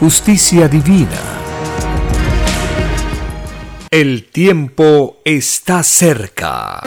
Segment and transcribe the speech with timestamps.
[0.00, 1.20] justicia divina.
[3.90, 6.80] El tiempo está cerca.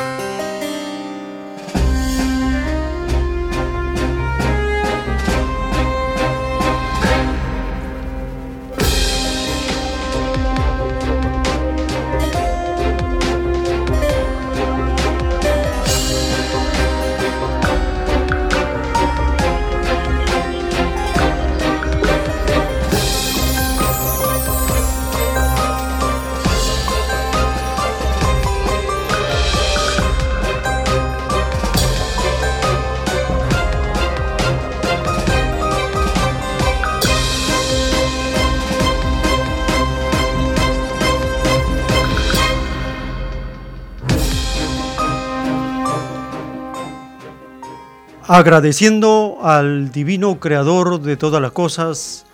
[48.26, 52.26] Agradeciendo al divino creador de todas las cosas,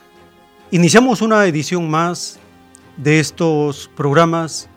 [0.70, 2.38] iniciamos una edición más
[2.96, 4.70] de estos programas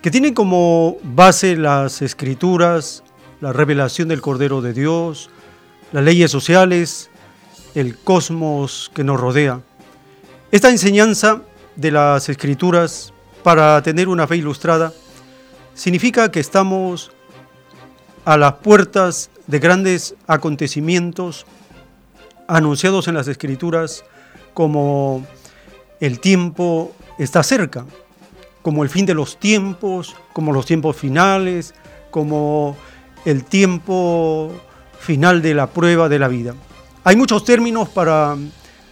[0.00, 3.02] que tienen como base las escrituras,
[3.40, 5.28] la revelación del Cordero de Dios,
[5.90, 7.10] las leyes sociales,
[7.74, 9.60] el cosmos que nos rodea.
[10.52, 11.42] Esta enseñanza
[11.74, 14.92] de las escrituras para tener una fe ilustrada
[15.74, 17.10] significa que estamos
[18.24, 21.46] a las puertas de grandes acontecimientos
[22.48, 24.04] anunciados en las escrituras
[24.52, 25.24] como
[26.00, 27.84] el tiempo está cerca,
[28.62, 31.74] como el fin de los tiempos, como los tiempos finales,
[32.10, 32.76] como
[33.24, 34.52] el tiempo
[34.98, 36.54] final de la prueba de la vida.
[37.04, 38.36] Hay muchos términos para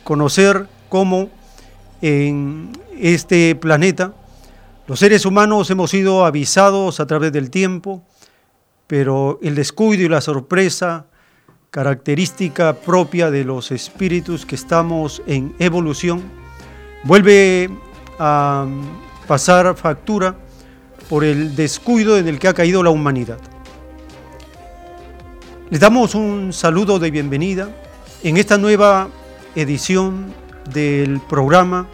[0.05, 1.31] conocer cómo
[2.03, 4.13] en este planeta
[4.87, 8.03] los seres humanos hemos sido avisados a través del tiempo
[8.93, 11.07] pero el descuido y la sorpresa,
[11.71, 16.23] característica propia de los espíritus que estamos en evolución,
[17.03, 17.71] vuelve
[18.19, 18.67] a
[19.27, 20.37] pasar factura
[21.09, 23.39] por el descuido en el que ha caído la humanidad.
[25.71, 27.71] Les damos un saludo de bienvenida
[28.23, 29.09] en esta nueva
[29.55, 30.35] edición
[30.71, 31.89] del programa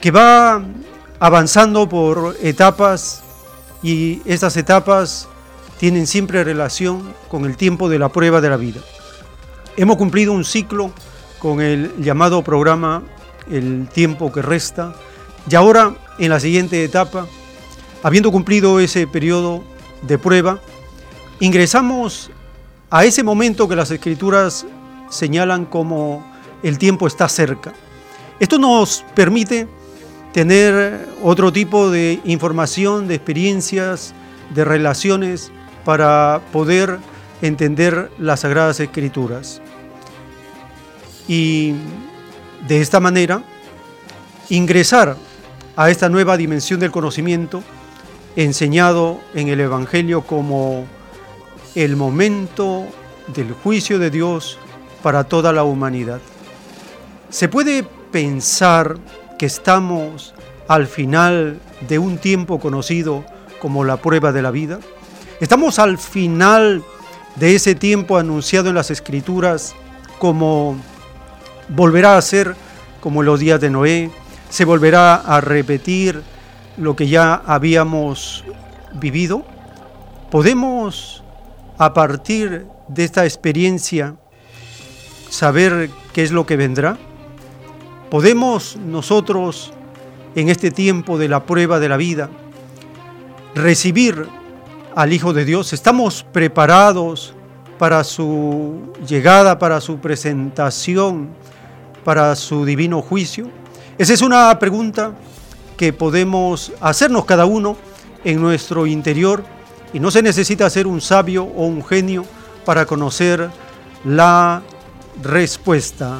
[0.00, 0.60] que va
[1.20, 3.22] avanzando por etapas
[3.80, 5.28] y estas etapas
[5.84, 8.80] tienen siempre relación con el tiempo de la prueba de la vida.
[9.76, 10.90] Hemos cumplido un ciclo
[11.38, 13.02] con el llamado programa
[13.50, 14.94] El tiempo que resta
[15.46, 17.26] y ahora en la siguiente etapa,
[18.02, 19.62] habiendo cumplido ese periodo
[20.00, 20.58] de prueba,
[21.38, 22.30] ingresamos
[22.88, 24.64] a ese momento que las escrituras
[25.10, 26.24] señalan como
[26.62, 27.74] el tiempo está cerca.
[28.40, 29.68] Esto nos permite
[30.32, 34.14] tener otro tipo de información, de experiencias,
[34.54, 35.52] de relaciones
[35.84, 36.98] para poder
[37.42, 39.60] entender las Sagradas Escrituras.
[41.28, 41.74] Y
[42.66, 43.42] de esta manera,
[44.48, 45.16] ingresar
[45.76, 47.62] a esta nueva dimensión del conocimiento
[48.36, 50.86] enseñado en el Evangelio como
[51.74, 52.84] el momento
[53.28, 54.58] del juicio de Dios
[55.02, 56.20] para toda la humanidad.
[57.30, 58.96] Se puede pensar
[59.38, 60.34] que estamos
[60.68, 63.24] al final de un tiempo conocido
[63.60, 64.78] como la prueba de la vida.
[65.40, 66.84] Estamos al final
[67.36, 69.74] de ese tiempo anunciado en las escrituras
[70.18, 70.76] como
[71.68, 72.54] volverá a ser
[73.00, 74.10] como los días de Noé,
[74.48, 76.22] se volverá a repetir
[76.76, 78.44] lo que ya habíamos
[78.94, 79.44] vivido.
[80.30, 81.22] Podemos
[81.76, 84.14] a partir de esta experiencia
[85.28, 86.96] saber qué es lo que vendrá.
[88.08, 89.72] Podemos nosotros
[90.36, 92.30] en este tiempo de la prueba de la vida
[93.54, 94.28] recibir
[94.94, 95.72] al Hijo de Dios?
[95.72, 97.34] ¿Estamos preparados
[97.78, 101.28] para su llegada, para su presentación,
[102.04, 103.50] para su divino juicio?
[103.98, 105.12] Esa es una pregunta
[105.76, 107.76] que podemos hacernos cada uno
[108.24, 109.44] en nuestro interior
[109.92, 112.24] y no se necesita ser un sabio o un genio
[112.64, 113.50] para conocer
[114.04, 114.62] la
[115.22, 116.18] respuesta.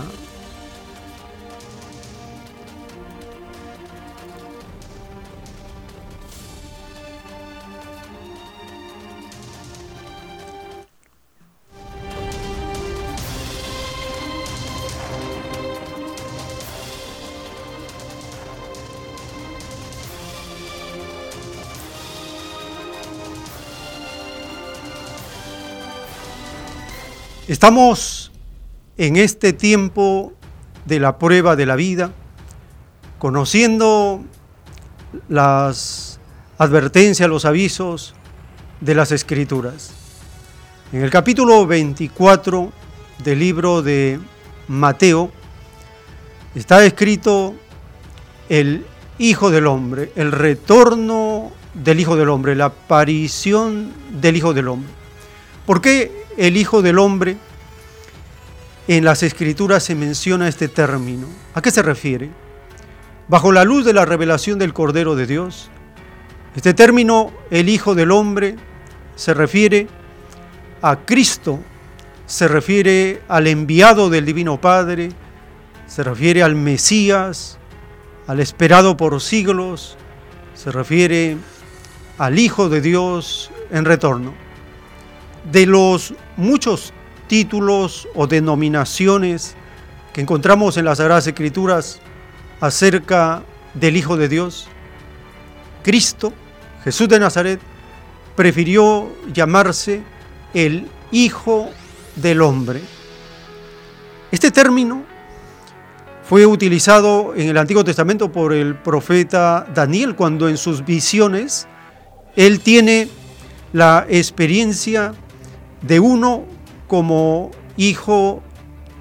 [27.46, 28.32] Estamos
[28.96, 30.32] en este tiempo
[30.86, 32.10] de la prueba de la vida,
[33.18, 34.24] conociendo
[35.28, 36.20] las
[36.56, 38.14] advertencias, los avisos
[38.80, 39.92] de las escrituras.
[40.90, 42.72] En el capítulo 24
[43.22, 44.18] del libro de
[44.66, 45.30] Mateo
[46.54, 47.54] está escrito
[48.48, 48.86] el
[49.18, 54.90] Hijo del Hombre, el retorno del Hijo del Hombre, la aparición del Hijo del Hombre.
[55.66, 57.36] ¿Por qué el Hijo del Hombre,
[58.88, 61.26] en las Escrituras se menciona este término.
[61.54, 62.30] ¿A qué se refiere?
[63.28, 65.70] Bajo la luz de la revelación del Cordero de Dios,
[66.54, 68.56] este término, el Hijo del Hombre,
[69.16, 69.88] se refiere
[70.82, 71.60] a Cristo,
[72.26, 75.10] se refiere al enviado del Divino Padre,
[75.86, 77.58] se refiere al Mesías,
[78.26, 79.96] al esperado por siglos,
[80.54, 81.38] se refiere
[82.18, 84.43] al Hijo de Dios en retorno
[85.50, 86.92] de los muchos
[87.26, 89.56] títulos o denominaciones
[90.12, 92.00] que encontramos en las Sagradas Escrituras
[92.60, 93.42] acerca
[93.74, 94.68] del Hijo de Dios,
[95.82, 96.32] Cristo,
[96.84, 97.60] Jesús de Nazaret,
[98.36, 100.02] prefirió llamarse
[100.54, 101.70] el Hijo
[102.16, 102.80] del Hombre.
[104.30, 105.04] Este término
[106.22, 111.66] fue utilizado en el Antiguo Testamento por el profeta Daniel cuando en sus visiones
[112.34, 113.08] él tiene
[113.72, 115.12] la experiencia
[115.86, 116.44] de uno
[116.88, 118.42] como hijo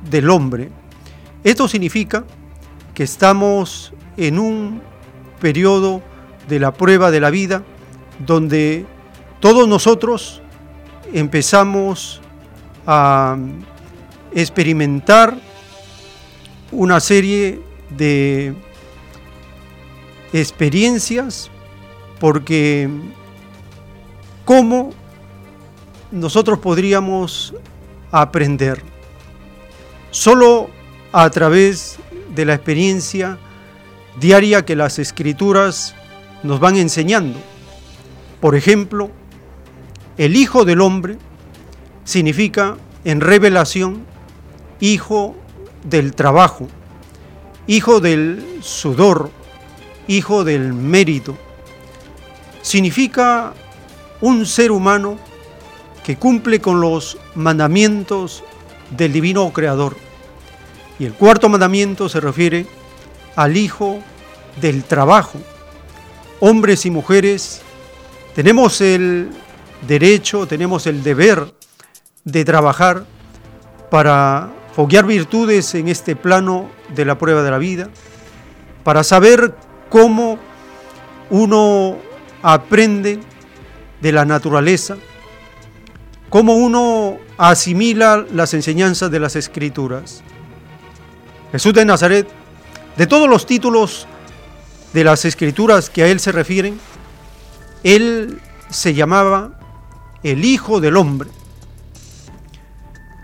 [0.09, 0.69] del hombre.
[1.43, 2.25] Esto significa
[2.93, 4.81] que estamos en un
[5.39, 6.01] periodo
[6.47, 7.63] de la prueba de la vida
[8.25, 8.85] donde
[9.39, 10.41] todos nosotros
[11.13, 12.21] empezamos
[12.85, 13.37] a
[14.33, 15.37] experimentar
[16.71, 18.55] una serie de
[20.33, 21.49] experiencias
[22.19, 22.89] porque
[24.45, 24.91] cómo
[26.13, 27.55] nosotros podríamos
[28.11, 28.83] aprender
[30.11, 30.69] solo
[31.11, 31.97] a través
[32.35, 33.39] de la experiencia
[34.19, 35.95] diaria que las escrituras
[36.43, 37.39] nos van enseñando.
[38.39, 39.09] Por ejemplo,
[40.17, 41.17] el Hijo del Hombre
[42.03, 44.05] significa en revelación
[44.79, 45.35] hijo
[45.83, 46.67] del trabajo,
[47.65, 49.31] hijo del sudor,
[50.07, 51.35] hijo del mérito.
[52.61, 53.53] Significa
[54.21, 55.17] un ser humano
[56.03, 58.43] que cumple con los mandamientos
[58.91, 59.95] del divino creador.
[60.99, 62.65] Y el cuarto mandamiento se refiere
[63.35, 63.99] al hijo
[64.61, 65.39] del trabajo.
[66.39, 67.61] Hombres y mujeres
[68.35, 69.29] tenemos el
[69.87, 71.53] derecho, tenemos el deber
[72.23, 73.05] de trabajar
[73.89, 77.89] para foguear virtudes en este plano de la prueba de la vida,
[78.83, 79.55] para saber
[79.89, 80.39] cómo
[81.29, 81.97] uno
[82.41, 83.19] aprende
[84.01, 84.97] de la naturaleza,
[86.33, 90.23] cómo uno asimila las enseñanzas de las escrituras.
[91.51, 92.27] Jesús de Nazaret,
[92.97, 94.07] de todos los títulos
[94.93, 96.79] de las escrituras que a él se refieren,
[97.83, 99.59] él se llamaba
[100.23, 101.29] el Hijo del Hombre.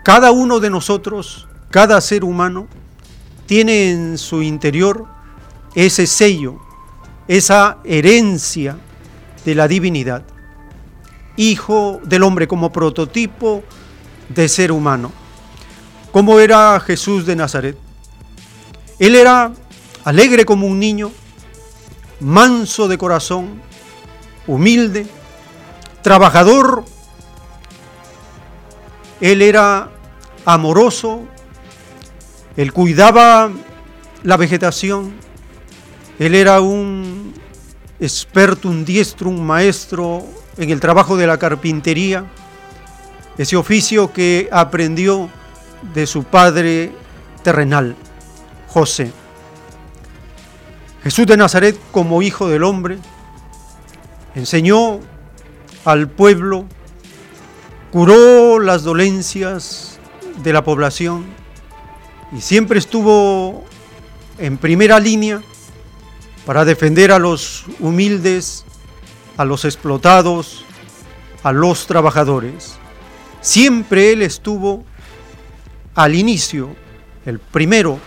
[0.03, 2.67] Cada uno de nosotros, cada ser humano,
[3.47, 5.07] tiene en su interior
[5.73, 6.59] ese sello,
[7.27, 8.77] esa herencia
[9.45, 10.21] de la divinidad.
[11.39, 13.63] Hijo del Hombre, como prototipo
[14.27, 15.09] de ser humano.
[16.11, 17.77] ¿Cómo era Jesús de Nazaret?
[18.99, 19.53] Él era
[20.03, 21.13] alegre como un niño,
[22.19, 23.61] manso de corazón,
[24.47, 25.07] humilde,
[26.01, 26.83] trabajador.
[29.21, 29.89] Él era
[30.43, 31.21] amoroso,
[32.57, 33.49] él cuidaba
[34.23, 35.13] la vegetación,
[36.19, 37.33] él era un
[37.97, 40.25] experto, un diestro, un maestro
[40.59, 42.25] en el trabajo de la carpintería,
[43.37, 45.29] ese oficio que aprendió
[45.93, 46.91] de su padre
[47.43, 47.95] terrenal,
[48.67, 49.13] José.
[51.01, 52.97] Jesús de Nazaret como hijo del hombre
[54.35, 54.99] enseñó
[55.85, 56.65] al pueblo,
[57.91, 59.97] curó las dolencias
[60.43, 61.25] de la población
[62.33, 63.63] y siempre estuvo
[64.37, 65.41] en primera línea
[66.45, 68.65] para defender a los humildes,
[69.39, 70.65] a los explotados,
[71.43, 72.77] a los trabajadores.
[73.39, 74.83] Siempre Él estuvo
[75.95, 76.75] al inicio,
[77.25, 77.99] el primero,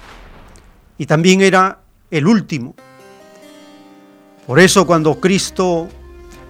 [0.98, 1.78] y también era
[2.10, 2.74] el último.
[4.46, 5.88] Por eso cuando Cristo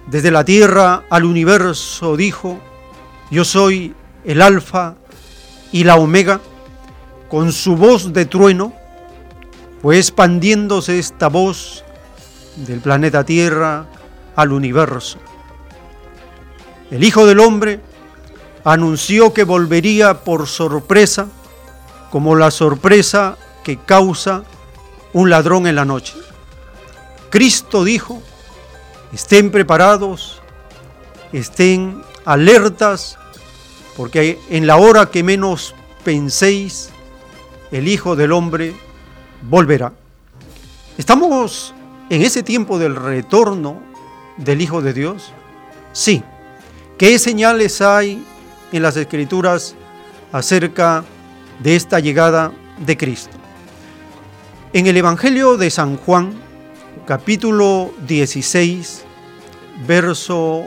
[0.07, 2.59] desde la tierra al universo dijo,
[3.31, 4.95] yo soy el alfa
[5.71, 6.41] y la omega,
[7.29, 8.73] con su voz de trueno,
[9.81, 11.85] fue expandiéndose esta voz
[12.57, 13.87] del planeta Tierra
[14.35, 15.19] al universo.
[16.91, 17.79] El Hijo del Hombre
[18.63, 21.27] anunció que volvería por sorpresa,
[22.11, 24.43] como la sorpresa que causa
[25.13, 26.13] un ladrón en la noche.
[27.29, 28.21] Cristo dijo,
[29.11, 30.41] estén preparados,
[31.31, 33.17] estén alertas,
[33.97, 35.73] porque en la hora que menos
[36.03, 36.89] penséis,
[37.71, 38.75] el Hijo del Hombre
[39.41, 39.93] volverá.
[40.97, 41.73] ¿Estamos
[42.09, 43.81] en ese tiempo del retorno
[44.37, 45.31] del Hijo de Dios?
[45.91, 46.23] Sí.
[46.97, 48.25] ¿Qué señales hay
[48.71, 49.75] en las Escrituras
[50.31, 51.03] acerca
[51.59, 53.37] de esta llegada de Cristo?
[54.73, 56.33] En el Evangelio de San Juan,
[57.05, 59.03] capítulo 16,
[59.85, 60.63] verso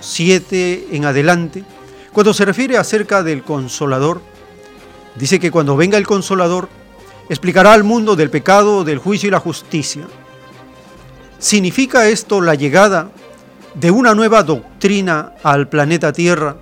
[0.00, 1.64] 7 en adelante,
[2.12, 4.20] cuando se refiere acerca del consolador,
[5.16, 6.68] dice que cuando venga el consolador,
[7.28, 10.06] explicará al mundo del pecado, del juicio y la justicia.
[11.40, 13.08] ¿Significa esto la llegada
[13.72, 16.56] de una nueva doctrina al planeta Tierra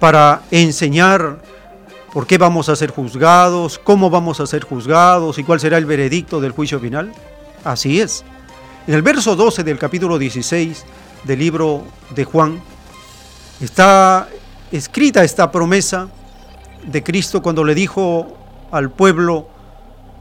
[0.00, 1.40] para enseñar
[2.12, 5.86] por qué vamos a ser juzgados, cómo vamos a ser juzgados y cuál será el
[5.86, 7.12] veredicto del juicio final?
[7.62, 8.24] Así es.
[8.88, 10.84] En el verso 12 del capítulo 16
[11.22, 11.84] del libro
[12.16, 12.60] de Juan
[13.60, 14.28] está
[14.72, 16.08] escrita esta promesa
[16.84, 18.36] de Cristo cuando le dijo
[18.72, 19.48] al pueblo,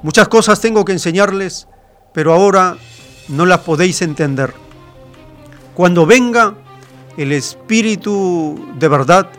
[0.04, 1.68] muchas cosas tengo que enseñarles,
[2.14, 2.78] pero ahora
[3.30, 4.54] no las podéis entender.
[5.74, 6.56] Cuando venga
[7.18, 9.30] el Espíritu de verdad,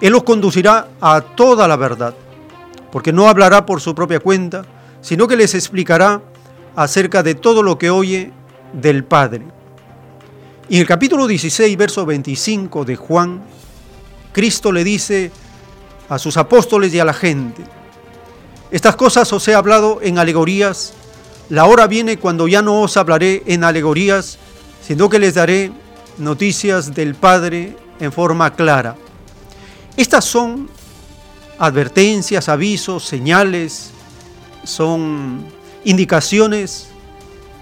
[0.00, 2.14] Él os conducirá a toda la verdad,
[2.92, 4.64] porque no hablará por su propia cuenta,
[5.00, 6.20] sino que les explicará
[6.76, 8.32] acerca de todo lo que oye
[8.72, 9.42] del Padre.
[10.68, 13.42] Y en el capítulo 16, verso 25 de Juan,
[14.32, 15.32] Cristo le dice
[16.08, 17.62] a sus apóstoles y a la gente,
[18.70, 20.94] estas cosas os he hablado en alegorías,
[21.50, 24.38] la hora viene cuando ya no os hablaré en alegorías,
[24.86, 25.72] sino que les daré
[26.16, 28.96] noticias del Padre en forma clara.
[29.96, 30.70] Estas son
[31.58, 33.90] advertencias, avisos, señales,
[34.62, 35.44] son
[35.84, 36.88] indicaciones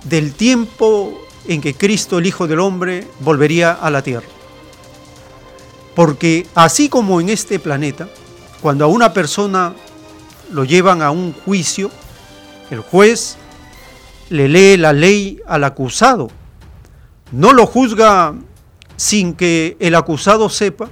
[0.05, 4.27] del tiempo en que Cristo, el Hijo del Hombre, volvería a la tierra.
[5.95, 8.07] Porque así como en este planeta,
[8.61, 9.73] cuando a una persona
[10.53, 11.91] lo llevan a un juicio,
[12.71, 13.39] el juez
[14.31, 16.29] le lee la ley al acusado.
[17.33, 18.35] No lo juzga
[18.97, 20.89] sin que el acusado sepa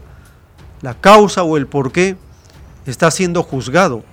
[0.83, 2.17] la causa o el por qué
[2.87, 4.05] está siendo juzgado.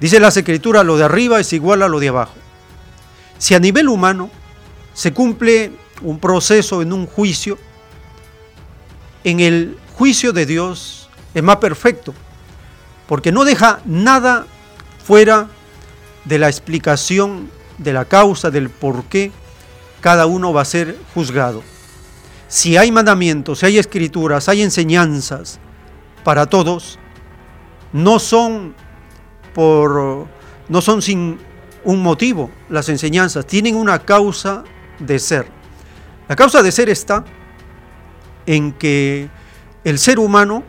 [0.00, 2.34] Dice la escritura, lo de arriba es igual a lo de abajo.
[3.38, 4.30] Si a nivel humano
[4.92, 5.72] se cumple
[6.02, 7.58] un proceso en un juicio,
[9.24, 12.14] en el juicio de Dios es más perfecto,
[13.06, 14.46] porque no deja nada
[15.04, 15.48] fuera
[16.24, 19.32] de la explicación de la causa, del por qué
[20.00, 21.62] cada uno va a ser juzgado.
[22.46, 25.58] Si hay mandamientos, si hay escrituras, hay enseñanzas
[26.24, 26.98] para todos,
[27.92, 28.74] no son
[29.54, 30.26] por
[30.68, 31.38] no son sin
[31.84, 34.64] un motivo las enseñanzas, tienen una causa
[34.98, 35.46] de ser.
[36.28, 37.24] La causa de ser está
[38.46, 39.28] en que
[39.84, 40.62] el ser humano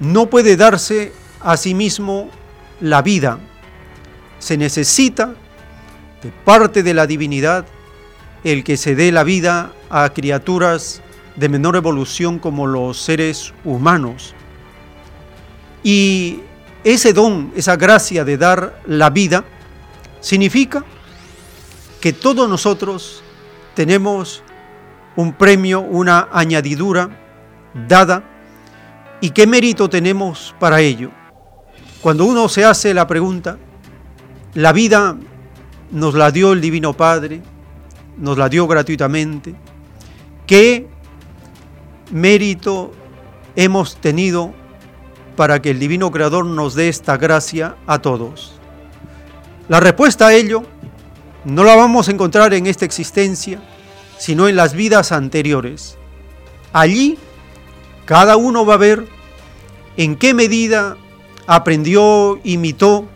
[0.00, 2.28] no puede darse a sí mismo
[2.80, 3.38] la vida.
[4.38, 5.34] Se necesita
[6.30, 7.66] parte de la divinidad
[8.44, 11.02] el que se dé la vida a criaturas
[11.36, 14.34] de menor evolución como los seres humanos.
[15.82, 16.40] Y
[16.84, 19.44] ese don, esa gracia de dar la vida,
[20.20, 20.84] significa
[22.00, 23.22] que todos nosotros
[23.74, 24.42] tenemos
[25.16, 27.08] un premio, una añadidura
[27.88, 28.24] dada
[29.20, 31.10] y qué mérito tenemos para ello.
[32.02, 33.56] Cuando uno se hace la pregunta,
[34.52, 35.16] la vida
[35.94, 37.40] nos la dio el Divino Padre,
[38.18, 39.54] nos la dio gratuitamente,
[40.44, 40.88] ¿qué
[42.10, 42.92] mérito
[43.54, 44.52] hemos tenido
[45.36, 48.54] para que el Divino Creador nos dé esta gracia a todos?
[49.68, 50.64] La respuesta a ello
[51.44, 53.62] no la vamos a encontrar en esta existencia,
[54.18, 55.96] sino en las vidas anteriores.
[56.72, 57.18] Allí
[58.04, 59.06] cada uno va a ver
[59.96, 60.96] en qué medida
[61.46, 63.08] aprendió, imitó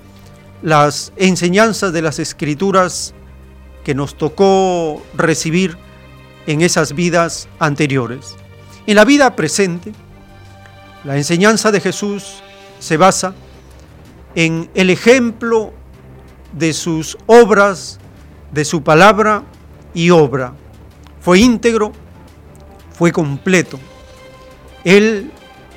[0.62, 3.14] las enseñanzas de las escrituras
[3.84, 5.76] que nos tocó recibir
[6.46, 8.36] en esas vidas anteriores.
[8.86, 9.92] En la vida presente,
[11.04, 12.42] la enseñanza de Jesús
[12.78, 13.34] se basa
[14.34, 15.72] en el ejemplo
[16.52, 17.98] de sus obras,
[18.52, 19.44] de su palabra
[19.94, 20.54] y obra.
[21.20, 21.92] Fue íntegro,
[22.92, 23.78] fue completo.
[24.84, 25.30] Él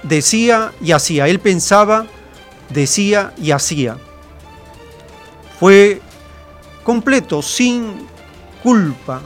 [0.03, 2.05] decía y hacía, él pensaba,
[2.69, 3.97] decía y hacía.
[5.61, 6.01] Fue
[6.83, 8.07] completo, sin
[8.63, 9.21] culpa,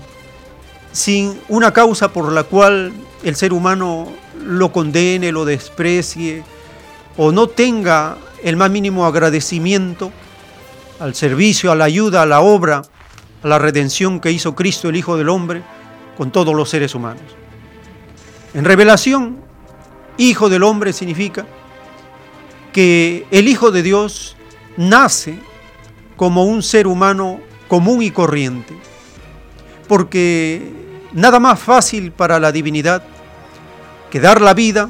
[0.92, 2.92] sin una causa por la cual
[3.24, 4.12] el ser humano
[4.44, 6.44] lo condene, lo desprecie
[7.16, 10.12] o no tenga el más mínimo agradecimiento
[11.00, 12.82] al servicio, a la ayuda, a la obra,
[13.42, 15.64] a la redención que hizo Cristo, el Hijo del Hombre,
[16.18, 17.24] con todos los seres humanos.
[18.54, 19.40] En revelación,
[20.18, 21.46] Hijo del Hombre significa
[22.74, 24.36] que el Hijo de Dios
[24.76, 25.40] nace
[26.16, 28.78] como un ser humano común y corriente,
[29.88, 30.72] porque
[31.14, 33.04] nada más fácil para la divinidad
[34.10, 34.90] que dar la vida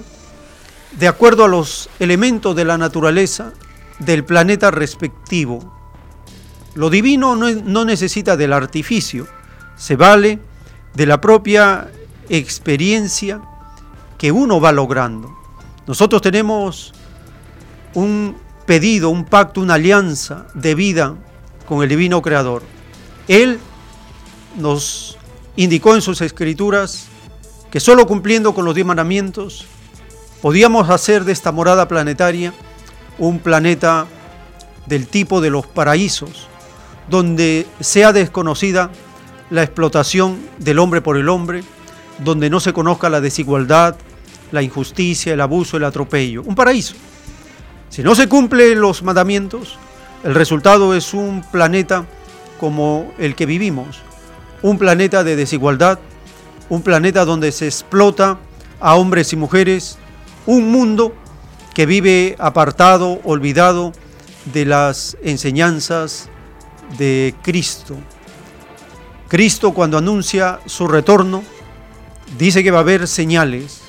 [1.00, 3.54] de acuerdo a los elementos de la naturaleza
[4.00, 5.74] del planeta respectivo.
[6.74, 9.28] Lo divino no, necesita del artificio,
[9.76, 10.40] se vale
[10.94, 11.90] de la propia
[12.30, 13.42] experiencia
[14.18, 15.34] que uno va logrando.
[15.88, 16.94] Nosotros tenemos
[17.94, 18.36] un
[18.66, 21.16] pedido, un pacto, una alianza de vida
[21.68, 22.64] con el divino creador.
[23.28, 23.60] Él
[24.58, 25.18] nos
[25.56, 27.08] indicó en sus escrituras
[27.72, 29.66] que solo cumpliendo con los diez mandamientos
[30.42, 32.54] podíamos hacer de esta morada planetaria
[33.18, 34.06] un planeta
[34.86, 36.48] del tipo de los paraísos,
[37.10, 38.92] donde sea desconocida
[39.50, 41.64] la explotación del hombre por el hombre,
[42.20, 43.96] donde no se conozca la desigualdad,
[44.52, 46.44] la injusticia, el abuso, el atropello.
[46.44, 46.96] Un paraíso.
[47.96, 49.78] Si no se cumplen los mandamientos,
[50.26, 52.06] el resultado es un planeta
[52.60, 54.02] como el que vivimos,
[54.62, 56.00] un planeta de desigualdad,
[56.68, 58.38] un planeta donde se explota
[58.82, 59.98] a hombres y mujeres,
[60.46, 61.16] un mundo
[61.74, 63.94] que vive apartado, olvidado
[64.52, 66.28] de las enseñanzas
[66.98, 67.96] de Cristo.
[69.30, 71.46] Cristo cuando anuncia su retorno
[72.38, 73.80] dice que va a haber señales.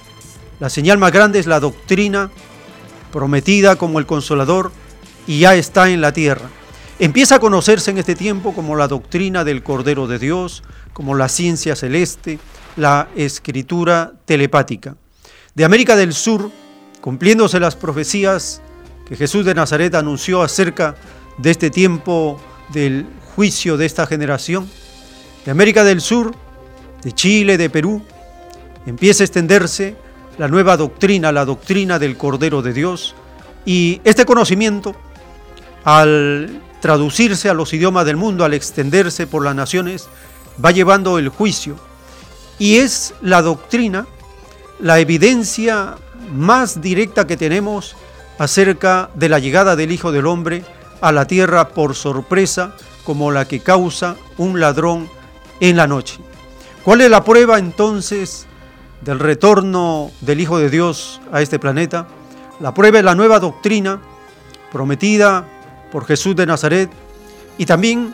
[0.61, 2.31] La señal más grande es la doctrina
[3.13, 4.73] prometida como el consolador
[5.27, 6.49] y ya está en la tierra.
[6.99, 11.29] Empieza a conocerse en este tiempo como la doctrina del Cordero de Dios, como la
[11.29, 12.39] ciencia celeste,
[12.77, 14.97] la escritura telepática.
[15.55, 16.51] De América del Sur,
[17.01, 18.63] cumpliéndose las profecías
[19.07, 20.97] que Jesús de Nazaret anunció acerca
[21.39, 22.41] de este tiempo
[22.73, 24.69] del juicio de esta generación,
[25.45, 26.35] de América del Sur,
[27.03, 28.03] de Chile, de Perú,
[28.87, 29.97] empieza a extenderse
[30.39, 33.15] la nueva doctrina, la doctrina del Cordero de Dios,
[33.65, 34.95] y este conocimiento,
[35.85, 40.09] al traducirse a los idiomas del mundo, al extenderse por las naciones,
[40.65, 41.77] va llevando el juicio.
[42.59, 44.07] Y es la doctrina,
[44.79, 45.97] la evidencia
[46.33, 47.97] más directa que tenemos
[48.39, 50.65] acerca de la llegada del Hijo del Hombre
[51.01, 55.09] a la tierra por sorpresa como la que causa un ladrón
[55.61, 56.19] en la noche.
[56.85, 58.47] ¿Cuál es la prueba entonces
[59.01, 62.09] del retorno del Hijo de Dios a este planeta?
[62.61, 64.01] La prueba es la nueva doctrina
[64.73, 65.47] prometida
[65.93, 66.91] por Jesús de Nazaret
[67.59, 68.13] y también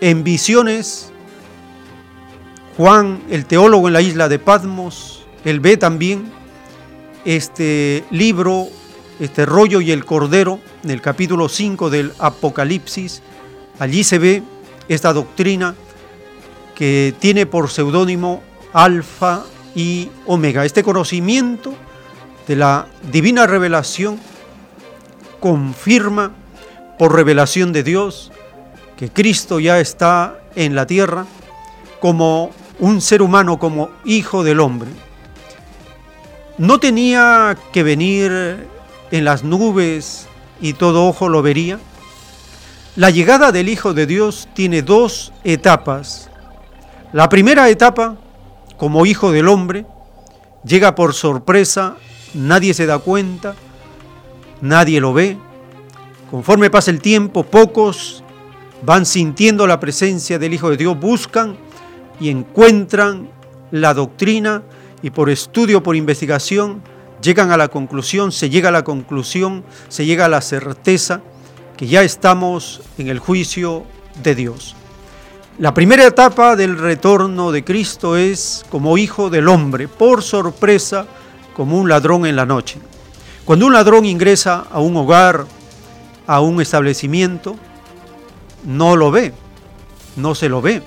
[0.00, 1.10] en visiones
[2.80, 6.32] Juan, el teólogo en la isla de Patmos, él ve también
[7.26, 8.68] este libro,
[9.18, 13.20] este rollo y el cordero, en el capítulo 5 del Apocalipsis.
[13.78, 14.42] Allí se ve
[14.88, 15.74] esta doctrina
[16.74, 20.64] que tiene por seudónimo Alfa y Omega.
[20.64, 21.74] Este conocimiento
[22.46, 24.18] de la divina revelación
[25.38, 26.32] confirma
[26.98, 28.32] por revelación de Dios
[28.96, 31.26] que Cristo ya está en la tierra
[32.00, 34.90] como un ser humano, como hijo del hombre.
[36.58, 38.66] No tenía que venir
[39.10, 40.26] en las nubes
[40.60, 41.78] y todo ojo lo vería.
[42.96, 46.28] La llegada del Hijo de Dios tiene dos etapas.
[47.12, 48.16] La primera etapa
[48.80, 49.84] como hijo del hombre,
[50.64, 51.98] llega por sorpresa,
[52.32, 53.54] nadie se da cuenta,
[54.62, 55.36] nadie lo ve.
[56.30, 58.24] Conforme pasa el tiempo, pocos
[58.82, 61.58] van sintiendo la presencia del Hijo de Dios, buscan
[62.18, 63.28] y encuentran
[63.70, 64.62] la doctrina
[65.02, 66.80] y por estudio, por investigación,
[67.20, 71.20] llegan a la conclusión, se llega a la conclusión, se llega a la certeza
[71.76, 73.84] que ya estamos en el juicio
[74.22, 74.74] de Dios.
[75.60, 81.04] La primera etapa del retorno de Cristo es como hijo del hombre, por sorpresa,
[81.52, 82.78] como un ladrón en la noche.
[83.44, 85.44] Cuando un ladrón ingresa a un hogar,
[86.26, 87.56] a un establecimiento,
[88.64, 89.34] no lo ve,
[90.16, 90.82] no se lo ve.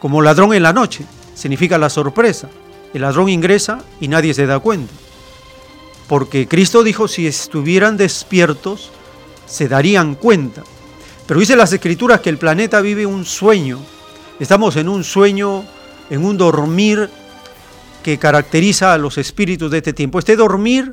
[0.00, 2.50] Como ladrón en la noche, significa la sorpresa.
[2.92, 4.92] El ladrón ingresa y nadie se da cuenta.
[6.08, 8.90] Porque Cristo dijo, si estuvieran despiertos,
[9.46, 10.62] se darían cuenta.
[11.30, 13.78] Pero dice las escrituras que el planeta vive un sueño.
[14.40, 15.62] Estamos en un sueño,
[16.10, 17.08] en un dormir
[18.02, 20.18] que caracteriza a los espíritus de este tiempo.
[20.18, 20.90] Este dormir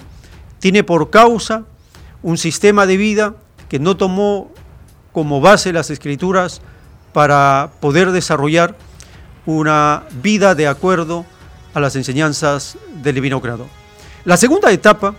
[0.59, 1.63] tiene por causa
[2.21, 3.33] un sistema de vida
[3.67, 4.51] que no tomó
[5.11, 6.61] como base las escrituras
[7.13, 8.77] para poder desarrollar
[9.47, 11.25] una vida de acuerdo
[11.73, 13.69] a las enseñanzas del Divino Creador.
[14.23, 15.15] La segunda etapa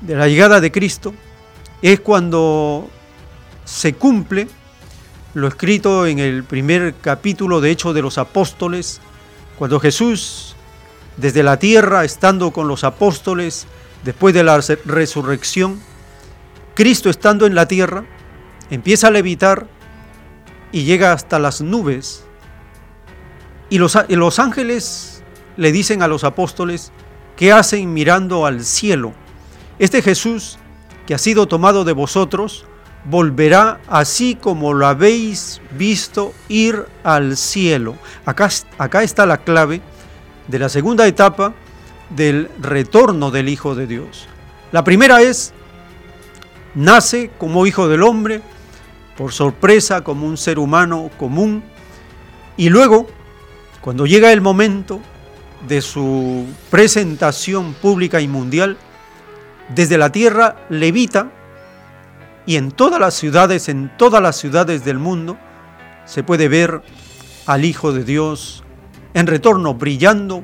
[0.00, 1.12] de la llegada de Cristo
[1.82, 2.88] es cuando
[3.72, 4.48] se cumple
[5.32, 9.00] lo escrito en el primer capítulo de Hechos de los Apóstoles,
[9.56, 10.54] cuando Jesús
[11.16, 13.66] desde la tierra, estando con los apóstoles,
[14.04, 15.80] después de la resurrección,
[16.74, 18.04] Cristo estando en la tierra,
[18.70, 19.66] empieza a levitar
[20.70, 22.24] y llega hasta las nubes.
[23.70, 25.22] Y los, los ángeles
[25.56, 26.92] le dicen a los apóstoles,
[27.36, 29.14] ¿qué hacen mirando al cielo?
[29.78, 30.58] Este Jesús,
[31.06, 32.66] que ha sido tomado de vosotros,
[33.04, 37.96] volverá así como lo habéis visto ir al cielo.
[38.24, 39.80] Acá, acá está la clave
[40.48, 41.54] de la segunda etapa
[42.10, 44.28] del retorno del Hijo de Dios.
[44.70, 45.52] La primera es,
[46.74, 48.42] nace como Hijo del Hombre,
[49.16, 51.62] por sorpresa, como un ser humano común,
[52.56, 53.06] y luego,
[53.80, 55.00] cuando llega el momento
[55.66, 58.76] de su presentación pública y mundial,
[59.68, 61.30] desde la tierra levita
[62.46, 65.38] y en todas las ciudades, en todas las ciudades del mundo,
[66.04, 66.82] se puede ver
[67.46, 68.64] al Hijo de Dios
[69.14, 70.42] en retorno brillando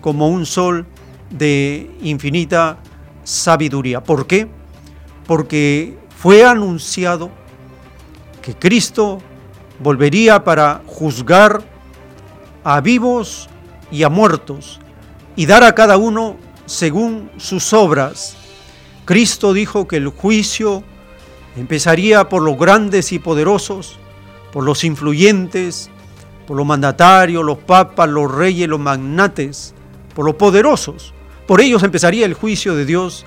[0.00, 0.86] como un sol
[1.30, 2.78] de infinita
[3.24, 4.02] sabiduría.
[4.02, 4.48] ¿Por qué?
[5.26, 7.30] Porque fue anunciado
[8.40, 9.18] que Cristo
[9.80, 11.62] volvería para juzgar
[12.64, 13.48] a vivos
[13.90, 14.80] y a muertos
[15.34, 18.36] y dar a cada uno según sus obras.
[19.04, 20.82] Cristo dijo que el juicio
[21.56, 23.98] empezaría por los grandes y poderosos,
[24.52, 25.90] por los influyentes,
[26.46, 29.74] por los mandatarios, los papas, los reyes, los magnates,
[30.14, 31.12] por los poderosos.
[31.46, 33.24] Por ellos empezaría el juicio de Dios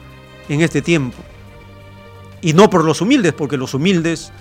[0.48, 1.18] en este tiempo.
[2.42, 4.32] Y no por los humildes, porque los humildes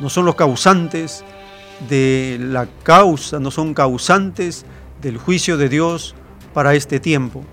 [0.00, 1.24] no son los causantes
[1.88, 4.66] de la causa, no son causantes
[5.00, 6.14] del juicio de Dios
[6.52, 7.44] para este tiempo.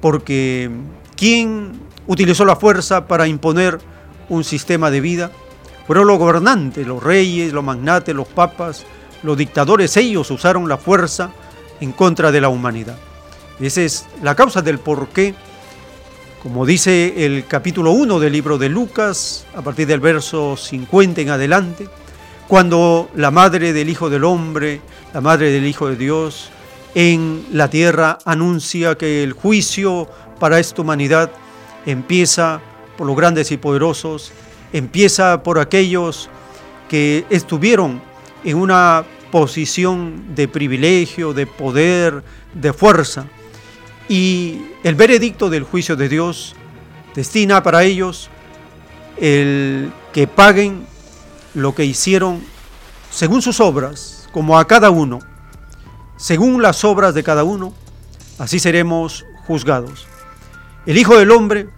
[0.00, 0.70] Porque
[1.16, 1.72] ¿quién
[2.06, 3.78] utilizó la fuerza para imponer
[4.28, 5.30] un sistema de vida?
[5.86, 8.84] Fueron los gobernantes, los reyes, los magnates, los papas,
[9.22, 11.30] los dictadores, ellos usaron la fuerza
[11.80, 12.96] en contra de la humanidad.
[13.60, 15.34] Esa es la causa del por qué,
[16.42, 21.30] como dice el capítulo 1 del libro de Lucas, a partir del verso 50 en
[21.30, 21.88] adelante,
[22.46, 24.80] cuando la madre del Hijo del Hombre,
[25.12, 26.50] la madre del Hijo de Dios,
[26.94, 30.08] en la tierra anuncia que el juicio
[30.38, 31.30] para esta humanidad
[31.84, 32.60] empieza
[32.96, 34.32] por los grandes y poderosos,
[34.72, 36.28] empieza por aquellos
[36.88, 38.00] que estuvieron
[38.44, 42.22] en una posición de privilegio, de poder,
[42.54, 43.26] de fuerza.
[44.08, 46.54] Y el veredicto del juicio de Dios
[47.14, 48.30] destina para ellos
[49.16, 50.86] el que paguen
[51.54, 52.42] lo que hicieron
[53.10, 55.20] según sus obras, como a cada uno,
[56.16, 57.72] según las obras de cada uno,
[58.38, 60.06] así seremos juzgados.
[60.84, 61.68] El Hijo del Hombre,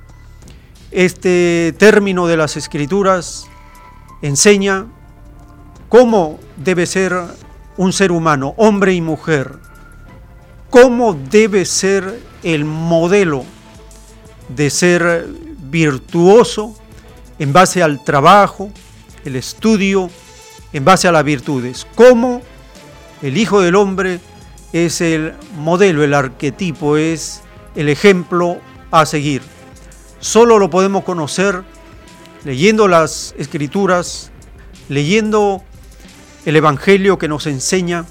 [0.91, 3.47] este término de las Escrituras,
[4.23, 4.87] enseña
[5.89, 7.15] cómo debe ser
[7.77, 9.53] un ser humano, hombre y mujer,
[10.71, 13.45] cómo debe ser el modelo
[14.49, 15.27] de ser
[15.71, 16.77] virtuoso
[17.39, 18.71] en base al trabajo,
[19.25, 20.11] el estudio,
[20.73, 22.43] en base a las virtudes, cómo
[23.23, 24.21] el Hijo del Hombre
[24.73, 27.43] es el modelo, el arquetipo, es
[27.75, 28.59] el ejemplo
[28.91, 29.43] a seguir.
[30.21, 31.63] Solo lo podemos conocer
[32.45, 34.31] leyendo las escrituras,
[34.89, 35.63] leyendo
[36.45, 38.05] el Evangelio que nos enseña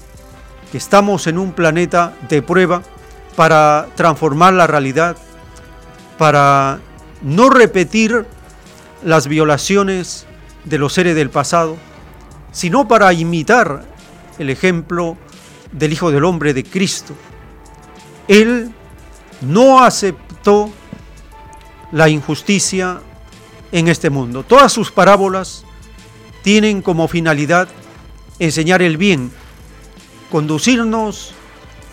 [0.72, 2.82] que estamos en un planeta de prueba
[3.36, 5.16] para transformar la realidad,
[6.16, 6.80] para
[7.22, 8.24] no repetir
[9.04, 10.26] las violaciones
[10.64, 11.76] de los seres del pasado,
[12.52, 13.84] sino para imitar
[14.38, 15.16] el ejemplo
[15.72, 17.14] del Hijo del Hombre de Cristo.
[18.28, 18.72] Él
[19.40, 20.70] no aceptó
[21.92, 23.00] la injusticia
[23.72, 24.42] en este mundo.
[24.42, 25.64] Todas sus parábolas
[26.42, 27.68] tienen como finalidad
[28.38, 29.30] enseñar el bien,
[30.30, 31.32] conducirnos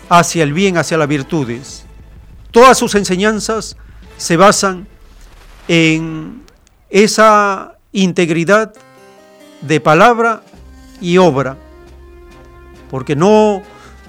[0.08, 1.84] hacia el bien, hacia las virtudes.
[2.50, 3.76] Todas sus enseñanzas
[4.16, 4.86] se basan
[5.68, 6.42] en
[6.88, 8.72] esa integridad
[9.60, 10.42] de palabra
[11.00, 11.56] y obra,
[12.90, 13.62] porque no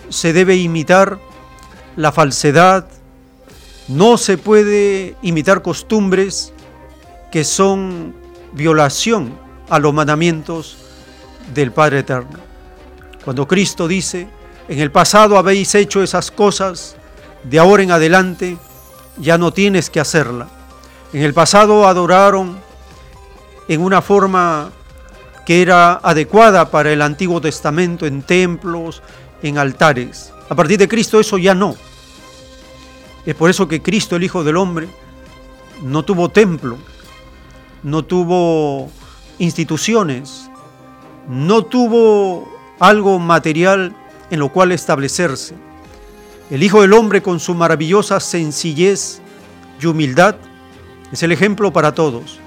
[0.10, 1.20] se debe imitar
[1.96, 2.88] la falsedad,
[3.88, 6.54] no se puede imitar costumbres
[7.32, 8.16] que son
[8.54, 9.38] violación
[9.70, 10.78] a los mandamientos
[11.54, 12.40] del Padre Eterno.
[13.24, 14.28] Cuando Cristo dice,
[14.68, 16.96] en el pasado habéis hecho esas cosas,
[17.44, 18.58] de ahora en adelante
[19.18, 20.48] ya no tienes que hacerla.
[21.14, 22.58] En el pasado adoraron
[23.68, 24.72] en una forma
[25.46, 29.02] que era adecuada para el Antiguo Testamento en templos,
[29.42, 30.34] en altares.
[30.50, 31.76] A partir de Cristo eso ya no.
[33.28, 34.88] Es por eso que Cristo, el Hijo del Hombre,
[35.84, 36.78] no tuvo templo,
[37.84, 38.90] no tuvo
[39.38, 40.50] instituciones,
[41.28, 42.48] no tuvo
[42.80, 43.94] algo material
[44.32, 45.56] en lo cual establecerse.
[46.50, 49.20] El Hijo del Hombre con su maravillosa sencillez
[49.82, 50.38] y humildad
[51.12, 52.40] es el ejemplo para todos.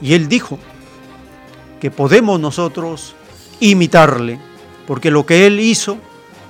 [0.00, 0.60] Y Él dijo
[1.80, 3.16] que podemos nosotros
[3.58, 4.38] imitarle,
[4.86, 5.98] porque lo que Él hizo,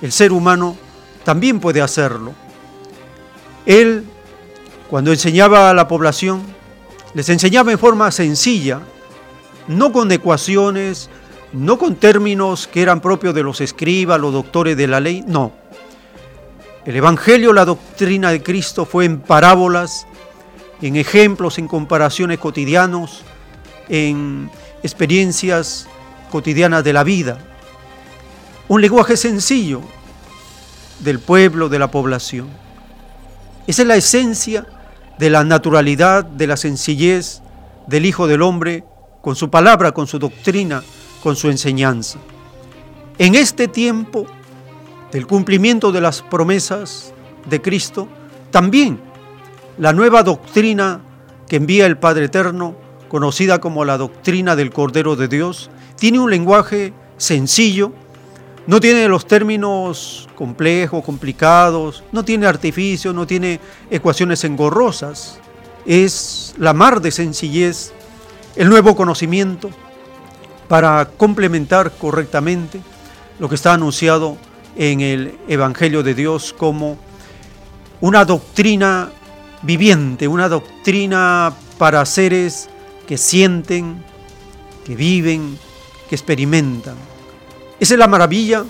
[0.03, 0.77] el ser humano,
[1.23, 2.35] también puede hacerlo.
[3.67, 4.05] Él,
[4.89, 6.41] cuando enseñaba a la población,
[7.13, 8.79] les enseñaba en forma sencilla,
[9.67, 11.09] no con ecuaciones,
[11.51, 15.51] no con términos que eran propios de los escribas, los doctores de la ley, no.
[16.85, 20.07] El Evangelio, la doctrina de Cristo fue en parábolas,
[20.81, 23.23] en ejemplos, en comparaciones cotidianos,
[23.89, 24.49] en
[24.81, 25.89] experiencias
[26.31, 27.39] cotidianas de la vida.
[28.69, 29.81] Un lenguaje sencillo
[30.99, 32.66] del pueblo, de la población.
[33.67, 34.65] Esa es la esencia
[35.19, 37.41] de la naturalidad, de la sencillez
[37.85, 38.85] del Hijo del Hombre
[39.21, 40.81] con su palabra, con su doctrina,
[41.21, 42.17] con su enseñanza.
[43.17, 44.25] En este tiempo
[45.11, 47.13] del cumplimiento de las promesas
[47.49, 48.07] de Cristo,
[48.51, 49.01] también
[49.77, 51.01] la nueva doctrina
[51.49, 52.73] que envía el Padre Eterno,
[53.09, 57.91] conocida como la doctrina del Cordero de Dios, tiene un lenguaje sencillo,
[58.67, 65.39] no tiene los términos complejos, complicados, no tiene artificios, no tiene ecuaciones engorrosas.
[65.85, 67.93] Es la mar de sencillez,
[68.57, 69.69] el nuevo conocimiento
[70.67, 72.81] para complementar correctamente
[73.39, 74.37] lo que está anunciado
[74.75, 76.97] en el Evangelio de Dios como
[78.01, 79.09] una doctrina
[79.61, 82.69] viviente, una doctrina para seres
[83.07, 84.03] que sienten,
[84.85, 85.57] que viven,
[86.09, 86.95] que experimentan.
[87.79, 88.65] Esa es la maravilla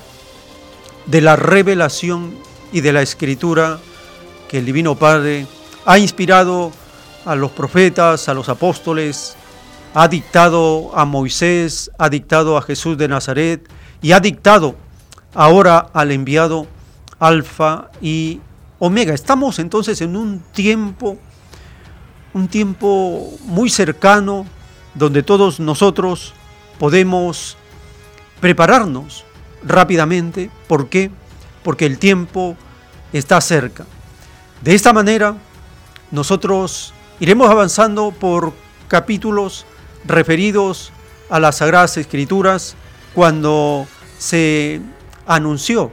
[1.06, 2.36] de la revelación
[2.74, 3.80] y de la escritura
[4.50, 5.48] que el Divino Padre
[5.86, 6.74] ha inspirado
[7.24, 9.38] a los profetas, a los apóstoles,
[9.94, 13.66] ha dictado a Moisés, ha dictado a Jesús de Nazaret
[14.02, 14.76] y ha dictado
[15.34, 16.68] ahora al enviado
[17.18, 18.42] Alfa y
[18.78, 19.14] Omega.
[19.14, 21.18] Estamos entonces en un tiempo,
[22.34, 24.46] un tiempo muy cercano
[24.96, 26.34] donde todos nosotros
[26.78, 27.56] podemos
[28.40, 29.26] prepararnos
[29.64, 30.50] rápidamente.
[30.68, 31.12] ¿Por qué?
[31.64, 32.56] Porque el tiempo
[33.14, 33.86] está cerca.
[34.62, 35.36] De esta manera,
[36.12, 38.54] nosotros iremos avanzando por
[38.88, 39.66] capítulos
[40.06, 40.92] referidos
[41.30, 42.76] a las Sagradas Escrituras
[43.14, 44.82] cuando se
[45.26, 45.92] anunció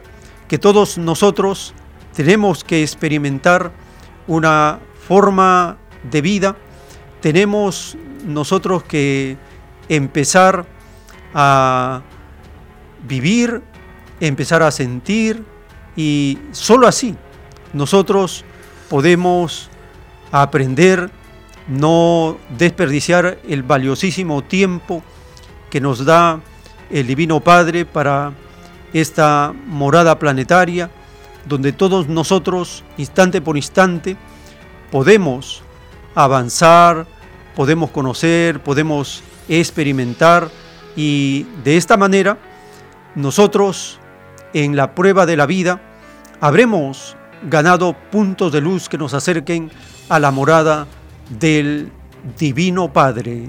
[0.48, 1.74] que todos nosotros
[2.14, 3.72] tenemos que experimentar
[4.26, 4.78] una
[5.08, 5.76] forma
[6.10, 6.56] de vida,
[7.20, 9.36] tenemos nosotros que
[9.88, 10.66] empezar
[11.34, 12.02] a
[13.06, 13.62] vivir,
[14.20, 15.44] empezar a sentir
[15.96, 17.14] y solo así
[17.72, 18.44] nosotros
[18.88, 19.68] podemos
[20.30, 21.10] aprender,
[21.68, 25.02] no desperdiciar el valiosísimo tiempo
[25.70, 26.40] que nos da
[26.90, 28.32] el Divino Padre para
[28.92, 30.90] esta morada planetaria,
[31.46, 34.16] donde todos nosotros, instante por instante,
[34.90, 35.62] podemos
[36.14, 37.06] avanzar,
[37.56, 40.48] podemos conocer, podemos experimentar
[40.96, 42.38] y de esta manera
[43.14, 44.00] nosotros
[44.52, 45.80] en la prueba de la vida
[46.40, 47.16] habremos
[47.48, 49.70] ganado puntos de luz que nos acerquen
[50.08, 50.86] a la morada
[51.38, 51.90] del
[52.38, 53.48] Divino Padre.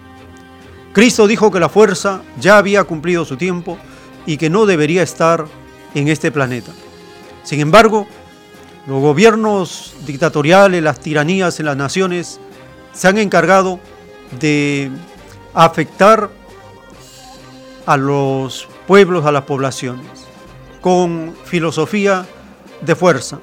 [0.92, 3.78] Cristo dijo que la fuerza ya había cumplido su tiempo
[4.26, 5.46] y que no debería estar
[5.96, 6.72] en este planeta.
[7.44, 8.08] Sin embargo,
[8.88, 12.40] los gobiernos dictatoriales, las tiranías en las naciones
[12.94, 13.80] se han encargado
[14.40, 14.92] de
[15.54, 16.30] afectar
[17.86, 20.06] a los pueblos, a las poblaciones,
[20.82, 22.26] con filosofía
[22.82, 23.40] de fuerza.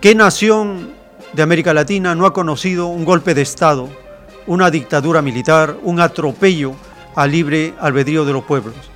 [0.00, 0.94] ¿Qué nación
[1.32, 3.88] de América Latina no ha conocido un golpe de Estado,
[4.46, 6.74] una dictadura militar, un atropello
[7.14, 8.89] al libre albedrío de los pueblos?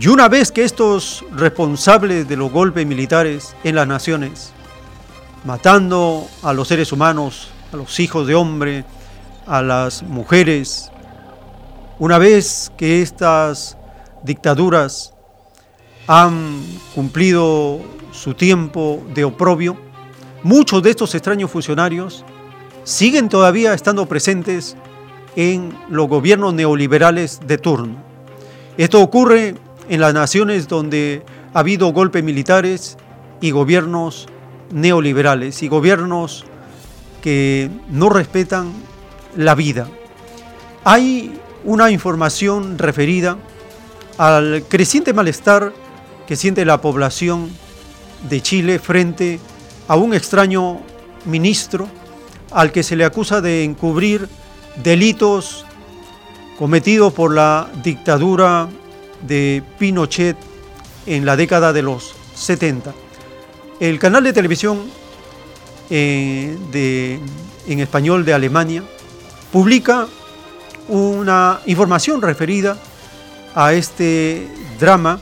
[0.00, 4.52] Y una vez que estos responsables de los golpes militares en las naciones,
[5.44, 8.84] matando a los seres humanos, a los hijos de hombre,
[9.46, 10.90] a las mujeres,
[11.98, 13.76] una vez que estas
[14.22, 15.12] dictaduras
[16.06, 16.62] han
[16.94, 17.80] cumplido
[18.12, 19.76] su tiempo de oprobio,
[20.42, 22.24] muchos de estos extraños funcionarios
[22.84, 24.74] siguen todavía estando presentes
[25.36, 27.96] en los gobiernos neoliberales de turno.
[28.78, 29.54] Esto ocurre
[29.88, 31.22] en las naciones donde
[31.54, 32.96] ha habido golpes militares
[33.40, 34.26] y gobiernos
[34.72, 36.44] neoliberales y gobiernos
[37.22, 38.72] que no respetan
[39.36, 39.88] la vida.
[40.84, 43.36] Hay una información referida
[44.18, 45.72] al creciente malestar
[46.26, 47.50] que siente la población
[48.28, 49.40] de Chile frente
[49.88, 50.80] a un extraño
[51.24, 51.88] ministro
[52.50, 54.28] al que se le acusa de encubrir
[54.82, 55.64] delitos
[56.58, 58.68] cometidos por la dictadura
[59.22, 60.36] de Pinochet
[61.06, 62.92] en la década de los 70.
[63.80, 64.82] El canal de televisión
[65.90, 67.20] eh, de,
[67.66, 68.82] en español de Alemania
[69.50, 70.06] publica
[70.88, 72.76] una información referida
[73.54, 74.48] a este
[74.80, 75.20] drama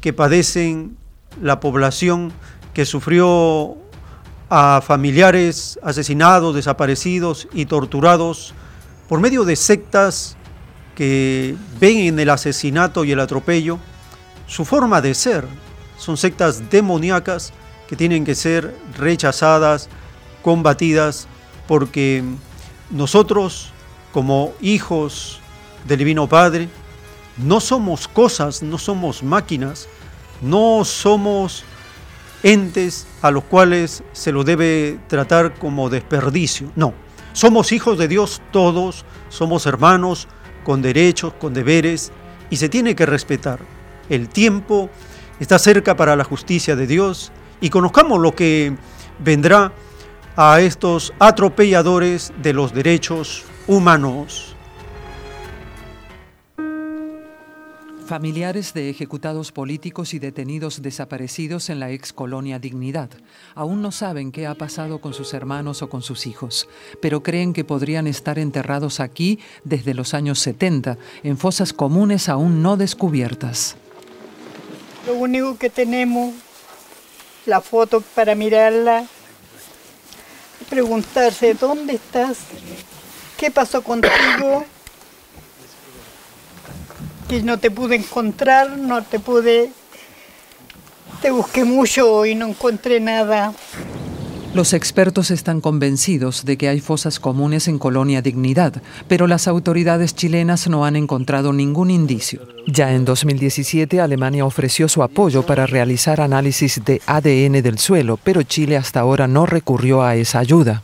[0.00, 0.96] que padecen
[1.40, 2.32] la población
[2.74, 3.76] que sufrió
[4.50, 8.52] a familiares asesinados, desaparecidos y torturados
[9.08, 10.36] por medio de sectas
[10.94, 13.78] que ven en el asesinato y el atropello
[14.46, 15.46] su forma de ser.
[15.96, 17.52] Son sectas demoníacas
[17.88, 19.88] que tienen que ser rechazadas,
[20.42, 21.28] combatidas,
[21.66, 22.22] porque
[22.90, 23.72] nosotros
[24.12, 25.40] como hijos
[25.86, 26.68] del Divino Padre
[27.38, 29.88] no somos cosas, no somos máquinas,
[30.42, 31.64] no somos
[32.42, 36.70] entes a los cuales se lo debe tratar como desperdicio.
[36.76, 36.92] No,
[37.32, 40.28] somos hijos de Dios todos, somos hermanos
[40.64, 42.12] con derechos, con deberes,
[42.50, 43.60] y se tiene que respetar.
[44.08, 44.90] El tiempo
[45.40, 48.76] está cerca para la justicia de Dios y conozcamos lo que
[49.18, 49.72] vendrá
[50.36, 54.51] a estos atropelladores de los derechos humanos.
[58.06, 63.10] Familiares de ejecutados políticos y detenidos desaparecidos en la ex colonia Dignidad
[63.54, 66.68] aún no saben qué ha pasado con sus hermanos o con sus hijos,
[67.00, 72.60] pero creen que podrían estar enterrados aquí desde los años 70, en fosas comunes aún
[72.60, 73.76] no descubiertas.
[75.06, 76.34] Lo único que tenemos,
[77.46, 79.06] la foto para mirarla,
[80.68, 82.38] preguntarse, ¿dónde estás?
[83.36, 84.64] ¿Qué pasó contigo?
[87.40, 89.70] No te pude encontrar, no te pude...
[91.22, 93.52] Te busqué mucho y no encontré nada.
[94.54, 100.14] Los expertos están convencidos de que hay fosas comunes en Colonia Dignidad, pero las autoridades
[100.14, 102.46] chilenas no han encontrado ningún indicio.
[102.66, 108.42] Ya en 2017 Alemania ofreció su apoyo para realizar análisis de ADN del suelo, pero
[108.42, 110.82] Chile hasta ahora no recurrió a esa ayuda.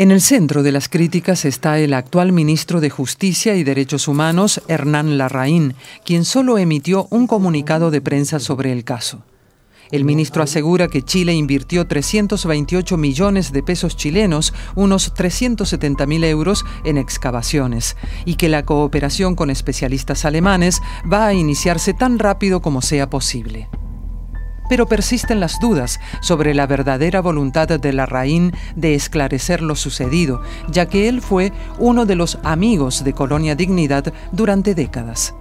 [0.00, 4.62] En el centro de las críticas está el actual ministro de Justicia y Derechos Humanos,
[4.68, 5.74] Hernán Larraín,
[6.04, 9.24] quien solo emitió un comunicado de prensa sobre el caso.
[9.90, 16.64] El ministro asegura que Chile invirtió 328 millones de pesos chilenos, unos 370 mil euros,
[16.84, 20.80] en excavaciones, y que la cooperación con especialistas alemanes
[21.12, 23.68] va a iniciarse tan rápido como sea posible
[24.68, 30.86] pero persisten las dudas sobre la verdadera voluntad de Larraín de esclarecer lo sucedido, ya
[30.86, 35.34] que él fue uno de los amigos de Colonia Dignidad durante décadas.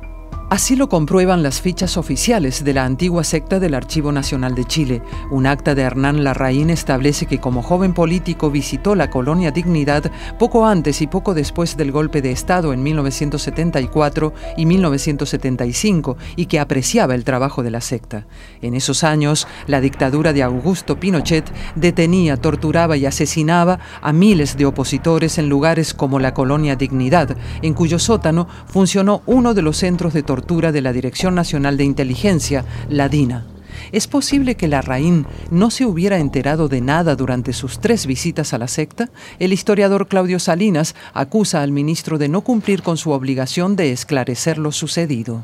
[0.50, 5.02] Así lo comprueban las fichas oficiales de la antigua secta del Archivo Nacional de Chile.
[5.30, 10.66] Un acta de Hernán Larraín establece que como joven político visitó la colonia Dignidad poco
[10.66, 17.14] antes y poco después del golpe de Estado en 1974 y 1975 y que apreciaba
[17.14, 18.26] el trabajo de la secta.
[18.62, 21.44] En esos años, la dictadura de Augusto Pinochet
[21.76, 27.74] detenía, torturaba y asesinaba a miles de opositores en lugares como la colonia Dignidad, en
[27.74, 32.66] cuyo sótano funcionó uno de los centros de tortura de la Dirección Nacional de Inteligencia,
[32.90, 33.46] la DINA.
[33.92, 38.58] ¿Es posible que Larraín no se hubiera enterado de nada durante sus tres visitas a
[38.58, 39.10] la secta?
[39.40, 44.58] El historiador Claudio Salinas acusa al ministro de no cumplir con su obligación de esclarecer
[44.58, 45.44] lo sucedido.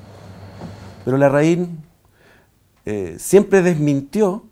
[1.05, 1.79] Pero Larraín
[2.85, 4.45] eh, siempre desmintió,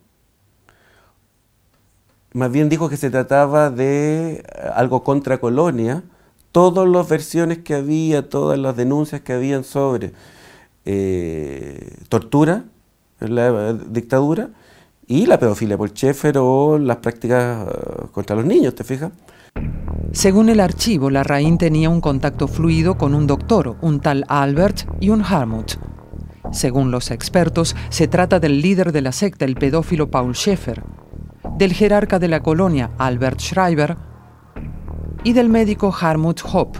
[2.32, 6.02] más bien dijo que se trataba de algo contra colonia,
[6.52, 10.12] todas las versiones que había, todas las denuncias que habían sobre
[10.84, 12.64] eh, tortura
[13.20, 14.50] en la dictadura
[15.06, 17.72] y la pedofilia por Schaeffer o las prácticas eh,
[18.12, 19.10] contra los niños, ¿te fijas?
[20.12, 25.08] Según el archivo, Larraín tenía un contacto fluido con un doctor, un tal Albert y
[25.08, 25.72] un Harmut.
[26.52, 30.82] Según los expertos, se trata del líder de la secta, el pedófilo Paul Schaeffer,
[31.56, 33.96] del jerarca de la colonia, Albert Schreiber,
[35.24, 36.76] y del médico Harmut Hopp.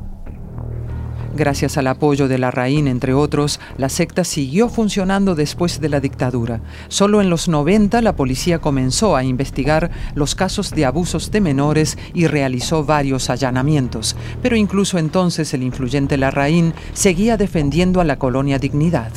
[1.35, 5.99] Gracias al apoyo de la Larraín, entre otros, la secta siguió funcionando después de la
[5.99, 6.61] dictadura.
[6.89, 11.97] Solo en los 90 la policía comenzó a investigar los casos de abusos de menores
[12.13, 14.15] y realizó varios allanamientos.
[14.43, 19.13] Pero incluso entonces el influyente Larraín seguía defendiendo a la colonia Dignidad.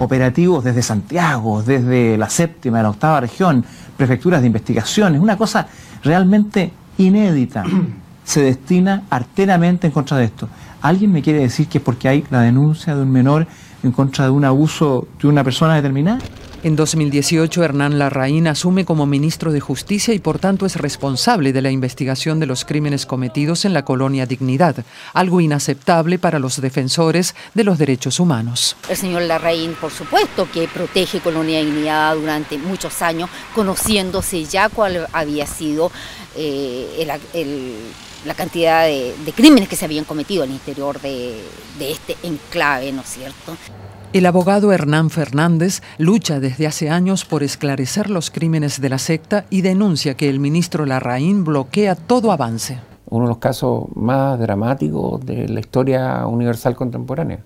[0.00, 3.64] Operativos desde Santiago, desde la séptima, la octava región,
[3.96, 5.68] prefecturas de investigaciones, una cosa
[6.02, 7.64] realmente inédita
[8.26, 10.48] se destina arteramente en contra de esto.
[10.82, 13.46] ¿Alguien me quiere decir que es porque hay la denuncia de un menor
[13.82, 16.18] en contra de un abuso de una persona determinada?
[16.62, 21.62] En 2018, Hernán Larraín asume como ministro de Justicia y por tanto es responsable de
[21.62, 27.36] la investigación de los crímenes cometidos en la colonia Dignidad, algo inaceptable para los defensores
[27.54, 28.74] de los derechos humanos.
[28.88, 35.06] El señor Larraín, por supuesto, que protege Colonia Dignidad durante muchos años, conociéndose ya cuál
[35.12, 35.92] había sido
[36.34, 37.76] eh, el
[38.26, 41.40] la cantidad de, crímenes que se habían cometido al interior de,
[41.78, 43.56] de este enclave, ¿no es cierto?
[44.12, 49.44] El abogado Hernán Fernández lucha desde hace años por esclarecer los crímenes de la secta
[49.50, 52.78] y denuncia que el ministro Larraín bloquea todo avance.
[53.10, 57.40] Uno de los casos más dramáticos de la historia universal contemporánea.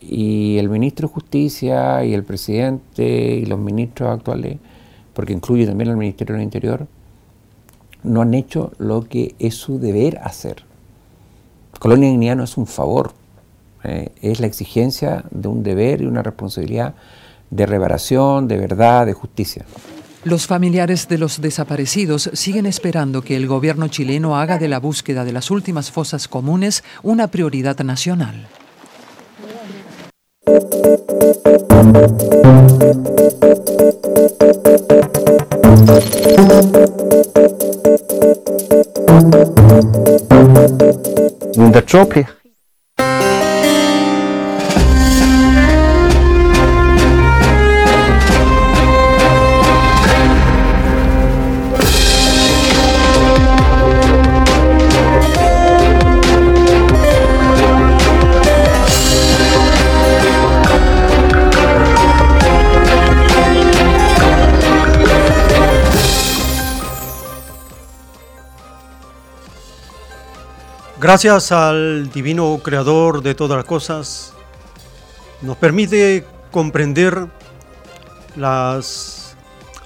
[0.00, 4.58] Y el ministro de Justicia y el presidente y los ministros actuales,
[5.12, 6.86] porque incluye también el Ministerio del Interior,
[8.06, 10.64] no han hecho lo que es su deber hacer.
[11.78, 13.12] Colonia Dignidad no es un favor,
[13.84, 16.94] eh, es la exigencia de un deber y una responsabilidad
[17.50, 19.64] de reparación, de verdad, de justicia.
[20.24, 25.24] Los familiares de los desaparecidos siguen esperando que el gobierno chileno haga de la búsqueda
[25.24, 28.48] de las últimas fosas comunes una prioridad nacional.
[41.76, 42.45] the trophy.
[71.16, 74.34] Gracias al divino creador de todas las cosas,
[75.40, 77.28] nos permite comprender
[78.36, 79.34] las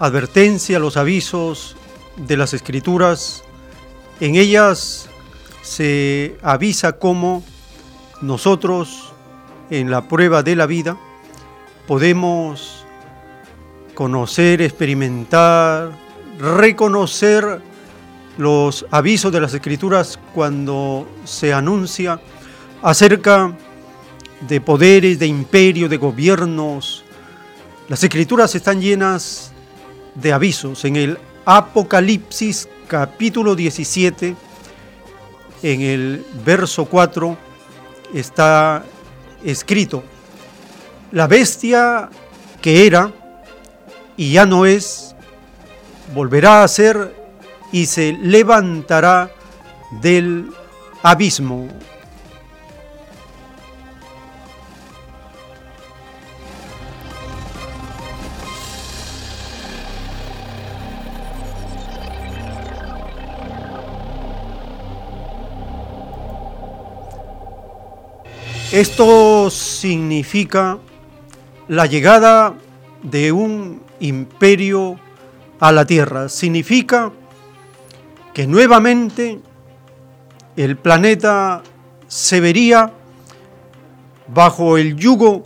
[0.00, 1.76] advertencias, los avisos
[2.16, 3.44] de las escrituras.
[4.18, 5.08] En ellas
[5.62, 7.44] se avisa cómo
[8.20, 9.12] nosotros
[9.70, 10.96] en la prueba de la vida
[11.86, 12.84] podemos
[13.94, 15.92] conocer, experimentar,
[16.40, 17.62] reconocer
[18.38, 22.20] los avisos de las escrituras cuando se anuncia
[22.82, 23.56] acerca
[24.40, 27.04] de poderes, de imperios, de gobiernos.
[27.88, 29.52] Las escrituras están llenas
[30.14, 30.84] de avisos.
[30.84, 34.36] En el Apocalipsis capítulo 17,
[35.62, 37.36] en el verso 4,
[38.14, 38.84] está
[39.44, 40.02] escrito,
[41.12, 42.08] la bestia
[42.60, 43.12] que era
[44.16, 45.14] y ya no es,
[46.14, 47.19] volverá a ser
[47.72, 49.30] y se levantará
[50.00, 50.50] del
[51.02, 51.68] abismo.
[68.72, 70.78] Esto significa
[71.66, 72.54] la llegada
[73.02, 74.96] de un imperio
[75.58, 76.28] a la tierra.
[76.28, 77.10] Significa
[78.34, 79.40] que nuevamente
[80.56, 81.62] el planeta
[82.06, 82.92] se vería
[84.28, 85.44] bajo el yugo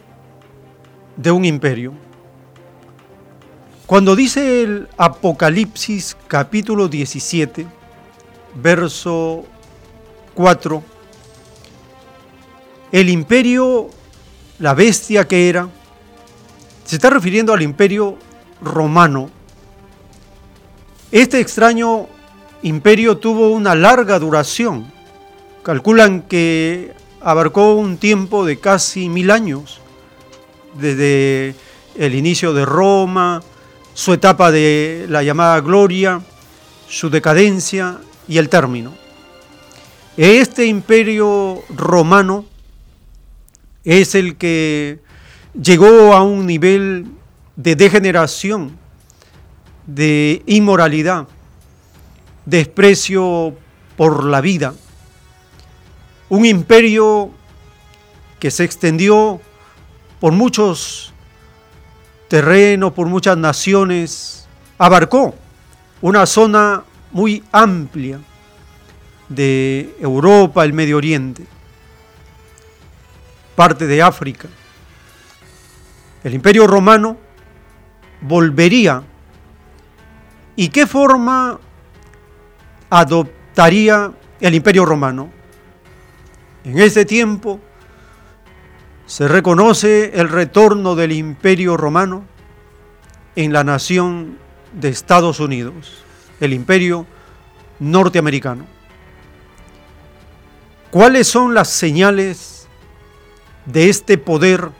[1.16, 1.93] de un imperio.
[3.87, 7.66] Cuando dice el Apocalipsis capítulo 17,
[8.55, 9.45] verso
[10.35, 10.82] 4,
[12.93, 13.91] el imperio,
[14.59, 15.68] la bestia que era,
[16.85, 18.16] se está refiriendo al imperio
[18.62, 19.30] romano.
[21.11, 22.09] Este extraño
[22.64, 24.90] imperio tuvo una larga duración.
[25.62, 29.80] Calculan que abarcó un tiempo de casi mil años,
[30.74, 31.54] desde
[31.94, 33.42] el inicio de Roma,
[33.92, 36.22] su etapa de la llamada gloria,
[36.88, 38.94] su decadencia y el término.
[40.16, 42.46] Este imperio romano
[43.84, 45.00] es el que
[45.60, 47.06] llegó a un nivel
[47.56, 48.76] de degeneración,
[49.86, 51.28] de inmoralidad,
[52.45, 53.55] desprecio
[53.97, 54.74] por la vida.
[56.28, 57.30] Un imperio
[58.38, 59.40] que se extendió
[60.20, 61.12] por muchos
[62.28, 64.47] terrenos, por muchas naciones,
[64.78, 65.34] abarcó
[66.01, 66.82] una zona
[67.12, 68.20] muy amplia
[69.28, 71.47] de Europa, el Medio Oriente,
[73.55, 74.49] parte de África.
[76.22, 77.16] El imperio romano
[78.20, 79.03] volvería.
[80.57, 81.59] ¿Y qué forma
[82.95, 85.28] adoptaría el imperio romano?
[86.62, 87.61] En ese tiempo
[89.05, 92.24] se reconoce el retorno del imperio romano
[93.34, 94.38] en la nación
[94.72, 96.05] de Estados Unidos,
[96.38, 97.05] el imperio
[97.80, 98.64] norteamericano.
[100.92, 102.68] ¿Cuáles son las señales
[103.66, 104.70] de este poder,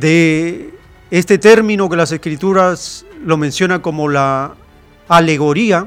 [0.00, 0.72] de
[1.10, 4.54] este término que las escrituras lo mencionan como la
[5.08, 5.86] alegoría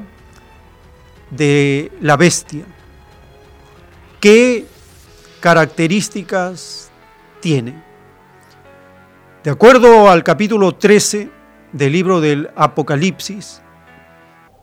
[1.36, 2.66] de la bestia?
[4.20, 4.66] ¿Qué
[5.40, 6.90] características
[7.42, 7.84] tiene?
[9.44, 11.30] De acuerdo al capítulo 13
[11.72, 13.62] del libro del Apocalipsis,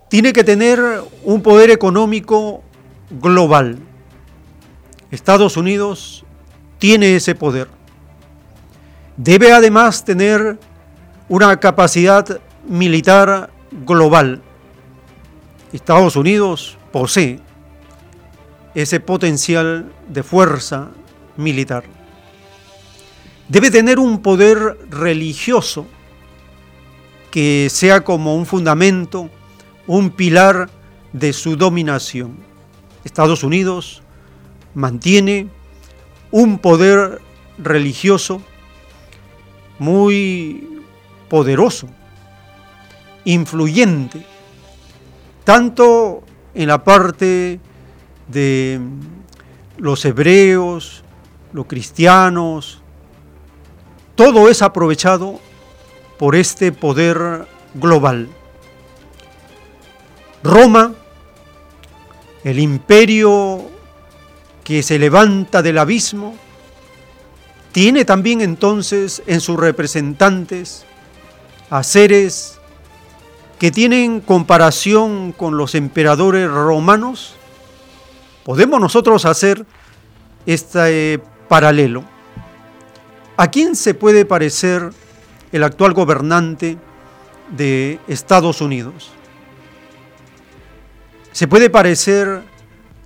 [0.08, 0.80] tiene que tener
[1.22, 2.62] un poder económico
[3.10, 3.78] global.
[5.10, 6.24] Estados Unidos
[6.78, 7.68] tiene ese poder.
[9.16, 10.58] Debe además tener
[11.28, 13.50] una capacidad militar
[13.86, 14.42] global.
[15.72, 17.40] Estados Unidos posee
[18.74, 20.90] ese potencial de fuerza
[21.36, 21.84] militar
[23.52, 25.86] debe tener un poder religioso
[27.30, 29.28] que sea como un fundamento,
[29.86, 30.70] un pilar
[31.12, 32.38] de su dominación.
[33.04, 34.02] Estados Unidos
[34.74, 35.48] mantiene
[36.30, 37.20] un poder
[37.58, 38.40] religioso
[39.78, 40.80] muy
[41.28, 41.88] poderoso,
[43.26, 44.24] influyente,
[45.44, 46.22] tanto
[46.54, 47.60] en la parte
[48.28, 48.80] de
[49.78, 51.04] los hebreos,
[51.52, 52.82] los cristianos,
[54.14, 55.40] todo es aprovechado
[56.18, 58.28] por este poder global.
[60.42, 60.92] Roma,
[62.44, 63.62] el imperio
[64.64, 66.36] que se levanta del abismo,
[67.72, 70.84] tiene también entonces en sus representantes
[71.70, 72.60] a seres
[73.62, 77.36] que tienen comparación con los emperadores romanos.
[78.42, 79.64] Podemos nosotros hacer
[80.46, 82.02] este paralelo.
[83.36, 84.90] ¿A quién se puede parecer
[85.52, 86.76] el actual gobernante
[87.56, 89.12] de Estados Unidos?
[91.30, 92.42] ¿Se puede parecer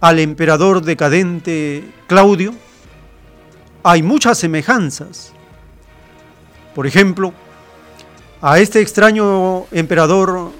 [0.00, 2.54] al emperador decadente Claudio?
[3.82, 5.34] Hay muchas semejanzas.
[6.74, 7.34] Por ejemplo,
[8.40, 10.52] a este extraño emperador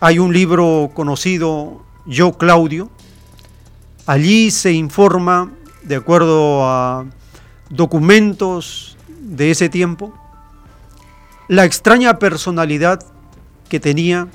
[0.00, 2.90] hay un libro conocido, Yo Claudio.
[4.06, 7.06] Allí se informa, de acuerdo a
[7.68, 10.12] documentos de ese tiempo,
[11.48, 13.04] la extraña personalidad
[13.68, 14.28] que tenía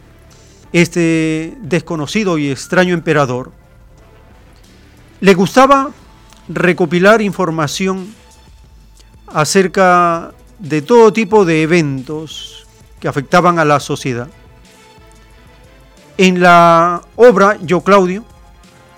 [0.71, 3.51] este desconocido y extraño emperador.
[5.19, 5.91] Le gustaba
[6.47, 8.13] recopilar información
[9.27, 10.33] acerca
[10.65, 12.65] de todo tipo de eventos
[12.99, 14.27] que afectaban a la sociedad.
[16.17, 18.25] En la obra Yo Claudio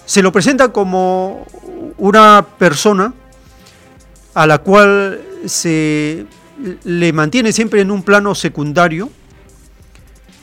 [0.06, 1.46] se lo presenta como
[1.98, 3.14] una persona
[4.34, 6.26] a la cual se
[6.86, 9.10] le mantiene siempre en un plano secundario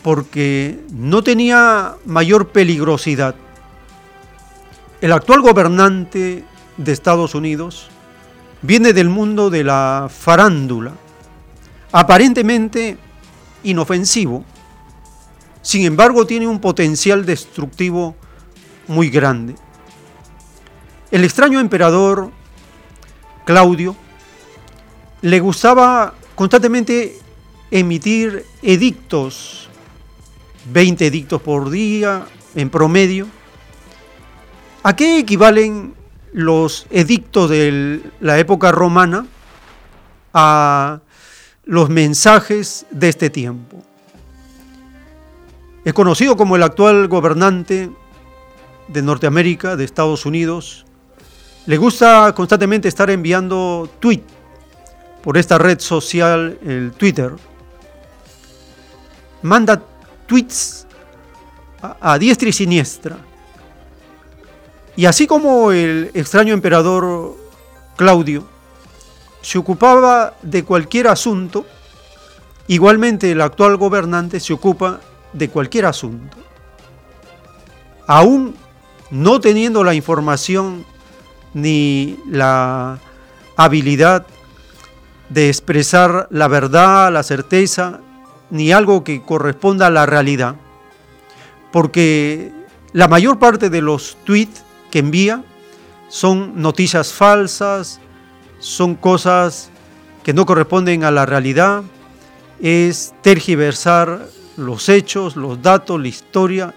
[0.02, 3.34] porque no tenía mayor peligrosidad.
[5.00, 6.44] El actual gobernante
[6.76, 7.88] de Estados Unidos
[8.60, 10.92] viene del mundo de la farándula,
[11.94, 12.98] aparentemente
[13.62, 14.44] inofensivo,
[15.62, 18.16] sin embargo tiene un potencial destructivo
[18.88, 19.54] muy grande.
[21.12, 22.32] El extraño emperador
[23.44, 23.94] Claudio
[25.22, 27.16] le gustaba constantemente
[27.70, 29.68] emitir edictos,
[30.72, 32.26] 20 edictos por día
[32.56, 33.28] en promedio.
[34.82, 35.94] ¿A qué equivalen
[36.32, 39.26] los edictos de la época romana
[40.32, 40.98] a
[41.64, 43.82] los mensajes de este tiempo?
[45.84, 47.90] Es conocido como el actual gobernante
[48.88, 50.86] de Norteamérica, de Estados Unidos.
[51.66, 54.32] Le gusta constantemente estar enviando tweets
[55.22, 57.32] por esta red social, el Twitter.
[59.42, 59.82] Manda
[60.26, 60.86] tweets
[62.00, 63.18] a, diestra y siniestra.
[64.96, 67.36] Y así como el extraño emperador
[67.96, 68.53] Claudio
[69.44, 71.66] se ocupaba de cualquier asunto,
[72.66, 75.00] igualmente el actual gobernante se ocupa
[75.34, 76.38] de cualquier asunto.
[78.06, 78.54] Aún
[79.10, 80.86] no teniendo la información
[81.52, 82.98] ni la
[83.54, 84.26] habilidad
[85.28, 88.00] de expresar la verdad, la certeza,
[88.48, 90.56] ni algo que corresponda a la realidad.
[91.70, 92.50] Porque
[92.94, 95.44] la mayor parte de los tweets que envía
[96.08, 98.00] son noticias falsas,
[98.64, 99.68] son cosas
[100.22, 101.82] que no corresponden a la realidad,
[102.60, 106.74] es tergiversar los hechos, los datos, la historia.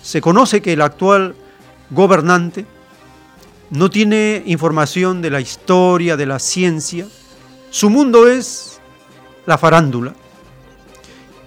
[0.00, 1.34] Se conoce que el actual
[1.90, 2.64] gobernante
[3.68, 7.06] no tiene información de la historia, de la ciencia.
[7.68, 8.80] Su mundo es
[9.44, 10.14] la farándula.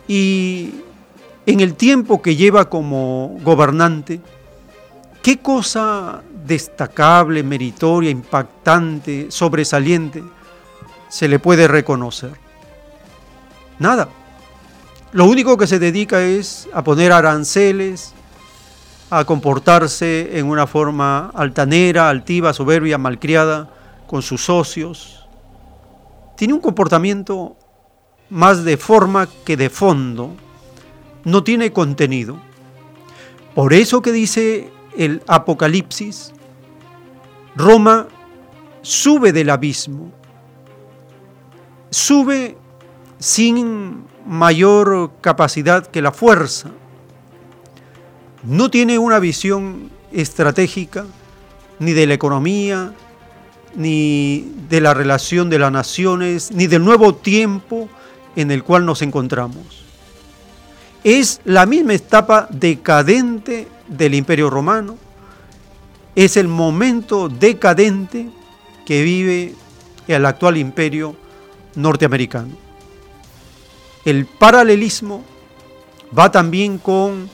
[0.07, 0.75] Y
[1.47, 4.21] en el tiempo que lleva como gobernante,
[5.23, 10.23] ¿qué cosa destacable, meritoria, impactante, sobresaliente
[11.09, 12.31] se le puede reconocer?
[13.79, 14.09] Nada.
[15.11, 18.13] Lo único que se dedica es a poner aranceles,
[19.11, 23.69] a comportarse en una forma altanera, altiva, soberbia, malcriada
[24.07, 25.27] con sus socios.
[26.35, 27.55] Tiene un comportamiento
[28.31, 30.31] más de forma que de fondo,
[31.23, 32.37] no tiene contenido.
[33.53, 36.32] Por eso que dice el Apocalipsis,
[37.55, 38.07] Roma
[38.81, 40.11] sube del abismo,
[41.89, 42.57] sube
[43.19, 46.71] sin mayor capacidad que la fuerza.
[48.43, 51.05] No tiene una visión estratégica
[51.79, 52.93] ni de la economía,
[53.75, 57.89] ni de la relación de las naciones, ni del nuevo tiempo
[58.35, 59.83] en el cual nos encontramos.
[61.03, 64.97] Es la misma etapa decadente del Imperio Romano,
[66.16, 68.30] es el momento decadente
[68.86, 69.55] que vive
[70.07, 71.16] el actual imperio
[71.76, 72.55] norteamericano.
[74.05, 75.24] El paralelismo
[76.18, 77.30] va también con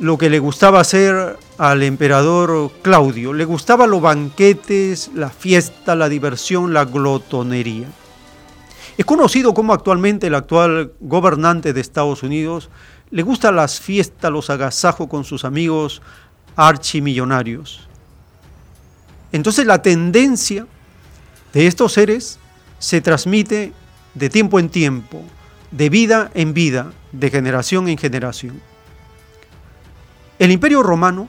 [0.00, 3.32] lo que le gustaba hacer al emperador Claudio.
[3.32, 7.88] Le gustaban los banquetes, la fiesta, la diversión, la glotonería.
[8.96, 12.68] Es conocido como actualmente el actual gobernante de Estados Unidos
[13.10, 16.02] le gustan las fiestas, los agasajos con sus amigos
[16.56, 17.88] archimillonarios.
[19.32, 20.66] Entonces la tendencia
[21.52, 22.38] de estos seres
[22.78, 23.72] se transmite
[24.14, 25.22] de tiempo en tiempo,
[25.70, 28.60] de vida en vida, de generación en generación.
[30.38, 31.28] El imperio romano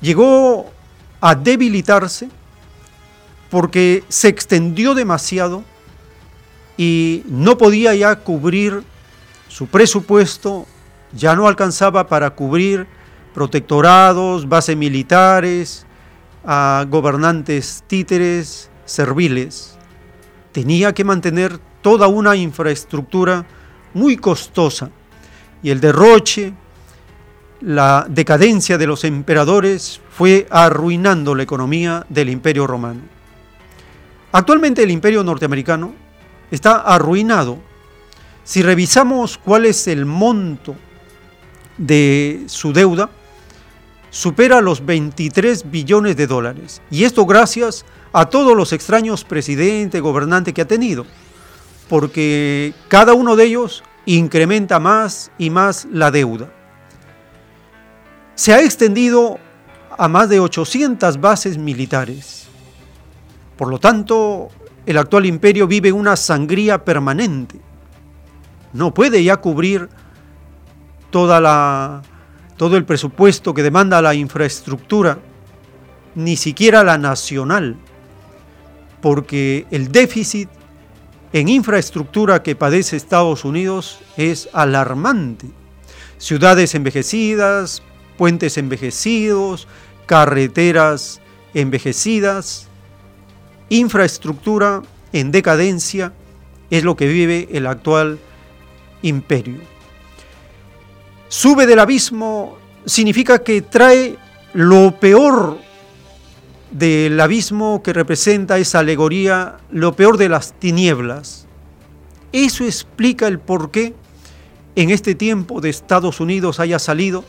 [0.00, 0.70] llegó
[1.20, 2.28] a debilitarse
[3.50, 5.64] porque se extendió demasiado
[6.76, 8.82] y no podía ya cubrir
[9.48, 10.66] su presupuesto,
[11.12, 12.86] ya no alcanzaba para cubrir
[13.34, 15.84] protectorados, bases militares,
[16.44, 19.76] a gobernantes títeres, serviles.
[20.52, 23.44] Tenía que mantener toda una infraestructura
[23.92, 24.90] muy costosa
[25.62, 26.54] y el derroche,
[27.60, 33.00] la decadencia de los emperadores fue arruinando la economía del imperio romano.
[34.32, 35.94] Actualmente el imperio norteamericano
[36.50, 37.58] está arruinado.
[38.44, 40.76] Si revisamos cuál es el monto
[41.78, 43.08] de su deuda,
[44.14, 46.80] supera los 23 billones de dólares.
[46.90, 51.04] Y esto gracias a todos los extraños presidentes, gobernantes que ha tenido
[51.88, 56.50] porque cada uno de ellos incrementa más y más la deuda.
[58.34, 59.38] Se ha extendido
[59.96, 62.48] a más de 800 bases militares.
[63.56, 64.48] Por lo tanto,
[64.86, 67.60] el actual imperio vive una sangría permanente.
[68.72, 69.88] No puede ya cubrir
[71.10, 72.02] toda la,
[72.56, 75.18] todo el presupuesto que demanda la infraestructura
[76.14, 77.76] ni siquiera la nacional,
[79.00, 80.48] porque el déficit
[81.32, 85.48] en infraestructura que padece Estados Unidos es alarmante.
[86.18, 87.82] Ciudades envejecidas,
[88.16, 89.66] puentes envejecidos,
[90.06, 91.20] carreteras
[91.52, 92.68] envejecidas,
[93.68, 94.82] infraestructura
[95.12, 96.12] en decadencia,
[96.70, 98.18] es lo que vive el actual
[99.02, 99.73] imperio.
[101.36, 102.56] Sube del abismo
[102.86, 104.16] significa que trae
[104.52, 105.58] lo peor
[106.70, 111.48] del abismo que representa esa alegoría, lo peor de las tinieblas.
[112.30, 113.96] Eso explica el por qué
[114.76, 117.24] en este tiempo de Estados Unidos haya salido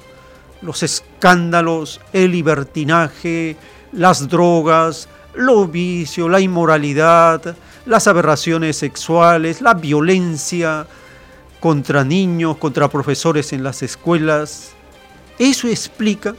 [0.62, 3.58] los escándalos, el libertinaje,
[3.92, 10.86] las drogas, los vicios, la inmoralidad, las aberraciones sexuales, la violencia
[11.60, 14.74] contra niños, contra profesores en las escuelas.
[15.40, 16.36] Eso explica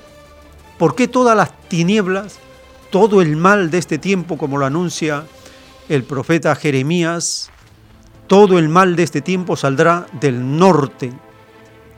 [0.79, 2.39] por qué todas las tinieblas,
[2.91, 5.25] todo el mal de este tiempo, como lo anuncia
[5.89, 7.51] el profeta Jeremías,
[8.27, 11.13] todo el mal de este tiempo saldrá del norte,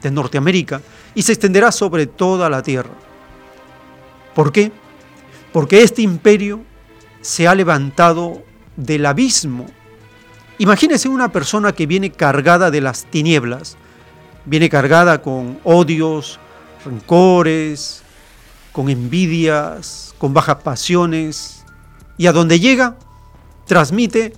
[0.03, 0.81] de Norteamérica,
[1.15, 2.95] y se extenderá sobre toda la tierra.
[4.35, 4.71] ¿Por qué?
[5.53, 6.63] Porque este imperio
[7.21, 8.43] se ha levantado
[8.77, 9.67] del abismo.
[10.59, 13.77] Imagínese una persona que viene cargada de las tinieblas,
[14.45, 16.41] viene cargada con odios,
[16.85, 18.03] rencores,
[18.73, 21.65] con envidias, con bajas pasiones,
[22.17, 22.97] y a donde llega,
[23.67, 24.33] transmite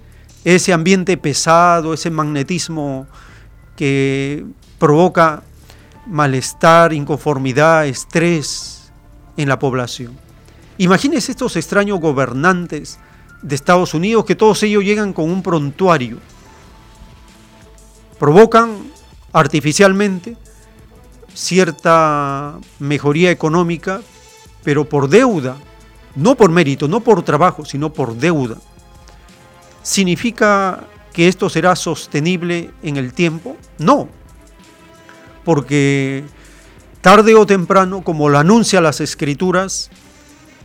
[0.45, 3.07] ese ambiente pesado, ese magnetismo
[3.77, 4.45] que
[4.79, 5.43] provoca
[6.07, 8.93] malestar, inconformidad, estrés
[9.39, 10.19] en la población.
[10.77, 12.99] Imagínense estos extraños gobernantes
[13.43, 16.19] de Estados Unidos que todos ellos llegan con un prontuario.
[18.19, 18.79] Provocan
[19.33, 20.37] artificialmente
[21.35, 24.03] cierta mejoría económica,
[24.63, 25.57] pero por deuda,
[26.15, 28.57] no por mérito, no por trabajo, sino por deuda.
[29.83, 33.57] ¿Significa que esto será sostenible en el tiempo?
[33.79, 34.09] No,
[35.45, 36.25] porque
[37.01, 39.91] tarde o temprano, como lo anuncia las escrituras,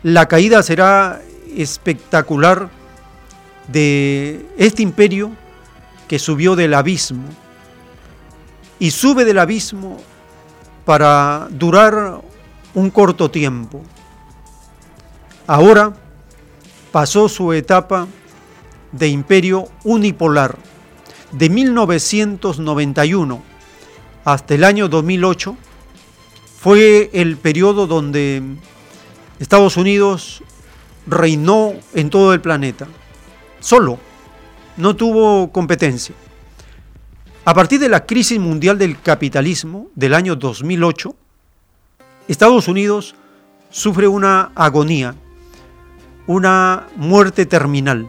[0.04, 1.22] la caída será
[1.62, 2.70] espectacular
[3.68, 5.32] de este imperio
[6.08, 7.24] que subió del abismo
[8.80, 9.98] y sube del abismo
[10.86, 12.22] para durar
[12.74, 13.82] un corto tiempo.
[15.48, 15.94] Ahora
[16.92, 18.08] pasó su etapa
[18.92, 20.58] de imperio unipolar
[21.32, 23.42] de 1991
[24.24, 25.58] hasta el año 2008
[26.60, 28.42] fue el periodo donde
[29.40, 30.42] Estados Unidos
[31.08, 32.88] reinó en todo el planeta,
[33.60, 34.00] solo,
[34.78, 36.16] no tuvo competencia.
[37.46, 41.16] A partir de la crisis mundial del capitalismo del año 2008,
[42.28, 43.16] Estados Unidos
[43.70, 45.14] sufre una agonía,
[46.26, 48.08] una muerte terminal.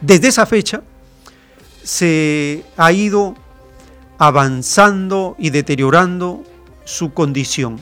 [0.00, 0.82] Desde esa fecha
[1.82, 3.34] se ha ido
[4.18, 6.44] avanzando y deteriorando
[6.84, 7.80] su condición.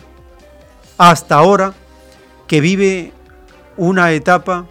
[0.96, 1.74] Hasta ahora
[2.46, 3.12] que vive
[3.81, 4.66] una etapa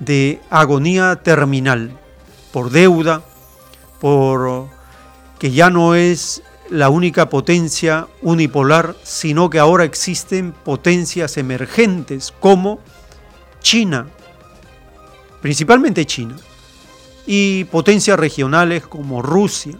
[0.00, 1.96] de agonía terminal
[2.52, 3.22] por deuda,
[4.00, 4.66] por
[5.38, 12.80] que ya no es la única potencia unipolar, sino que ahora existen potencias emergentes como
[13.60, 14.08] China,
[15.40, 16.34] principalmente China,
[17.24, 19.78] y potencias regionales como Rusia.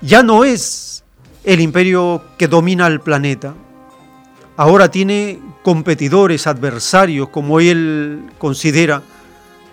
[0.00, 1.02] Ya no es
[1.42, 3.52] el imperio que domina el planeta,
[4.56, 9.02] ahora tiene competidores, adversarios, como él considera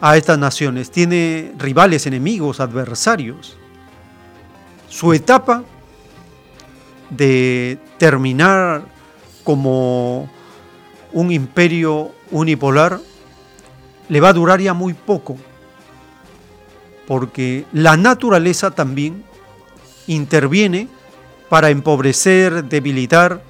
[0.01, 3.55] a estas naciones, tiene rivales, enemigos, adversarios.
[4.89, 5.63] Su etapa
[7.09, 8.83] de terminar
[9.45, 10.29] como
[11.13, 12.99] un imperio unipolar
[14.09, 15.37] le va a durar ya muy poco,
[17.07, 19.23] porque la naturaleza también
[20.07, 20.89] interviene
[21.47, 23.41] para empobrecer, debilitar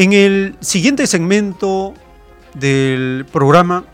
[0.00, 1.92] En el siguiente segmento
[2.54, 3.84] del programa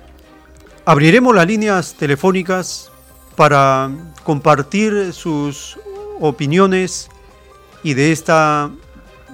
[0.85, 2.93] abriremos las líneas telefónicas
[3.35, 3.91] para
[4.23, 5.77] compartir sus
[6.21, 7.09] opiniones
[7.83, 8.71] y de esta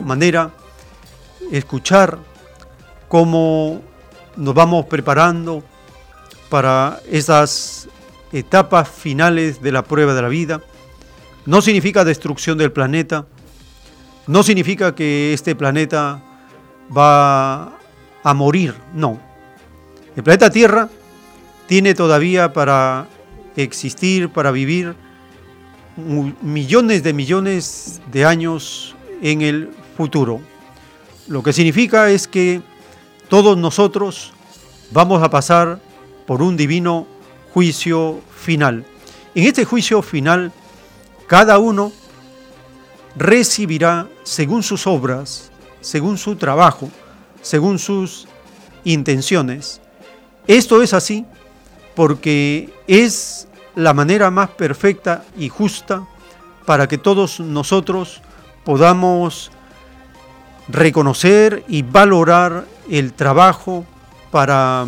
[0.00, 0.50] manera
[1.50, 2.18] escuchar
[3.06, 3.82] cómo
[4.36, 5.62] nos vamos preparando
[6.48, 7.86] para esas
[8.32, 10.62] etapas finales de la prueba de la vida.
[11.44, 13.26] No significa destrucción del planeta,
[14.26, 16.22] no significa que este planeta
[16.96, 17.78] va
[18.22, 19.18] a morir, no.
[20.14, 20.88] El planeta Tierra
[21.66, 23.08] tiene todavía para
[23.56, 24.94] existir, para vivir
[26.42, 30.40] millones de millones de años en el futuro.
[31.28, 32.62] Lo que significa es que
[33.28, 34.32] todos nosotros
[34.90, 35.80] vamos a pasar
[36.26, 37.06] por un divino
[37.52, 38.84] juicio final.
[39.34, 40.52] En este juicio final,
[41.26, 41.92] cada uno
[43.16, 45.51] recibirá según sus obras
[45.82, 46.90] según su trabajo,
[47.42, 48.26] según sus
[48.84, 49.80] intenciones.
[50.46, 51.26] Esto es así
[51.94, 56.06] porque es la manera más perfecta y justa
[56.64, 58.22] para que todos nosotros
[58.64, 59.50] podamos
[60.68, 63.84] reconocer y valorar el trabajo
[64.30, 64.86] para,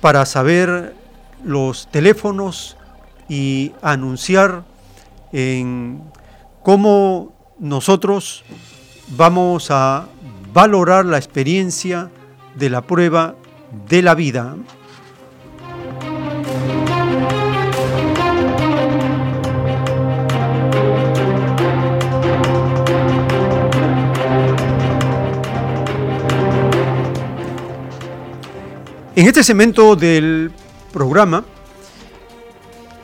[0.00, 0.94] para saber
[1.44, 2.76] los teléfonos
[3.28, 4.64] y anunciar
[5.32, 6.02] en
[6.62, 8.44] cómo nosotros
[9.16, 10.06] vamos a
[10.52, 12.10] valorar la experiencia
[12.54, 13.34] de la prueba
[13.88, 14.56] de la vida.
[29.14, 30.52] En este segmento del
[30.92, 31.44] programa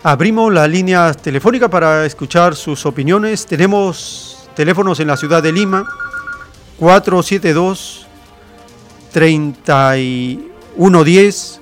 [0.05, 3.47] abrimos la línea telefónica para escuchar sus opiniones.
[3.47, 5.89] Tenemos Teléfonos en la ciudad de Lima,
[6.79, 8.07] 472
[9.13, 11.61] 3110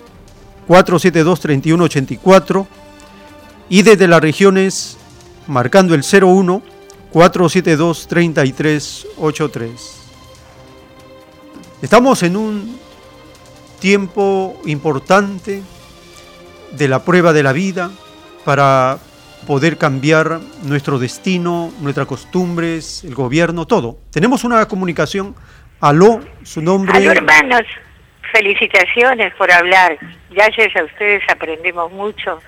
[0.67, 2.67] 472 3184
[3.69, 4.99] y desde las regiones
[5.47, 6.63] marcando el 01
[7.13, 9.71] 472 3383.
[11.83, 12.79] Estamos en un
[13.81, 15.63] tiempo importante
[16.73, 17.91] de la prueba de la vida
[18.45, 18.99] para
[19.47, 23.99] poder cambiar nuestro destino, nuestras costumbres, el gobierno, todo.
[24.13, 25.35] Tenemos una comunicación.
[25.81, 26.97] Aló, su nombre.
[26.97, 27.63] Aló, hermanos.
[28.33, 29.99] Felicitaciones por hablar.
[30.31, 32.41] Gracias a ustedes aprendemos mucho.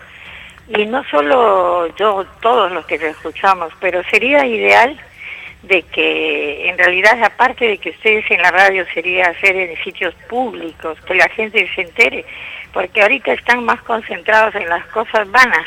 [0.69, 4.99] Y no solo yo, todos los que lo escuchamos, pero sería ideal
[5.63, 10.15] de que en realidad aparte de que ustedes en la radio sería hacer en sitios
[10.29, 12.25] públicos, que la gente se entere,
[12.73, 15.67] porque ahorita están más concentrados en las cosas vanas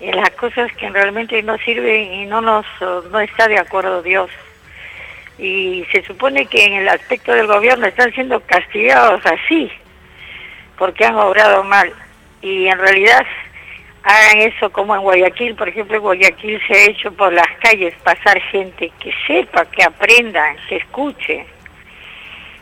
[0.00, 2.66] en las cosas que realmente no sirven y no nos
[3.10, 4.30] no está de acuerdo Dios.
[5.38, 9.70] Y se supone que en el aspecto del gobierno están siendo castigados así,
[10.78, 11.92] porque han obrado mal.
[12.40, 13.26] Y en realidad
[14.02, 17.94] hagan eso como en Guayaquil, por ejemplo, en Guayaquil se ha hecho por las calles
[18.02, 21.44] pasar gente que sepa, que aprendan, que escuche.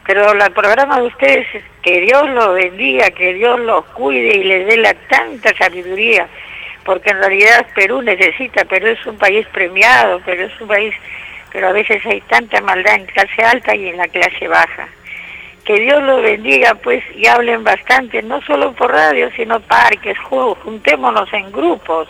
[0.06, 1.46] Pero el programa de ustedes,
[1.82, 6.28] que Dios los bendiga, que Dios los cuide y les dé la tanta sabiduría
[6.84, 10.94] porque en realidad Perú necesita, Perú es un país premiado, Perú es un país,
[11.52, 14.88] pero a veces hay tanta maldad en clase alta y en la clase baja.
[15.64, 20.58] Que Dios los bendiga, pues, y hablen bastante, no solo por radio, sino parques, juegos,
[20.58, 22.06] juntémonos en grupos.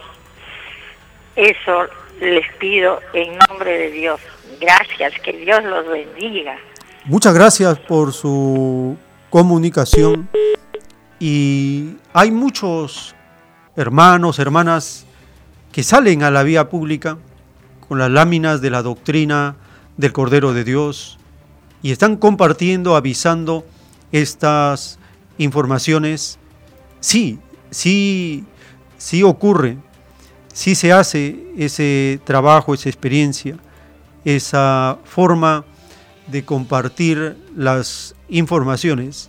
[1.36, 1.86] Eso
[2.20, 4.20] les pido en nombre de Dios.
[4.60, 6.56] Gracias, que Dios los bendiga.
[7.04, 8.96] Muchas gracias por su
[9.30, 10.28] comunicación
[11.20, 13.14] y hay muchos
[13.76, 15.06] hermanos, hermanas
[15.72, 17.18] que salen a la vía pública
[17.88, 19.56] con las láminas de la doctrina
[19.96, 21.18] del Cordero de Dios
[21.82, 23.66] y están compartiendo, avisando
[24.12, 24.98] estas
[25.38, 26.38] informaciones.
[27.00, 27.38] Sí,
[27.70, 28.44] sí,
[28.96, 29.76] sí ocurre,
[30.52, 33.58] sí se hace ese trabajo, esa experiencia,
[34.24, 35.64] esa forma
[36.28, 39.28] de compartir las informaciones.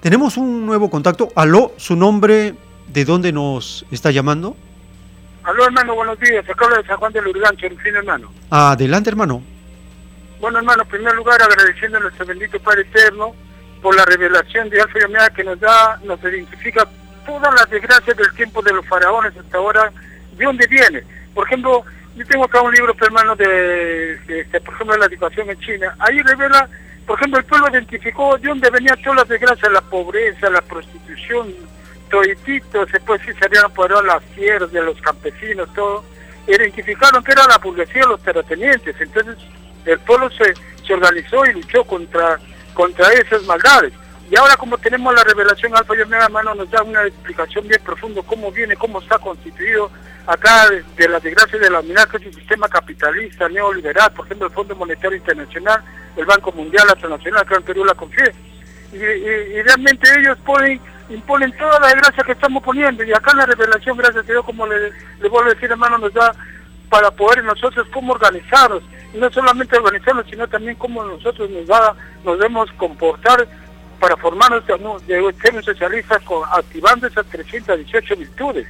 [0.00, 1.28] Tenemos un nuevo contacto.
[1.34, 2.54] Aló, su nombre,
[2.88, 4.56] ¿de dónde nos está llamando?
[5.44, 6.48] Aló, hermano, buenos días.
[6.48, 8.32] Acá habla de San Juan del Urgancho, en fin, hermano.
[8.50, 9.42] Adelante, hermano.
[10.40, 13.34] Bueno, hermano, en primer lugar, agradeciendo a nuestro bendito Padre Eterno
[13.80, 16.86] por la revelación de Alfa y Omega que nos da, nos identifica
[17.24, 19.92] todas las desgracias del tiempo de los faraones hasta ahora,
[20.36, 21.02] de dónde viene.
[21.34, 21.84] Por ejemplo,
[22.16, 25.94] yo tengo acá un libro, hermano, de, de, por ejemplo, de la educación en China.
[25.98, 26.68] Ahí revela,
[27.06, 31.54] por ejemplo, el pueblo identificó de dónde venían todas las desgracias, la pobreza, la prostitución,
[32.08, 36.04] toditito, se puede decir, se habían apoderado las tierras de los campesinos, todo.
[36.46, 38.94] Identificaron que era la burguesía de los terratenientes.
[39.00, 39.36] Entonces,
[39.84, 40.54] el pueblo se,
[40.86, 42.38] se organizó y luchó contra,
[42.74, 43.92] contra esas maldades.
[44.30, 47.80] Y ahora como tenemos la revelación Alfa y Omega, hermano, nos da una explicación bien
[47.84, 49.90] profunda cómo viene, cómo está constituido
[50.26, 54.48] acá de, las desgracias de la humanidad, que es un sistema capitalista, neoliberal, por ejemplo,
[54.48, 55.80] el Fondo Monetario Internacional,
[56.16, 58.34] el Banco Mundial, la Transnacional, acá en Perú la CONFIE.
[58.92, 63.04] Y, realmente ellos ponen, imponen toda la desgracia que estamos poniendo.
[63.04, 66.12] Y acá la revelación, gracias a Dios, como le, le vuelvo a decir, hermano, nos
[66.12, 66.34] da
[66.88, 68.82] para poder nosotros cómo organizarnos.
[69.12, 71.94] Y no solamente organizarnos, sino también cómo nosotros nos, va,
[72.24, 73.46] nos debemos comportar
[74.00, 74.66] para formarnos
[75.06, 78.66] de ser socialistas activando esas 318 virtudes.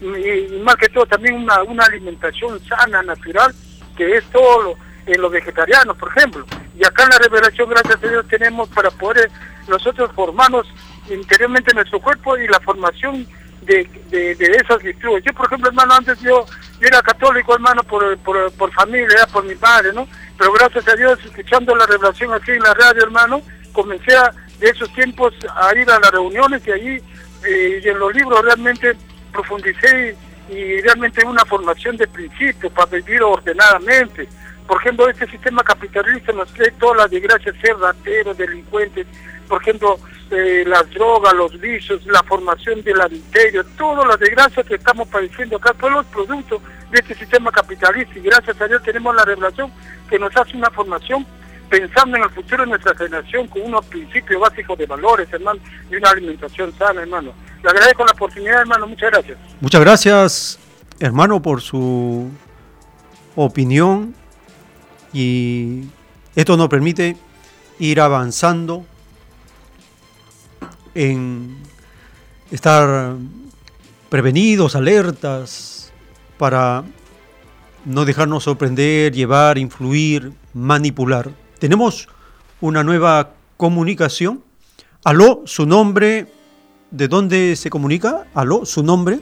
[0.00, 3.52] Y, más que todo también una, una alimentación sana, natural,
[3.96, 4.76] que es todo
[5.06, 6.46] en los vegetarianos, por ejemplo.
[6.78, 9.30] Y acá en la revelación, gracias a Dios, tenemos para poder
[9.66, 10.66] nosotros formarnos
[11.10, 13.26] interiormente nuestro cuerpo y la formación
[13.62, 14.32] de, de,
[14.62, 15.22] esas virtudes.
[15.24, 16.46] Yo, por ejemplo, hermano, antes yo,
[16.80, 20.08] era católico, hermano, por, por, familia, por mi padre, ¿no?
[20.38, 23.42] Pero gracias a Dios, escuchando la revelación aquí en la radio, hermano,
[23.72, 27.02] comencé a de esos tiempos a ir a las reuniones y allí
[27.44, 28.96] eh, y en los libros realmente
[29.32, 30.16] profundicé
[30.50, 34.26] y, realmente una formación de principios para vivir ordenadamente.
[34.66, 39.06] Por ejemplo, este sistema capitalista nos trae todas las desgracias, ser rateros, delincuentes,
[39.48, 39.98] por ejemplo,
[40.30, 45.56] eh, las drogas, los vicios, la formación del adulterio, todas las desgracias que estamos padeciendo
[45.56, 49.72] acá, todos los productos de este sistema capitalista y gracias a Dios tenemos la revelación
[50.08, 51.26] que nos hace una formación
[51.68, 55.96] pensando en el futuro de nuestra generación con unos principios básicos de valores, hermano, y
[55.96, 57.32] una alimentación sana, hermano.
[57.62, 58.86] Le agradezco la oportunidad, hermano.
[58.86, 59.38] Muchas gracias.
[59.60, 60.58] Muchas gracias,
[61.00, 62.30] hermano, por su
[63.36, 64.14] opinión
[65.12, 65.84] y
[66.34, 67.16] esto nos permite
[67.78, 68.84] ir avanzando
[70.94, 71.56] en
[72.50, 73.14] estar
[74.08, 75.92] prevenidos, alertas,
[76.38, 76.84] para
[77.84, 81.30] no dejarnos sorprender, llevar, influir, manipular.
[81.58, 82.08] Tenemos
[82.60, 84.42] una nueva comunicación.
[85.04, 86.26] Aló, su nombre,
[86.90, 88.26] ¿de dónde se comunica?
[88.34, 89.20] Aló, su nombre.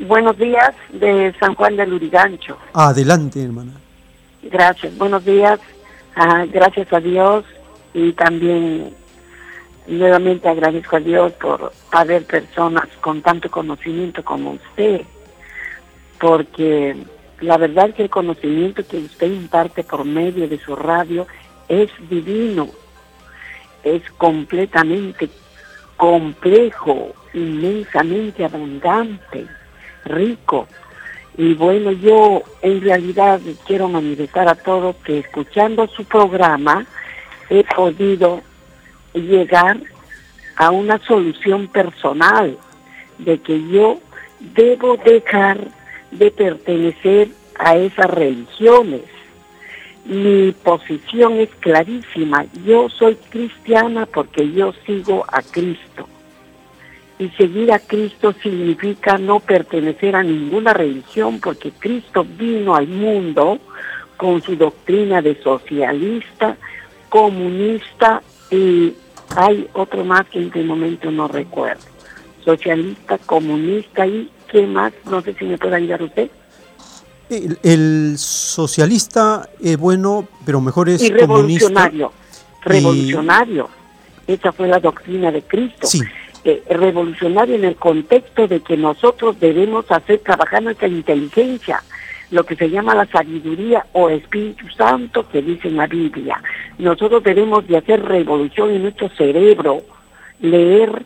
[0.00, 2.56] Buenos días, de San Juan del Urigancho.
[2.72, 3.72] Adelante, hermana.
[4.42, 5.60] Gracias, buenos días.
[6.16, 7.44] Ah, gracias a Dios
[7.92, 8.94] y también
[9.86, 15.02] nuevamente agradezco a Dios por haber personas con tanto conocimiento como usted,
[16.18, 16.96] porque
[17.40, 21.26] la verdad es que el conocimiento que usted imparte por medio de su radio
[21.68, 22.68] es divino,
[23.82, 25.28] es completamente
[25.96, 29.46] complejo, inmensamente abundante,
[30.04, 30.66] rico.
[31.36, 36.84] Y bueno, yo en realidad quiero manifestar a todos que escuchando su programa
[37.48, 38.42] he podido
[39.14, 39.78] llegar
[40.56, 42.56] a una solución personal
[43.18, 44.00] de que yo
[44.40, 45.68] debo dejar
[46.10, 49.02] de pertenecer a esas religiones
[50.04, 52.46] mi posición es clarísima.
[52.64, 56.08] Yo soy cristiana porque yo sigo a Cristo.
[57.18, 63.58] Y seguir a Cristo significa no pertenecer a ninguna religión porque Cristo vino al mundo
[64.16, 66.56] con su doctrina de socialista,
[67.10, 68.94] comunista y
[69.36, 71.82] hay otro más que en este momento no recuerdo.
[72.44, 74.92] Socialista, comunista y ¿qué más?
[75.08, 76.30] No sé si me puede ayudar usted.
[77.28, 82.12] El, socialista es bueno, pero mejor es y revolucionario.
[82.62, 83.68] Revolucionario.
[84.26, 85.86] Esa fue la doctrina de Cristo.
[85.86, 86.02] Sí.
[86.42, 91.82] Eh, revolucionario en el contexto de que nosotros debemos hacer trabajar nuestra inteligencia,
[92.30, 96.40] lo que se llama la sabiduría o Espíritu Santo que dice en la Biblia.
[96.78, 99.82] Nosotros debemos de hacer revolución en nuestro cerebro,
[100.40, 101.04] leer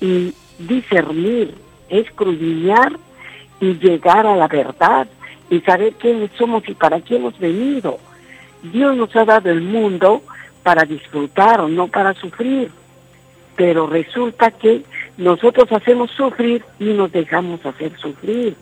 [0.00, 1.54] y discernir,
[1.88, 2.98] escudriñar
[3.60, 5.08] y llegar a la verdad
[5.50, 7.98] y saber quiénes somos y para qué hemos venido.
[8.62, 10.22] Dios nos ha dado el mundo
[10.62, 12.70] para disfrutar no para sufrir,
[13.56, 14.82] pero resulta que
[15.16, 18.54] nosotros hacemos sufrir y nos dejamos hacer sufrir.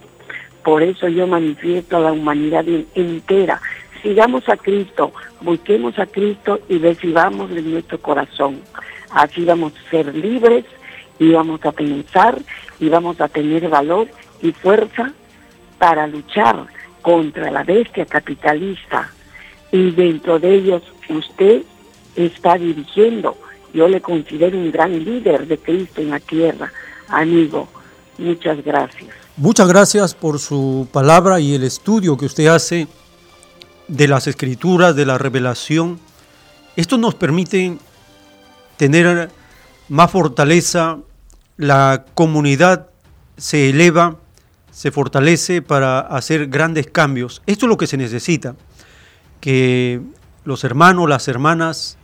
[0.69, 3.59] Por eso yo manifiesto a la humanidad entera.
[4.03, 8.61] Sigamos a Cristo, busquemos a Cristo y recibamos en nuestro corazón.
[9.11, 10.67] Así vamos a ser libres
[11.19, 12.39] y vamos a pensar
[12.79, 14.09] y vamos a tener valor
[14.43, 15.11] y fuerza
[15.79, 16.67] para luchar
[17.01, 19.11] contra la bestia capitalista.
[19.73, 21.63] Y dentro de ellos usted
[22.15, 23.39] está dirigiendo.
[23.73, 26.71] Yo le considero un gran líder de Cristo en la tierra.
[27.09, 27.69] Amigo,
[28.19, 29.28] muchas gracias.
[29.41, 32.89] Muchas gracias por su palabra y el estudio que usted hace
[33.87, 36.01] de las escrituras, de la revelación.
[36.75, 37.79] Esto nos permite
[38.77, 39.31] tener
[39.89, 40.99] más fortaleza,
[41.57, 42.89] la comunidad
[43.37, 44.17] se eleva,
[44.73, 47.41] se fortalece para hacer grandes cambios.
[47.47, 48.57] Esto es lo que se necesita,
[49.41, 50.01] que
[50.43, 51.97] los hermanos, las hermanas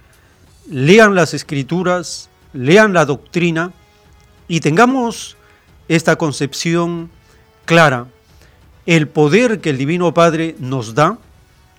[0.71, 3.73] lean las escrituras, lean la doctrina
[4.47, 5.37] y tengamos
[5.89, 7.11] esta concepción
[7.65, 8.07] clara.
[8.87, 11.19] El poder que el Divino Padre nos da,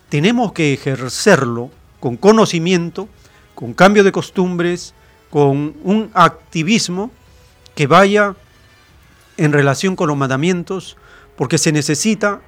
[0.09, 1.69] tenemos que ejercerlo
[1.99, 3.07] con conocimiento,
[3.53, 4.93] con cambio de costumbres,
[5.29, 7.11] con un activismo
[7.75, 8.35] que vaya
[9.37, 10.97] en relación con los mandamientos,
[11.35, 12.41] porque se necesita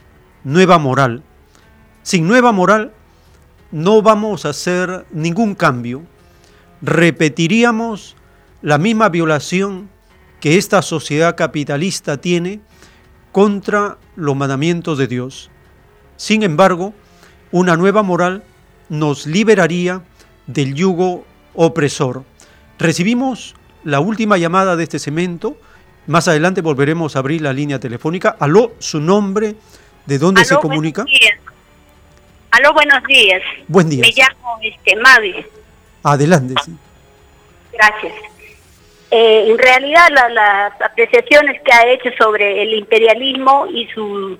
[0.44, 1.24] nueva moral.
[2.04, 2.94] Sin nueva moral
[3.72, 6.04] no vamos a hacer ningún cambio.
[6.82, 8.16] Repetiríamos
[8.62, 9.90] la misma violación
[10.40, 12.62] que esta sociedad capitalista tiene
[13.32, 15.50] contra los mandamientos de Dios.
[16.16, 16.94] Sin embargo,
[17.52, 18.44] una nueva moral
[18.90, 20.02] nos liberaría
[20.48, 22.24] del yugo opresor.
[22.80, 25.58] Recibimos la última llamada de este cemento.
[26.08, 28.36] Más adelante volveremos a abrir la línea telefónica.
[28.40, 29.56] Aló, su nombre,
[30.06, 31.06] ¿de dónde se comunica?
[32.52, 33.42] Aló, buenos días.
[33.68, 34.02] Buen día.
[34.02, 34.96] Me llamo este.
[36.04, 36.56] Adelante.
[36.64, 36.76] Sí.
[37.74, 38.14] Gracias.
[39.10, 44.38] Eh, en realidad las apreciaciones que ha hecho sobre el imperialismo y su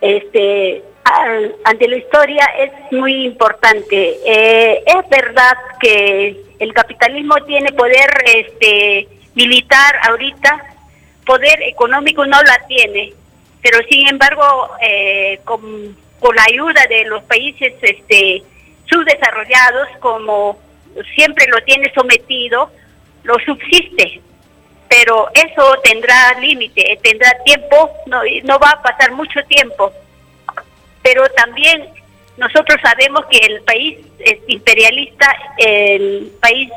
[0.00, 0.82] este
[1.64, 4.18] ante la historia es muy importante.
[4.24, 10.64] Eh, es verdad que el capitalismo tiene poder este militar ahorita,
[11.24, 13.12] poder económico no la tiene,
[13.62, 18.42] pero sin embargo eh, con, con, la ayuda de los países este
[18.86, 20.58] subdesarrollados, como
[21.14, 22.70] siempre lo tiene sometido,
[23.26, 24.20] lo subsiste.
[24.88, 29.92] Pero eso tendrá límite, tendrá tiempo, no, no va a pasar mucho tiempo.
[31.02, 31.88] Pero también
[32.36, 35.26] nosotros sabemos que el país es imperialista,
[35.58, 36.70] el país,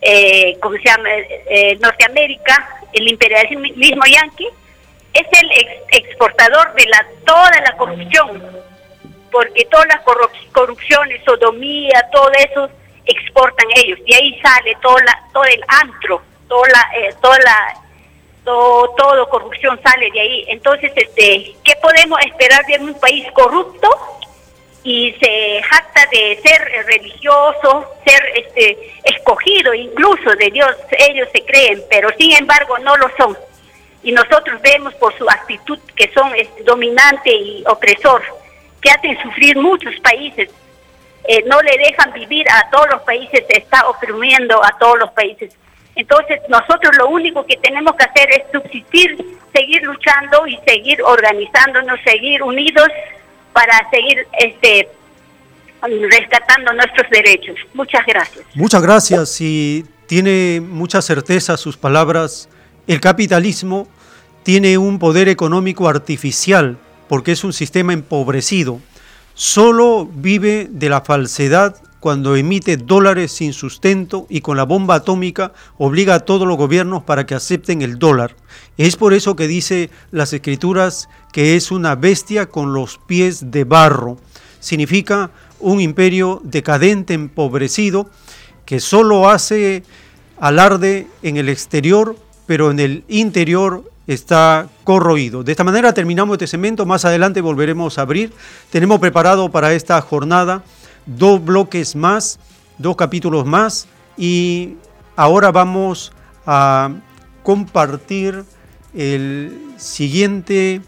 [0.00, 4.48] eh, ¿cómo se llama?, eh, Norteamérica, el imperialismo yanqui,
[5.12, 5.50] es el
[5.90, 8.42] exportador de la toda la corrupción,
[9.30, 10.00] porque todas las
[10.52, 12.70] corrupciones, sodomía, todo eso
[13.06, 17.74] exportan ellos, y ahí sale todo, la, todo el antro, toda la, eh, toda la,
[18.44, 20.44] todo, corrupción sale de ahí.
[20.48, 23.88] Entonces, este, ¿qué podemos esperar de un país corrupto?
[24.84, 30.76] y se jacta de ser religioso, ser este escogido incluso de Dios,
[31.08, 33.36] ellos se creen, pero sin embargo no lo son.
[34.02, 38.22] Y nosotros vemos por su actitud que son este, dominante y opresor,
[38.82, 40.50] que hacen sufrir muchos países.
[41.26, 45.54] Eh, no le dejan vivir a todos los países, está oprimiendo a todos los países.
[45.96, 51.98] Entonces nosotros lo único que tenemos que hacer es subsistir, seguir luchando y seguir organizándonos,
[52.04, 52.88] seguir unidos
[53.52, 54.88] para seguir este
[56.10, 57.56] rescatando nuestros derechos.
[57.74, 58.44] Muchas gracias.
[58.54, 62.48] Muchas gracias y tiene mucha certeza sus palabras.
[62.86, 63.86] El capitalismo
[64.42, 66.78] tiene un poder económico artificial
[67.08, 68.80] porque es un sistema empobrecido.
[69.34, 75.52] Solo vive de la falsedad cuando emite dólares sin sustento y con la bomba atómica
[75.76, 78.36] obliga a todos los gobiernos para que acepten el dólar.
[78.76, 83.64] Es por eso que dice las escrituras que es una bestia con los pies de
[83.64, 84.18] barro.
[84.60, 88.08] Significa un imperio decadente, empobrecido,
[88.66, 89.82] que solo hace
[90.38, 92.16] alarde en el exterior,
[92.46, 95.42] pero en el interior está corroído.
[95.42, 98.32] De esta manera terminamos este cemento, más adelante volveremos a abrir.
[98.70, 100.62] Tenemos preparado para esta jornada
[101.06, 102.38] dos bloques más,
[102.78, 103.86] dos capítulos más
[104.16, 104.74] y
[105.16, 106.12] ahora vamos
[106.46, 106.90] a
[107.42, 108.44] compartir
[108.94, 110.80] el siguiente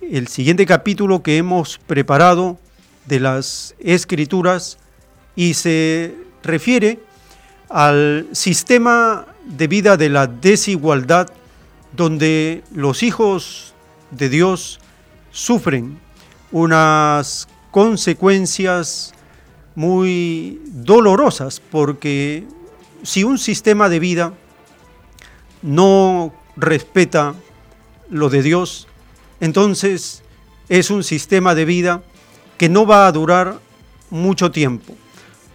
[0.00, 2.58] el siguiente capítulo que hemos preparado
[3.06, 4.78] de las escrituras
[5.34, 6.14] y se
[6.44, 7.00] refiere
[7.68, 11.28] al sistema de vida de la desigualdad
[11.96, 13.74] donde los hijos
[14.10, 14.78] de Dios
[15.30, 15.98] sufren
[16.52, 19.12] unas consecuencias
[19.74, 22.44] muy dolorosas, porque
[23.02, 24.32] si un sistema de vida
[25.62, 27.34] no respeta
[28.08, 28.88] lo de Dios,
[29.40, 30.22] entonces
[30.68, 32.02] es un sistema de vida
[32.56, 33.58] que no va a durar
[34.10, 34.94] mucho tiempo.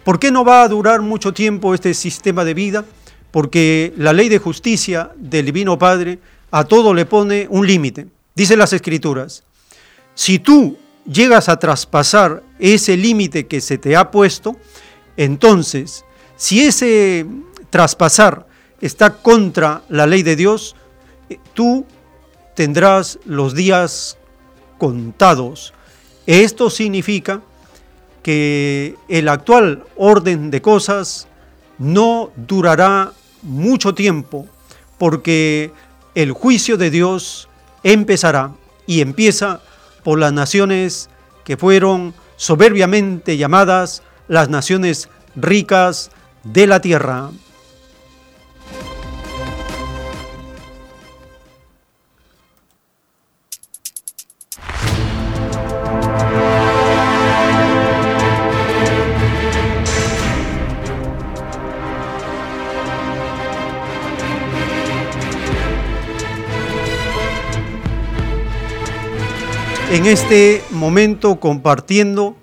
[0.04, 2.84] ¿Por qué no va a durar mucho tiempo este sistema de vida?
[3.30, 6.18] Porque la ley de justicia del Divino Padre
[6.52, 8.06] a todo le pone un límite.
[8.36, 9.42] Dice las Escrituras,
[10.14, 14.56] si tú llegas a traspasar ese límite que se te ha puesto,
[15.16, 16.04] entonces,
[16.36, 17.26] si ese
[17.70, 18.46] traspasar
[18.80, 20.76] está contra la ley de Dios,
[21.30, 21.86] eh, tú
[22.54, 24.18] tendrás los días
[24.78, 25.72] contados.
[26.26, 27.40] Esto significa
[28.22, 31.26] que el actual orden de cosas
[31.78, 33.12] no durará
[33.42, 34.46] mucho tiempo,
[34.98, 35.72] porque
[36.14, 37.48] el juicio de Dios
[37.82, 38.52] empezará
[38.86, 39.60] y empieza
[40.02, 41.08] por las naciones
[41.44, 46.10] que fueron soberbiamente llamadas las naciones ricas
[46.44, 47.30] de la tierra.
[69.92, 72.34] En este momento compartiendo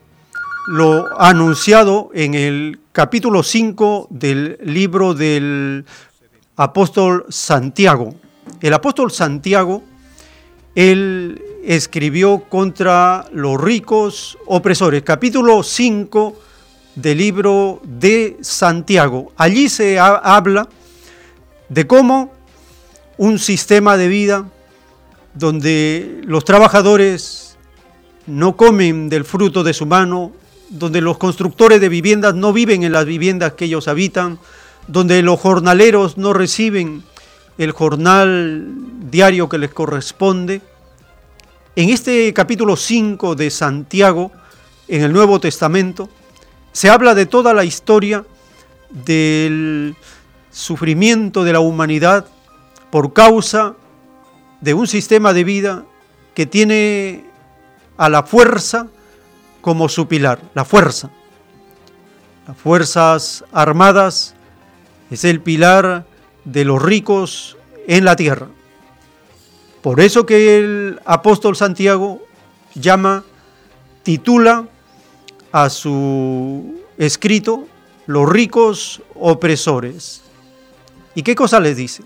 [0.67, 5.83] lo anunciado en el capítulo 5 del libro del
[6.55, 8.13] apóstol Santiago.
[8.61, 9.81] El apóstol Santiago,
[10.75, 15.01] él escribió contra los ricos opresores.
[15.01, 16.39] Capítulo 5
[16.93, 19.33] del libro de Santiago.
[19.37, 20.69] Allí se habla
[21.67, 22.31] de cómo
[23.17, 24.45] un sistema de vida
[25.39, 27.57] donde los trabajadores
[28.27, 30.33] no comen del fruto de su mano,
[30.69, 34.37] donde los constructores de viviendas no viven en las viviendas que ellos habitan,
[34.87, 37.03] donde los jornaleros no reciben
[37.57, 38.67] el jornal
[39.09, 40.61] diario que les corresponde.
[41.75, 44.31] En este capítulo 5 de Santiago,
[44.89, 46.09] en el Nuevo Testamento,
[46.73, 48.25] se habla de toda la historia
[48.89, 49.95] del
[50.51, 52.25] sufrimiento de la humanidad
[52.91, 53.75] por causa
[54.61, 55.85] de un sistema de vida
[56.33, 57.25] que tiene
[57.97, 58.87] a la fuerza
[59.61, 61.11] como su pilar, la fuerza.
[62.47, 64.35] Las Fuerzas Armadas
[65.11, 66.05] es el pilar
[66.45, 67.57] de los ricos
[67.87, 68.47] en la tierra.
[69.81, 72.21] Por eso que el apóstol Santiago
[72.73, 73.23] llama,
[74.03, 74.67] titula
[75.51, 77.67] a su escrito
[78.07, 80.21] Los ricos opresores.
[81.15, 82.03] ¿Y qué cosa les dice?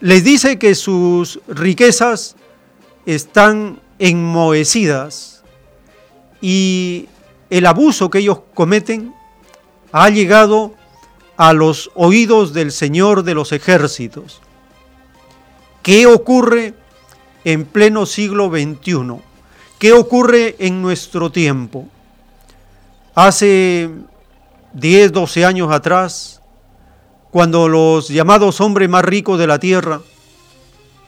[0.00, 2.36] Les dice que sus riquezas
[3.06, 5.42] están enmohecidas
[6.40, 7.08] y
[7.50, 9.14] el abuso que ellos cometen
[9.92, 10.74] ha llegado
[11.36, 14.40] a los oídos del Señor de los ejércitos.
[15.82, 16.74] ¿Qué ocurre
[17.44, 19.20] en pleno siglo XXI?
[19.78, 21.86] ¿Qué ocurre en nuestro tiempo?
[23.14, 23.88] Hace
[24.74, 26.37] 10, 12 años atrás,
[27.30, 30.00] cuando los llamados hombres más ricos de la tierra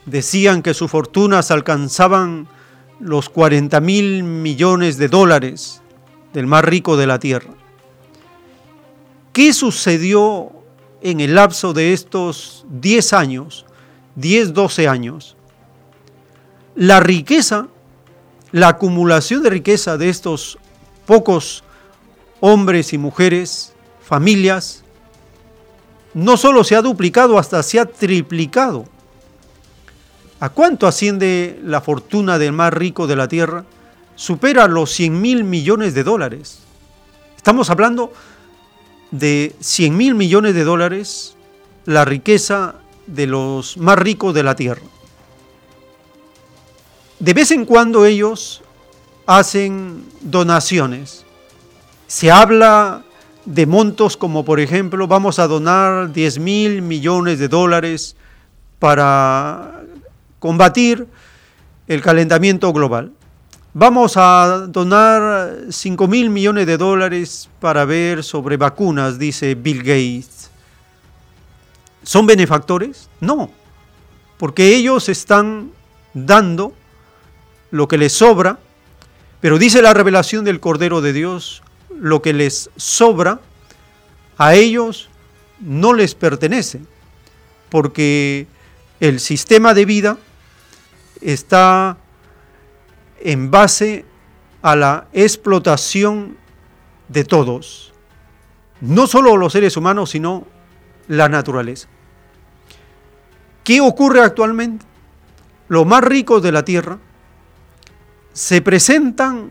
[0.04, 2.48] decían que sus fortunas alcanzaban
[2.98, 5.82] los 40 mil millones de dólares
[6.32, 7.54] del más rico de la tierra.
[9.32, 10.52] ¿Qué sucedió
[11.00, 13.64] en el lapso de estos 10 años,
[14.16, 15.36] 10, 12 años?
[16.74, 17.68] La riqueza,
[18.52, 20.58] la acumulación de riqueza de estos
[21.06, 21.64] pocos
[22.40, 23.72] hombres y mujeres,
[24.02, 24.79] familias,
[26.14, 28.86] no solo se ha duplicado, hasta se ha triplicado.
[30.40, 33.64] ¿A cuánto asciende la fortuna del más rico de la tierra?
[34.16, 36.60] Supera los 100 mil millones de dólares.
[37.36, 38.12] Estamos hablando
[39.10, 41.36] de 100 mil millones de dólares
[41.84, 42.76] la riqueza
[43.06, 44.82] de los más ricos de la tierra.
[47.18, 48.62] De vez en cuando ellos
[49.26, 51.24] hacen donaciones.
[52.06, 53.04] Se habla
[53.50, 58.14] de montos como por ejemplo vamos a donar 10 mil millones de dólares
[58.78, 59.82] para
[60.38, 61.06] combatir
[61.88, 63.12] el calentamiento global.
[63.74, 70.50] Vamos a donar 5 mil millones de dólares para ver sobre vacunas, dice Bill Gates.
[72.04, 73.08] ¿Son benefactores?
[73.20, 73.50] No,
[74.38, 75.72] porque ellos están
[76.14, 76.72] dando
[77.70, 78.58] lo que les sobra,
[79.40, 81.62] pero dice la revelación del Cordero de Dios,
[82.00, 83.40] lo que les sobra,
[84.38, 85.10] a ellos
[85.60, 86.80] no les pertenece,
[87.68, 88.46] porque
[89.00, 90.16] el sistema de vida
[91.20, 91.98] está
[93.20, 94.06] en base
[94.62, 96.38] a la explotación
[97.08, 97.92] de todos,
[98.80, 100.46] no solo los seres humanos, sino
[101.06, 101.88] la naturaleza.
[103.62, 104.86] ¿Qué ocurre actualmente?
[105.68, 106.98] Los más ricos de la tierra
[108.32, 109.50] se presentan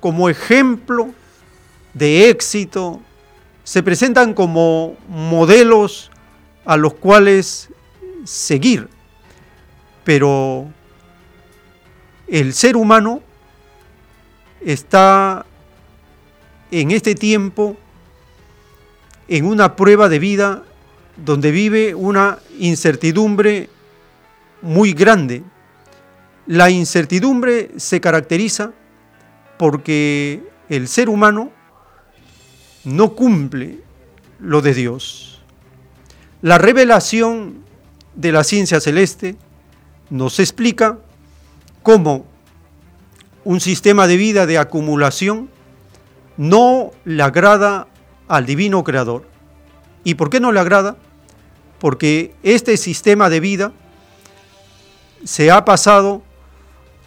[0.00, 1.14] como ejemplo
[1.94, 3.00] de éxito,
[3.64, 6.10] se presentan como modelos
[6.64, 7.68] a los cuales
[8.24, 8.88] seguir.
[10.04, 10.68] Pero
[12.26, 13.20] el ser humano
[14.60, 15.46] está
[16.70, 17.76] en este tiempo
[19.28, 20.62] en una prueba de vida
[21.16, 23.68] donde vive una incertidumbre
[24.62, 25.42] muy grande.
[26.46, 28.72] La incertidumbre se caracteriza
[29.58, 31.50] porque el ser humano
[32.84, 33.80] no cumple
[34.38, 35.40] lo de Dios.
[36.40, 37.62] La revelación
[38.14, 39.36] de la ciencia celeste
[40.10, 40.98] nos explica
[41.82, 42.26] cómo
[43.44, 45.48] un sistema de vida de acumulación
[46.36, 47.88] no le agrada
[48.28, 49.26] al divino creador.
[50.04, 50.96] ¿Y por qué no le agrada?
[51.78, 53.72] Porque este sistema de vida
[55.24, 56.22] se ha pasado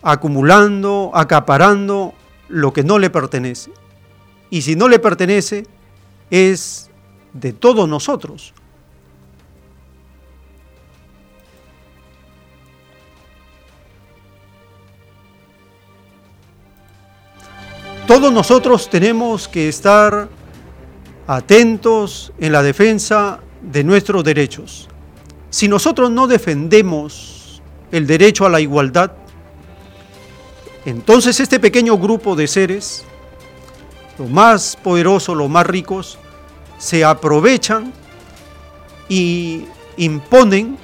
[0.02, 2.14] acumulando, acaparando
[2.48, 3.72] lo que no le pertenece.
[4.56, 5.68] Y si no le pertenece,
[6.30, 6.90] es
[7.34, 8.54] de todos nosotros.
[18.08, 20.30] Todos nosotros tenemos que estar
[21.28, 24.88] atentos en la defensa de nuestros derechos.
[25.50, 27.62] Si nosotros no defendemos
[27.92, 29.12] el derecho a la igualdad,
[30.86, 33.04] entonces este pequeño grupo de seres,
[34.18, 36.18] los más poderosos, los más ricos,
[36.78, 37.94] se aprovechan
[39.10, 39.66] y
[39.98, 40.78] imponen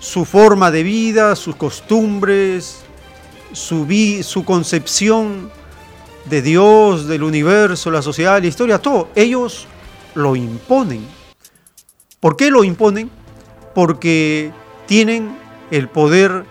[0.00, 2.82] su forma de vida, sus costumbres,
[3.52, 3.86] su,
[4.22, 5.50] su concepción
[6.26, 9.08] de Dios, del universo, la sociedad, la historia, todo.
[9.14, 9.66] Ellos
[10.14, 11.06] lo imponen.
[12.20, 13.10] ¿Por qué lo imponen?
[13.74, 14.52] Porque
[14.86, 15.36] tienen
[15.70, 16.44] el poder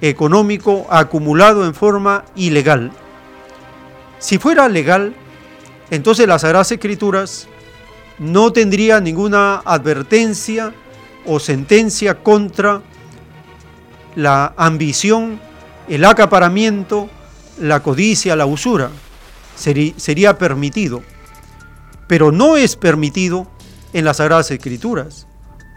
[0.00, 2.92] económico acumulado en forma ilegal.
[4.18, 5.14] Si fuera legal,
[5.90, 7.48] entonces las Sagradas Escrituras
[8.18, 10.72] no tendría ninguna advertencia
[11.26, 12.82] o sentencia contra
[14.14, 15.38] la ambición,
[15.88, 17.08] el acaparamiento,
[17.60, 18.90] la codicia, la usura.
[19.54, 21.02] Sería, permitido.
[22.08, 23.46] Pero no es permitido
[23.92, 25.26] en las Sagradas Escrituras,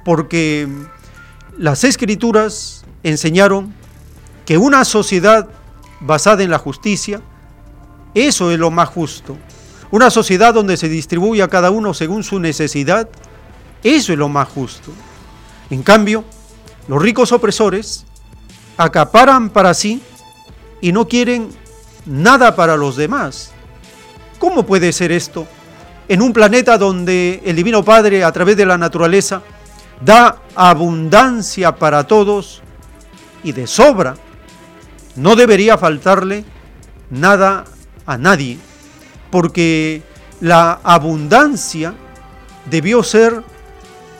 [0.06, 0.68] porque
[1.57, 3.74] las Escrituras enseñaron
[4.45, 5.48] que una sociedad
[5.99, 7.22] basada en la justicia,
[8.14, 9.38] eso es lo más justo.
[9.91, 13.10] Una sociedad donde se distribuye a cada uno según su necesidad,
[13.84, 14.91] eso es lo más justo.
[15.69, 16.23] En cambio,
[16.88, 18.06] los ricos opresores
[18.77, 20.02] acaparan para sí
[20.81, 21.49] y no quieren
[22.06, 23.52] nada para los demás.
[24.40, 25.48] ¿Cómo puede ser esto?
[26.07, 29.41] En un planeta donde el Divino Padre, a través de la naturaleza,
[30.03, 32.61] da abundancia para todos
[33.44, 34.15] y de sobra,
[35.15, 36.45] no debería faltarle
[37.10, 37.65] nada
[38.10, 38.57] a nadie,
[39.30, 40.02] porque
[40.41, 41.94] la abundancia
[42.65, 43.44] debió ser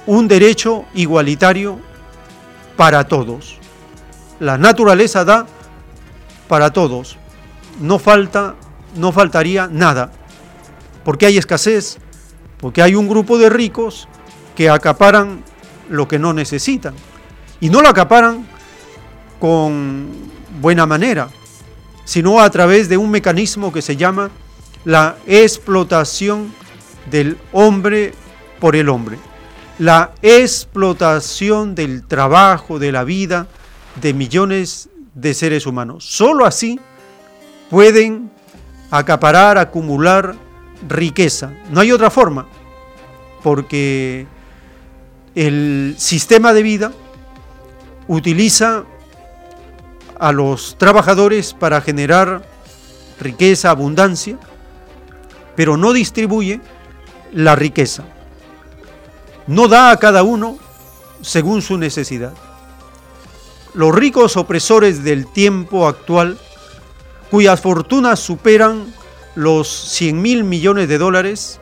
[0.06, 1.80] un derecho igualitario
[2.78, 3.58] para todos.
[4.40, 5.48] La naturaleza da
[6.48, 7.18] para todos,
[7.82, 8.56] no falta,
[8.96, 10.12] no faltaría nada,
[11.04, 11.98] porque hay escasez,
[12.60, 14.08] porque hay un grupo de ricos
[14.56, 15.44] que acaparan
[15.90, 16.94] lo que no necesitan.
[17.60, 18.46] Y no lo acaparan
[19.40, 20.10] con
[20.62, 21.28] buena manera,
[22.10, 24.32] sino a través de un mecanismo que se llama
[24.84, 26.52] la explotación
[27.12, 28.16] del hombre
[28.60, 29.20] por el hombre,
[29.78, 33.48] la explotación del trabajo, de la vida
[34.02, 36.04] de millones de seres humanos.
[36.04, 36.80] Solo así
[37.70, 38.32] pueden
[38.90, 40.36] acaparar, acumular
[40.88, 41.54] riqueza.
[41.70, 42.48] No hay otra forma,
[43.44, 44.26] porque
[45.36, 46.92] el sistema de vida
[48.08, 48.86] utiliza
[50.20, 52.44] a los trabajadores para generar
[53.20, 54.38] riqueza, abundancia,
[55.56, 56.62] pero no distribuye
[57.34, 58.04] la riqueza.
[59.48, 60.58] No da a cada uno
[61.22, 62.34] según su necesidad.
[63.74, 66.38] Los ricos opresores del tiempo actual
[67.30, 68.94] cuyas fortunas superan
[69.36, 71.60] los 100 mil millones de dólares,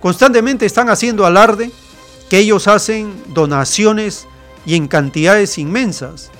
[0.00, 1.70] constantemente están haciendo alarde
[2.30, 4.26] que ellos hacen donaciones
[4.64, 6.30] y en cantidades inmensas.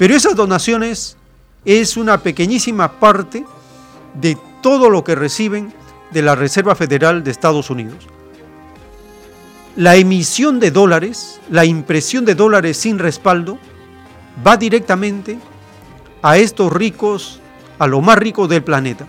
[0.00, 1.18] Pero esas donaciones
[1.66, 3.44] es una pequeñísima parte
[4.14, 5.74] de todo lo que reciben
[6.10, 8.06] de la Reserva Federal de Estados Unidos.
[9.76, 13.58] La emisión de dólares, la impresión de dólares sin respaldo,
[14.46, 15.38] va directamente
[16.22, 17.38] a estos ricos
[17.78, 19.06] a lo más rico del planeta.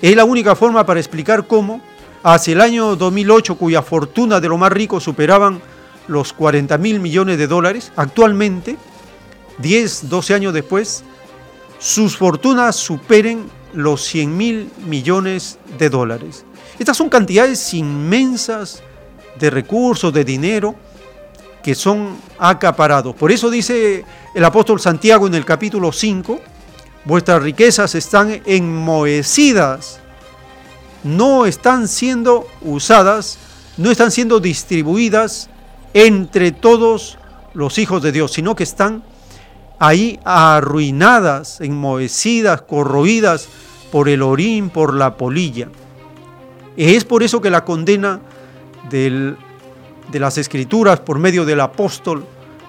[0.00, 1.80] Es la única forma para explicar cómo,
[2.22, 5.60] hacia el año 2008, cuya fortuna de lo más rico superaban
[6.06, 8.76] los 40 mil millones de dólares, actualmente,
[9.58, 11.04] 10, 12 años después,
[11.78, 16.44] sus fortunas superen los 100 mil millones de dólares.
[16.78, 18.82] Estas son cantidades inmensas
[19.38, 20.74] de recursos, de dinero,
[21.62, 23.14] que son acaparados.
[23.14, 24.04] Por eso dice
[24.34, 26.40] el apóstol Santiago en el capítulo 5,
[27.04, 30.00] vuestras riquezas están enmohecidas,
[31.04, 33.38] no están siendo usadas,
[33.76, 35.48] no están siendo distribuidas
[35.94, 37.18] entre todos
[37.54, 39.02] los hijos de Dios, sino que están
[39.78, 43.48] ahí arruinadas, enmohecidas, corroídas
[43.90, 45.68] por el orín, por la polilla.
[46.76, 48.20] Es por eso que la condena
[48.90, 49.36] de
[50.12, 52.24] las escrituras por medio del apóstol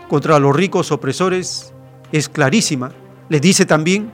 [0.08, 1.74] contra los ricos opresores
[2.12, 2.92] es clarísima.
[3.30, 4.12] Les dice también,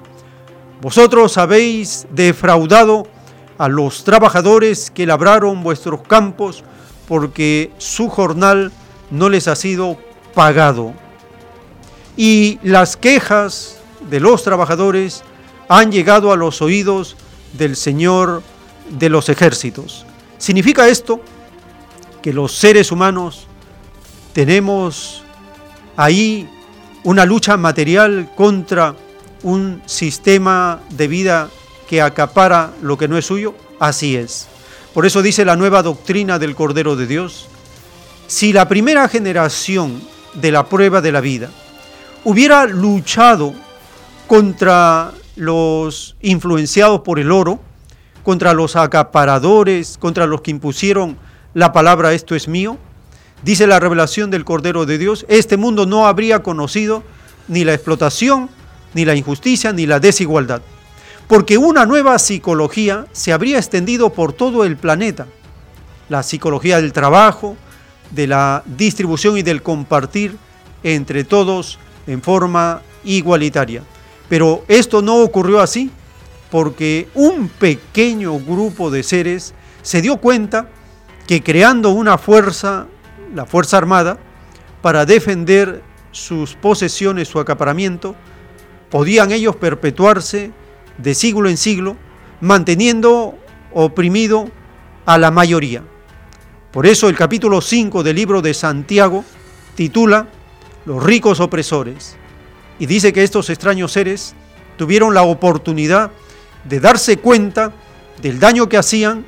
[0.81, 3.07] vosotros habéis defraudado
[3.57, 6.63] a los trabajadores que labraron vuestros campos
[7.07, 8.71] porque su jornal
[9.11, 9.97] no les ha sido
[10.33, 10.93] pagado.
[12.17, 13.77] Y las quejas
[14.09, 15.23] de los trabajadores
[15.67, 17.15] han llegado a los oídos
[17.53, 18.43] del Señor
[18.89, 20.05] de los ejércitos.
[20.37, 21.21] ¿Significa esto
[22.21, 23.47] que los seres humanos
[24.33, 25.23] tenemos
[25.95, 26.49] ahí
[27.03, 28.95] una lucha material contra
[29.43, 31.49] un sistema de vida
[31.87, 33.53] que acapara lo que no es suyo?
[33.79, 34.47] Así es.
[34.93, 37.47] Por eso dice la nueva doctrina del Cordero de Dios,
[38.27, 40.01] si la primera generación
[40.33, 41.51] de la prueba de la vida
[42.25, 43.53] hubiera luchado
[44.27, 47.59] contra los influenciados por el oro,
[48.23, 51.17] contra los acaparadores, contra los que impusieron
[51.53, 52.77] la palabra esto es mío,
[53.43, 57.03] dice la revelación del Cordero de Dios, este mundo no habría conocido
[57.47, 58.49] ni la explotación,
[58.95, 60.63] ni la injusticia, ni la desigualdad,
[61.27, 65.27] porque una nueva psicología se habría extendido por todo el planeta,
[66.09, 67.55] la psicología del trabajo,
[68.09, 70.37] de la distribución y del compartir
[70.81, 73.83] entre todos en forma igualitaria.
[74.29, 75.91] Pero esto no ocurrió así
[76.51, 80.69] porque un pequeño grupo de seres se dio cuenta
[81.27, 82.87] que creando una fuerza,
[83.33, 84.17] la Fuerza Armada,
[84.81, 88.15] para defender sus posesiones, su acaparamiento,
[88.89, 90.51] podían ellos perpetuarse
[90.97, 91.97] de siglo en siglo,
[92.39, 93.37] manteniendo
[93.73, 94.49] oprimido
[95.05, 95.83] a la mayoría.
[96.71, 99.23] Por eso el capítulo 5 del libro de Santiago
[99.75, 100.27] titula
[100.85, 102.15] Los ricos opresores
[102.79, 104.35] y dice que estos extraños seres
[104.77, 106.11] tuvieron la oportunidad
[106.63, 107.71] de darse cuenta
[108.21, 109.25] del daño que hacían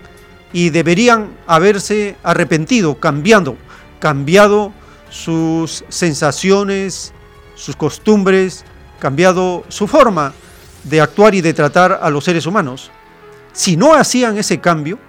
[0.54, 3.58] y deberían haberse arrepentido, cambiando,
[4.00, 4.72] cambiado
[5.10, 7.14] sus sensaciones,
[7.56, 8.64] sus costumbres,
[9.00, 10.34] cambiado su forma
[10.84, 12.92] de actuar y de tratar a los seres humanos.
[13.52, 15.00] Si no hacían ese cambio,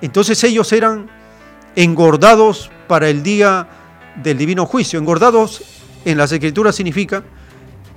[0.00, 1.10] entonces ellos eran
[1.76, 3.68] engordados para el día
[4.22, 4.98] del divino juicio.
[4.98, 5.62] Engordados
[6.04, 7.24] en las escrituras significa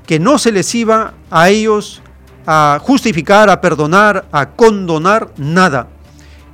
[0.06, 2.02] que no se les iba a ellos
[2.46, 5.90] a justificar, a perdonar, a condonar nada,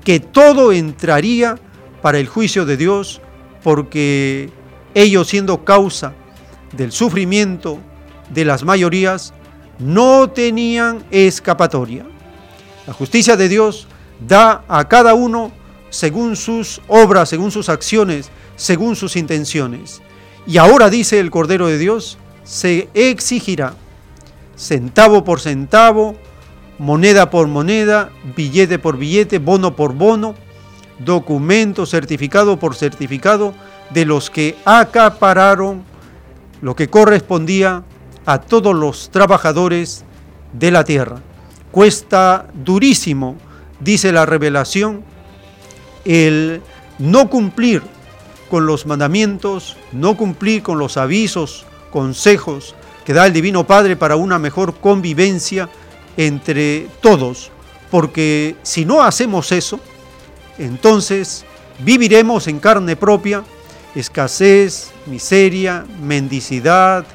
[0.04, 1.60] que todo entraría
[2.02, 3.22] para el juicio de Dios
[3.62, 4.50] porque
[4.94, 6.14] ellos siendo causa
[6.74, 7.80] del sufrimiento
[8.34, 9.34] de las mayorías,
[9.80, 12.06] no tenían escapatoria.
[12.88, 13.88] La justicia de Dios
[14.28, 15.52] da a cada uno
[15.90, 20.02] según sus obras, según sus acciones, según sus intenciones.
[20.46, 23.76] Y ahora dice el Cordero de Dios, se exigirá
[24.58, 26.16] centavo por centavo,
[26.78, 30.36] moneda por moneda, billete por billete, bono por bono,
[31.00, 33.54] documento certificado por certificado
[33.92, 35.84] de los que acapararon
[36.62, 37.84] lo que correspondía
[38.26, 40.04] a todos los trabajadores
[40.54, 41.18] de la tierra.
[41.72, 43.36] Cuesta durísimo,
[43.80, 45.04] dice la revelación,
[46.06, 46.62] el
[47.00, 47.82] no cumplir
[48.54, 54.16] con los mandamientos, no cumplir con los avisos, consejos que da el Divino Padre para
[54.16, 55.70] una mejor convivencia
[56.18, 57.50] entre todos,
[57.90, 59.80] porque si no hacemos eso,
[60.60, 61.46] entonces
[61.80, 63.44] viviremos en carne propia
[63.96, 67.08] escasez, miseria, mendicidad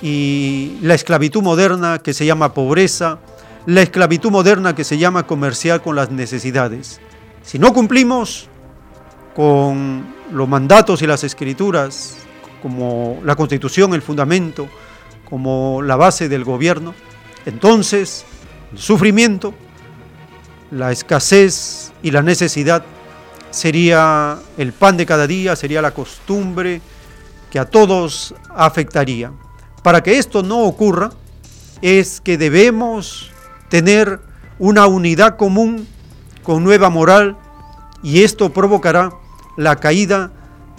[0.00, 3.18] y la esclavitud moderna que se llama pobreza,
[3.66, 7.02] la esclavitud moderna que se llama comercial con las necesidades.
[7.42, 8.48] Si no cumplimos
[9.34, 12.16] con los mandatos y las escrituras,
[12.62, 14.68] como la constitución, el fundamento,
[15.28, 16.94] como la base del gobierno,
[17.46, 18.24] entonces
[18.72, 19.54] el sufrimiento,
[20.70, 22.84] la escasez y la necesidad
[23.50, 26.80] sería el pan de cada día, sería la costumbre
[27.50, 29.32] que a todos afectaría.
[29.82, 31.10] Para que esto no ocurra,
[31.82, 33.32] es que debemos
[33.68, 34.20] tener
[34.58, 35.88] una unidad común
[36.42, 37.36] con nueva moral
[38.02, 39.10] y esto provocará
[39.56, 40.32] la caída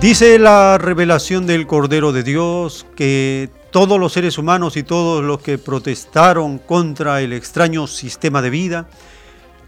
[0.00, 5.40] Dice la revelación del Cordero de Dios que todos los seres humanos y todos los
[5.40, 8.88] que protestaron contra el extraño sistema de vida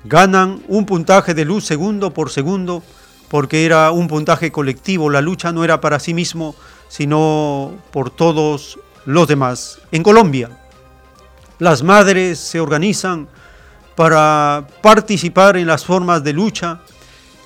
[0.05, 2.85] ganan un puntaje de luz segundo por segundo
[3.29, 6.55] porque era un puntaje colectivo, la lucha no era para sí mismo,
[6.89, 9.81] sino por todos los demás.
[9.91, 10.51] En Colombia,
[11.59, 13.27] las madres se organizan
[13.97, 16.83] para participar en las formas de lucha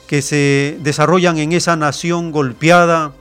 [0.06, 3.12] que se desarrollan en esa nación golpeada,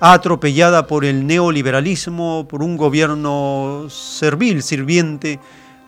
[0.00, 5.38] atropellada por el neoliberalismo, por un gobierno servil, sirviente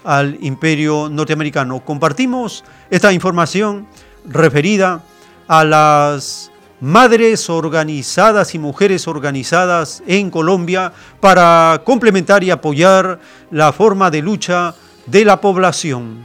[0.05, 1.85] al imperio norteamericano.
[1.85, 3.89] Compartimos esta información
[4.27, 5.03] referida
[5.49, 6.51] a las
[6.81, 13.19] madres organizadas y mujeres organizadas en Colombia para complementar y apoyar
[13.51, 14.75] la forma de lucha
[15.07, 16.19] de la población.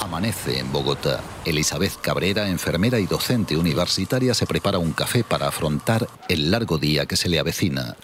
[0.00, 1.20] Amanece en Bogotá.
[1.44, 7.06] Elizabeth Cabrera, enfermera y docente universitaria, se prepara un café para afrontar el largo día
[7.06, 7.96] que se le avecina.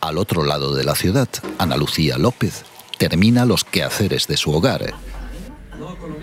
[0.00, 2.64] Al otro lado de la ciudad, Ana Lucía López
[2.98, 4.94] termina los quehaceres de su hogar,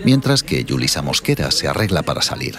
[0.04, 2.56] mientras que Yulisa Mosquera se arregla para salir.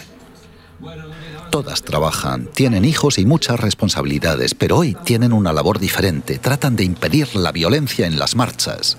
[1.50, 6.38] Todas trabajan, tienen hijos y muchas responsabilidades, pero hoy tienen una labor diferente.
[6.38, 8.98] Tratan de impedir la violencia en las marchas.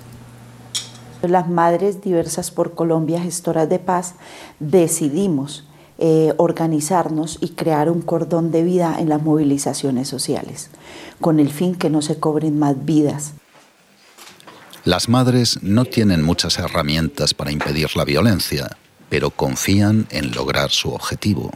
[1.22, 4.16] Las Madres Diversas por Colombia, gestoras de paz,
[4.60, 5.68] decidimos
[5.98, 10.70] eh, organizarnos y crear un cordón de vida en las movilizaciones sociales,
[11.20, 13.34] con el fin que no se cobren más vidas.
[14.86, 18.78] Las madres no tienen muchas herramientas para impedir la violencia,
[19.10, 21.52] pero confían en lograr su objetivo.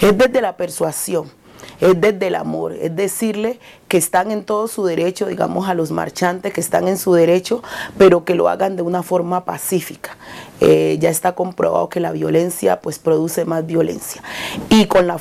[0.00, 1.37] Es desde la persuasión
[1.80, 5.90] es desde el amor, es decirle que están en todo su derecho, digamos, a los
[5.90, 7.62] marchantes que están en su derecho,
[7.96, 10.16] pero que lo hagan de una forma pacífica.
[10.60, 14.22] Eh, ya está comprobado que la violencia pues produce más violencia.
[14.68, 15.18] Y con la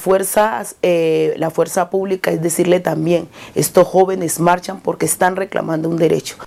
[0.81, 6.37] eh, la fuerza pública es decirle también, estos jóvenes marchan porque están reclamando un derecho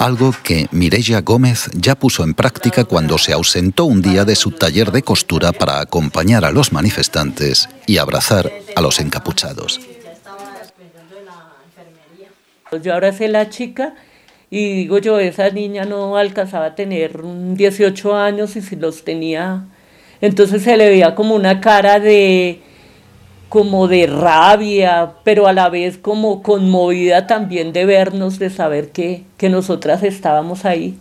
[0.00, 4.50] algo que Mireya Gómez ya puso en práctica cuando se ausentó un día de su
[4.50, 9.78] taller de costura para acompañar a los manifestantes y abrazar a los encapuchados.
[12.82, 13.94] Yo abracé a la chica
[14.48, 19.66] y digo yo, esa niña no alcanzaba a tener 18 años y si los tenía,
[20.22, 22.62] entonces se le veía como una cara de,
[23.50, 29.24] como de rabia, pero a la vez como conmovida también de vernos, de saber que,
[29.36, 30.98] que nosotras estábamos ahí.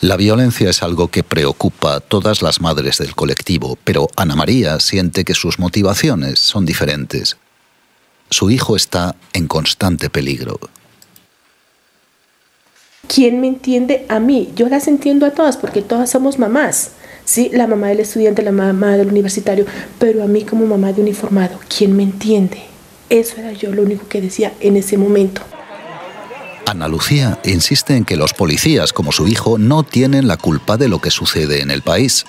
[0.00, 4.80] La violencia es algo que preocupa a todas las madres del colectivo, pero Ana María
[4.80, 7.36] siente que sus motivaciones son diferentes.
[8.28, 10.58] Su hijo está en constante peligro.
[13.06, 14.52] ¿Quién me entiende a mí?
[14.56, 16.92] Yo las entiendo a todas porque todas somos mamás.
[17.28, 19.66] Sí, la mamá del estudiante, la mamá del universitario,
[19.98, 22.62] pero a mí como mamá de uniformado, ¿quién me entiende?
[23.10, 25.42] Eso era yo lo único que decía en ese momento.
[26.64, 30.88] Ana Lucía insiste en que los policías, como su hijo, no tienen la culpa de
[30.88, 32.24] lo que sucede en el país.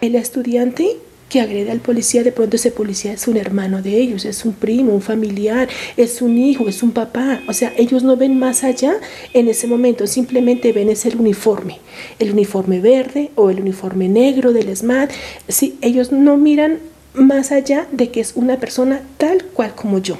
[0.00, 0.96] El estudiante
[1.28, 4.54] que agrede al policía, de pronto ese policía es un hermano de ellos, es un
[4.54, 7.40] primo, un familiar, es un hijo, es un papá.
[7.48, 8.94] O sea, ellos no ven más allá
[9.34, 11.80] en ese momento, simplemente ven ese uniforme,
[12.18, 15.10] el uniforme verde o el uniforme negro del SMAT.
[15.48, 16.78] Sí, ellos no miran
[17.14, 20.16] más allá de que es una persona tal cual como yo.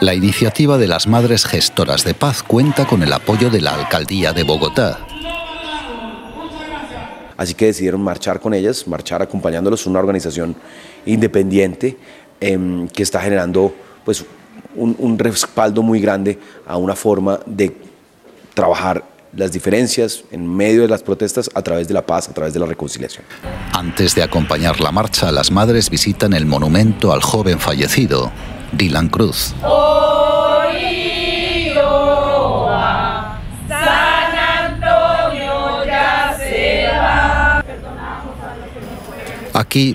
[0.00, 4.32] La iniciativa de las Madres Gestoras de Paz cuenta con el apoyo de la Alcaldía
[4.32, 5.06] de Bogotá,
[7.36, 10.54] Así que decidieron marchar con ellas, marchar acompañándolos, una organización
[11.06, 11.96] independiente
[12.40, 13.74] em, que está generando
[14.04, 14.24] pues,
[14.76, 17.76] un, respaldo muy grande a una forma de
[18.54, 19.04] trabajar
[19.36, 22.60] las diferencias en medio de las protestas a través de la paz, a través de
[22.60, 23.24] la reconciliación.
[23.72, 28.30] Antes de acompañar la marcha, las madres visitan el monumento al joven fallecido,
[28.72, 29.54] Dylan Cruz.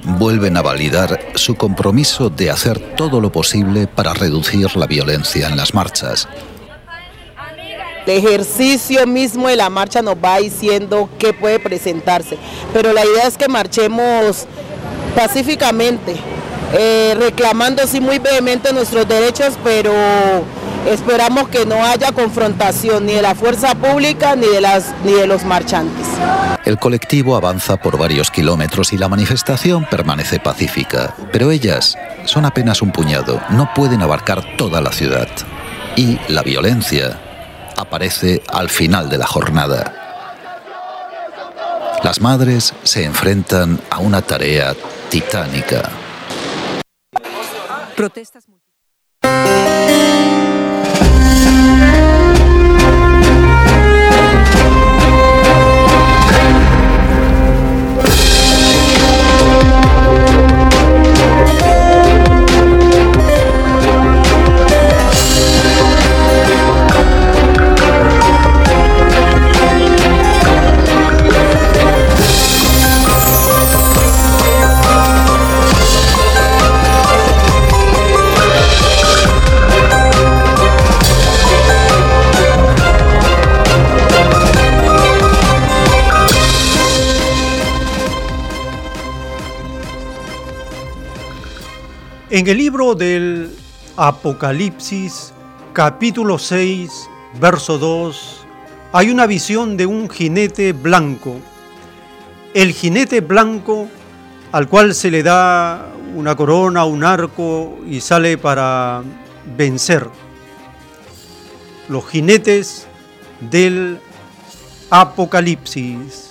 [0.04, 5.56] Vuelven a validar su compromiso de hacer todo lo posible para reducir la violencia en
[5.56, 6.28] las marchas.
[8.06, 12.38] El ejercicio mismo de la marcha nos va diciendo qué puede presentarse,
[12.74, 14.48] pero la idea es que marchemos
[15.16, 16.18] pacíficamente,
[16.74, 19.94] eh, reclamando sí muy vehemente nuestros derechos, pero
[20.88, 25.28] esperamos que no haya confrontación ni de la fuerza pública ni de, las, ni de
[25.28, 26.08] los marchantes.
[26.66, 32.82] El colectivo avanza por varios kilómetros y la manifestación permanece pacífica, pero ellas son apenas
[32.82, 35.28] un puñado, no pueden abarcar toda la ciudad.
[35.96, 37.20] Y la violencia
[37.76, 39.96] aparece al final de la jornada.
[42.04, 44.74] Las madres se enfrentan a una tarea
[45.10, 45.90] titánica.
[47.96, 48.46] Protestas
[92.32, 93.50] En el libro del
[93.98, 95.34] Apocalipsis,
[95.74, 97.10] capítulo 6,
[97.42, 98.46] verso 2,
[98.92, 101.40] hay una visión de un jinete blanco.
[102.54, 103.88] El jinete blanco
[104.52, 109.02] al cual se le da una corona, un arco y sale para
[109.58, 110.08] vencer.
[111.88, 112.86] Los jinetes
[113.40, 114.00] del
[114.92, 116.29] Apocalipsis.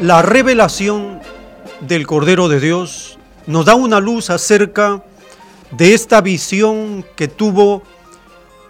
[0.00, 1.20] La revelación
[1.80, 5.02] del Cordero de Dios nos da una luz acerca
[5.70, 7.82] de esta visión que tuvo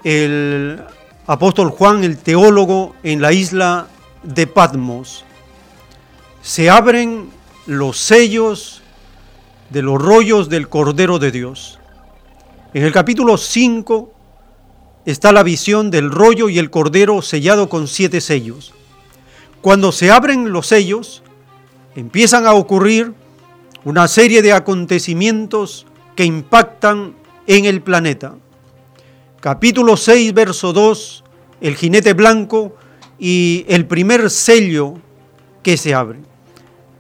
[0.05, 0.81] el
[1.27, 3.89] apóstol Juan, el teólogo, en la isla
[4.23, 5.25] de Patmos.
[6.43, 7.29] Se abren
[7.67, 8.83] los sellos
[9.71, 11.81] de los rollos del Cordero de Dios.
[12.73, 14.13] En el capítulo 5
[15.07, 18.73] está la visión del rollo y el Cordero sellado con siete sellos.
[19.67, 21.25] Cuando se abren los sellos,
[21.97, 23.15] empiezan a ocurrir
[23.83, 27.17] una serie de acontecimientos que impactan
[27.49, 28.37] en el planeta.
[29.41, 31.25] Capítulo 6, verso 2,
[31.63, 32.77] el jinete blanco
[33.19, 34.95] y el primer sello
[35.65, 36.21] que se abre.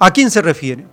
[0.00, 0.88] ¿A quién se refiere?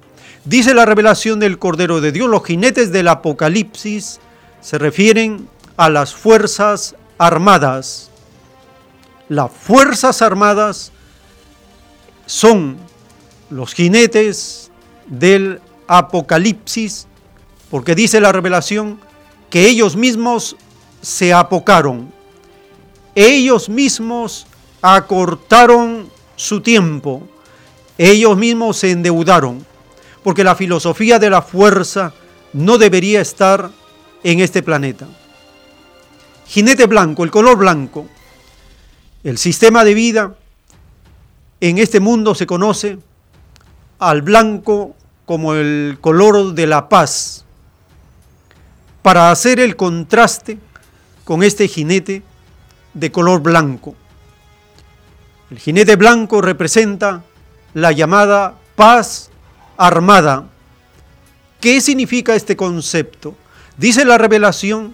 [0.46, 4.20] Dice la revelación del Cordero de Dios, los jinetes del Apocalipsis
[4.62, 8.12] se refieren a las fuerzas armadas.
[9.28, 10.93] Las fuerzas armadas
[12.26, 12.78] son
[13.50, 14.72] los jinetes
[15.08, 17.08] del Apocalipsis,
[17.70, 19.00] porque dice la revelación
[19.50, 20.56] que ellos mismos
[21.02, 22.12] se apocaron,
[23.16, 24.48] ellos mismos
[24.82, 27.28] acortaron su tiempo,
[27.98, 29.66] ellos mismos se endeudaron,
[30.24, 32.14] porque la filosofía de la fuerza
[32.54, 33.70] no debería estar
[34.24, 35.08] en este planeta.
[36.48, 38.08] Jinete blanco, el color blanco,
[39.24, 40.36] el sistema de vida
[41.70, 42.98] en este mundo se conoce
[43.98, 47.46] al blanco como el color de la paz,
[49.02, 50.58] para hacer el contraste
[51.24, 52.22] con este jinete
[52.94, 53.96] de color blanco.
[55.52, 57.24] El jinete blanco representa
[57.74, 59.30] la llamada paz
[59.78, 60.44] armada.
[61.62, 63.36] ¿Qué significa este concepto?
[63.78, 64.94] Dice la revelación,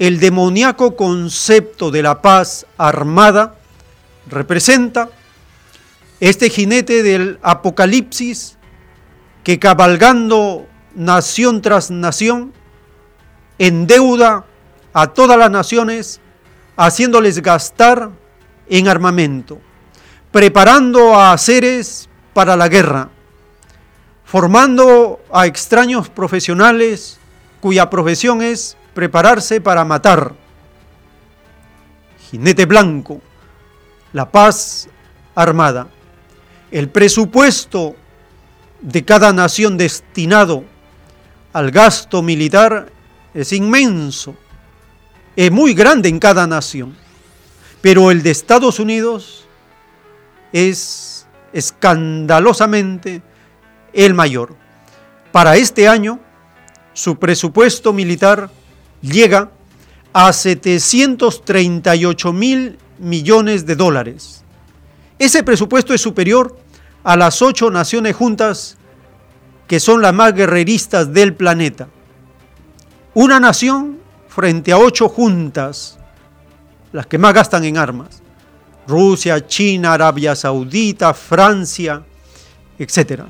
[0.00, 3.54] el demoníaco concepto de la paz armada
[4.28, 5.08] representa
[6.22, 8.56] este jinete del Apocalipsis
[9.42, 12.52] que cabalgando nación tras nación
[13.58, 14.44] endeuda
[14.92, 16.20] a todas las naciones
[16.76, 18.10] haciéndoles gastar
[18.68, 19.58] en armamento,
[20.30, 23.10] preparando a seres para la guerra,
[24.24, 27.18] formando a extraños profesionales
[27.60, 30.34] cuya profesión es prepararse para matar.
[32.30, 33.20] Jinete blanco,
[34.12, 34.88] la paz
[35.34, 35.88] armada.
[36.72, 37.94] El presupuesto
[38.80, 40.64] de cada nación destinado
[41.52, 42.90] al gasto militar
[43.34, 44.34] es inmenso,
[45.36, 46.96] es muy grande en cada nación,
[47.82, 49.44] pero el de Estados Unidos
[50.52, 53.22] es escandalosamente
[53.92, 54.56] el mayor.
[55.30, 56.20] Para este año,
[56.94, 58.50] su presupuesto militar
[59.02, 59.50] llega
[60.14, 64.42] a 738 mil millones de dólares.
[65.18, 66.61] Ese presupuesto es superior
[67.04, 68.76] a las ocho naciones juntas
[69.66, 71.88] que son las más guerreristas del planeta.
[73.14, 73.98] Una nación
[74.28, 75.98] frente a ocho juntas,
[76.92, 78.22] las que más gastan en armas.
[78.86, 82.02] Rusia, China, Arabia Saudita, Francia,
[82.78, 83.22] etc.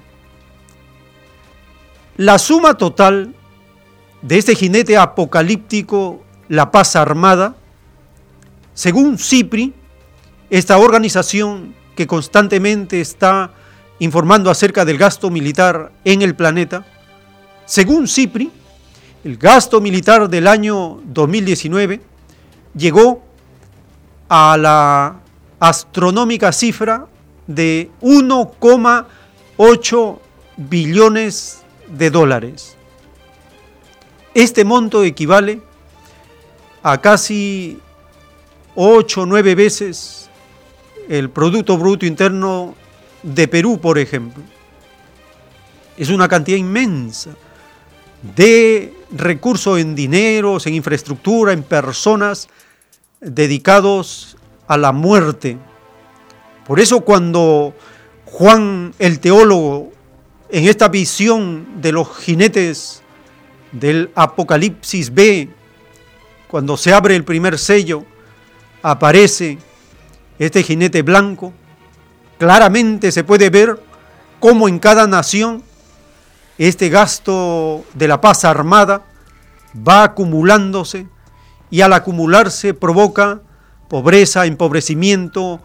[2.16, 3.35] La suma total
[4.23, 7.55] de este jinete apocalíptico, la paz armada,
[8.74, 9.74] según CIPRI,
[10.51, 13.53] esta organización que constantemente está
[14.03, 16.85] informando acerca del gasto militar en el planeta,
[17.65, 18.51] según CIPRI,
[19.23, 22.01] el gasto militar del año 2019
[22.74, 23.23] llegó
[24.29, 25.20] a la
[25.61, 27.07] astronómica cifra
[27.47, 30.19] de 1,8
[30.57, 32.77] billones de dólares.
[34.35, 35.62] Este monto equivale
[36.83, 37.79] a casi
[38.74, 40.29] 8 o 9 veces
[41.09, 42.82] el Producto Bruto Interno
[43.23, 44.43] de Perú, por ejemplo.
[45.97, 47.31] Es una cantidad inmensa
[48.36, 52.49] de recursos en dineros, en infraestructura, en personas
[53.20, 54.36] dedicados
[54.66, 55.59] a la muerte.
[56.66, 57.74] Por eso cuando
[58.24, 59.93] Juan el teólogo,
[60.49, 63.03] en esta visión de los jinetes
[63.73, 65.49] del Apocalipsis B,
[66.49, 68.05] cuando se abre el primer sello,
[68.82, 69.59] aparece
[70.39, 71.53] este jinete blanco,
[72.43, 73.81] claramente se puede ver
[74.40, 75.62] cómo en cada nación
[76.59, 79.02] este gasto de la paz armada
[79.77, 81.06] va acumulándose
[81.70, 83.43] y al acumularse provoca
[83.89, 85.60] pobreza, empobrecimiento,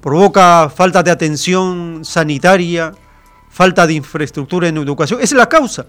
[0.00, 2.92] provoca falta de atención sanitaria,
[3.50, 5.18] falta de infraestructura en educación.
[5.18, 5.86] Esa es la causa.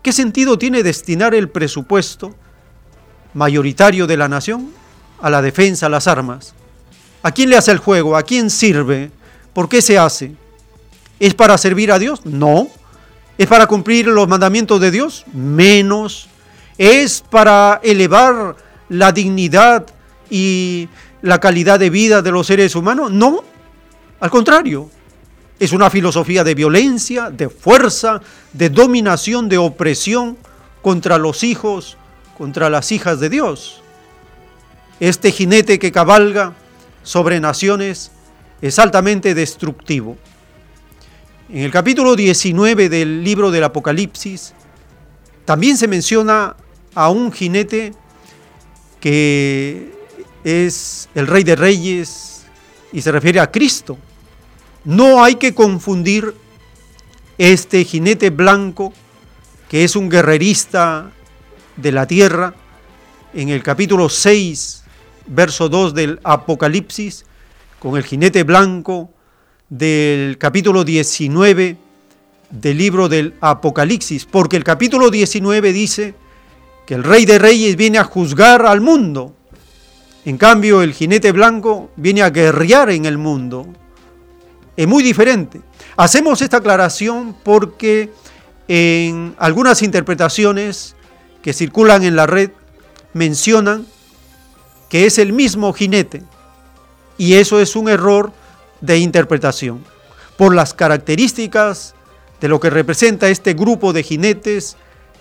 [0.00, 2.34] ¿Qué sentido tiene destinar el presupuesto
[3.34, 4.70] mayoritario de la nación
[5.20, 6.54] a la defensa, a las armas?
[7.22, 8.16] ¿A quién le hace el juego?
[8.16, 9.10] ¿A quién sirve?
[9.52, 10.32] ¿Por qué se hace?
[11.18, 12.24] ¿Es para servir a Dios?
[12.24, 12.68] No.
[13.36, 15.24] ¿Es para cumplir los mandamientos de Dios?
[15.32, 16.28] Menos.
[16.76, 18.56] ¿Es para elevar
[18.88, 19.86] la dignidad
[20.30, 20.88] y
[21.22, 23.10] la calidad de vida de los seres humanos?
[23.10, 23.42] No.
[24.20, 24.90] Al contrario.
[25.58, 28.20] Es una filosofía de violencia, de fuerza,
[28.52, 30.38] de dominación, de opresión
[30.82, 31.96] contra los hijos,
[32.36, 33.82] contra las hijas de Dios.
[35.00, 36.54] Este jinete que cabalga
[37.08, 38.10] sobre naciones
[38.60, 40.18] es altamente destructivo.
[41.48, 44.52] En el capítulo 19 del libro del Apocalipsis
[45.46, 46.54] también se menciona
[46.94, 47.94] a un jinete
[49.00, 49.90] que
[50.44, 52.42] es el rey de reyes
[52.92, 53.96] y se refiere a Cristo.
[54.84, 56.34] No hay que confundir
[57.38, 58.92] este jinete blanco
[59.70, 61.10] que es un guerrerista
[61.74, 62.52] de la tierra
[63.32, 64.84] en el capítulo 6,
[65.28, 67.24] verso 2 del Apocalipsis,
[67.78, 69.10] con el jinete blanco
[69.68, 71.76] del capítulo 19
[72.50, 76.14] del libro del Apocalipsis, porque el capítulo 19 dice
[76.86, 79.34] que el rey de reyes viene a juzgar al mundo.
[80.24, 83.66] En cambio, el jinete blanco viene a guerrear en el mundo.
[84.76, 85.60] Es muy diferente.
[85.96, 88.10] Hacemos esta aclaración porque
[88.68, 90.94] en algunas interpretaciones
[91.42, 92.50] que circulan en la red
[93.12, 93.86] mencionan
[94.88, 96.22] que es el mismo jinete.
[97.16, 98.32] Y eso es un error
[98.80, 99.84] de interpretación,
[100.36, 101.94] por las características
[102.40, 104.76] de lo que representa este grupo de jinetes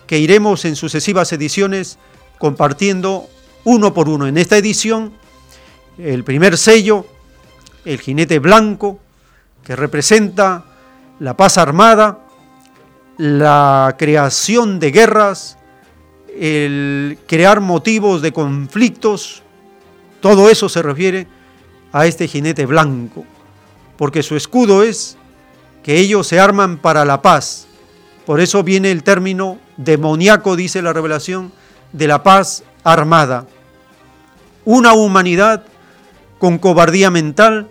[0.06, 1.98] que iremos en sucesivas ediciones
[2.38, 3.28] compartiendo
[3.64, 4.28] uno por uno.
[4.28, 5.14] En esta edición,
[5.98, 7.06] el primer sello,
[7.84, 9.00] el jinete blanco,
[9.64, 10.66] que representa
[11.20, 12.20] la paz armada,
[13.18, 15.58] la creación de guerras,
[16.40, 19.44] el crear motivos de conflictos,
[20.22, 21.28] todo eso se refiere
[21.92, 23.26] a este jinete blanco
[23.98, 25.18] porque su escudo es
[25.84, 27.68] que ellos se arman para la paz.
[28.26, 31.52] Por eso viene el término demoníaco, dice la revelación,
[31.92, 33.48] de la paz armada.
[34.66, 35.64] Una humanidad
[36.38, 37.70] con cobardía mental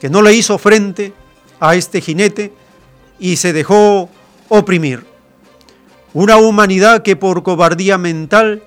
[0.00, 1.12] que no le hizo frente
[1.60, 2.52] a este jinete
[3.18, 4.08] y se dejó
[4.48, 5.06] oprimir.
[6.12, 8.62] Una humanidad que por cobardía mental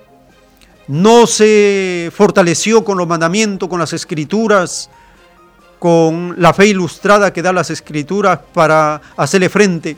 [0.88, 4.90] no se fortaleció con los mandamientos, con las escrituras,
[5.78, 9.96] con la fe ilustrada que da las escrituras para hacerle frente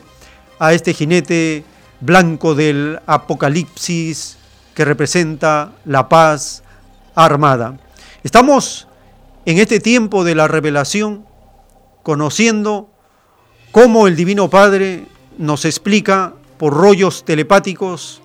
[0.59, 1.63] a este jinete
[2.01, 4.37] blanco del Apocalipsis
[4.75, 6.61] que representa la paz
[7.15, 7.77] armada.
[8.23, 8.87] Estamos
[9.45, 11.25] en este tiempo de la revelación
[12.03, 12.89] conociendo
[13.71, 15.05] cómo el Divino Padre
[15.37, 18.20] nos explica por rollos telepáticos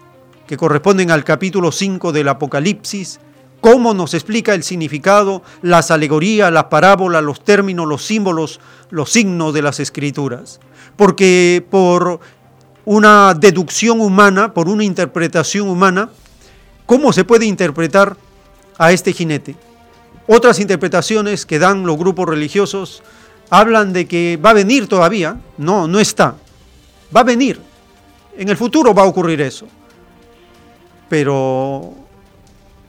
[0.47, 3.19] que corresponden al capítulo 5 del Apocalipsis,
[3.61, 8.61] cómo nos explica el significado, las alegorías, las parábolas, los términos, los símbolos,
[8.91, 10.61] los signos de las escrituras.
[10.97, 12.21] Porque por
[12.85, 16.11] una deducción humana, por una interpretación humana,
[16.87, 18.17] ¿cómo se puede interpretar
[18.79, 19.57] a este jinete?
[20.29, 23.03] Otras interpretaciones que dan los grupos religiosos
[23.51, 25.39] hablan de que va a venir todavía.
[25.59, 26.37] No, no está.
[27.15, 27.61] Va a venir.
[28.37, 29.67] En el futuro va a ocurrir eso.
[31.09, 31.95] Pero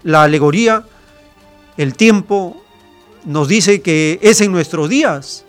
[0.03, 0.83] la alegoría,
[1.77, 2.61] el tiempo,
[3.25, 5.45] nos dice que es en nuestros días.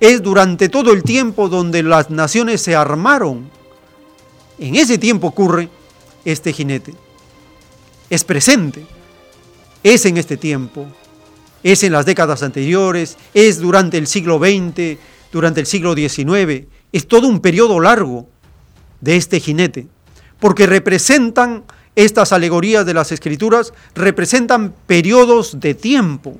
[0.00, 3.50] Es durante todo el tiempo donde las naciones se armaron
[4.58, 5.68] en ese tiempo ocurre
[6.24, 6.94] este jinete.
[8.08, 8.86] Es presente,
[9.82, 10.86] es en este tiempo,
[11.62, 14.98] es en las décadas anteriores, es durante el siglo XX,
[15.32, 18.28] durante el siglo XIX, es todo un periodo largo
[19.00, 19.88] de este jinete,
[20.40, 21.64] porque representan
[21.96, 26.38] estas alegorías de las escrituras, representan periodos de tiempo,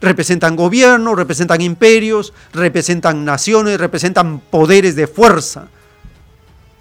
[0.00, 5.68] representan gobiernos, representan imperios, representan naciones, representan poderes de fuerza,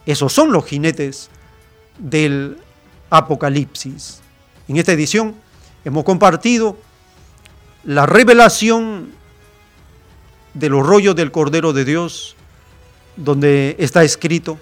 [0.06, 1.30] esos son los jinetes
[2.00, 2.58] del
[3.12, 4.22] Apocalipsis.
[4.68, 5.36] En esta edición
[5.86, 6.78] hemos compartido
[7.84, 9.12] la revelación
[10.56, 12.36] de los rollos del Cordero de Dios,
[13.18, 14.58] donde está escrito,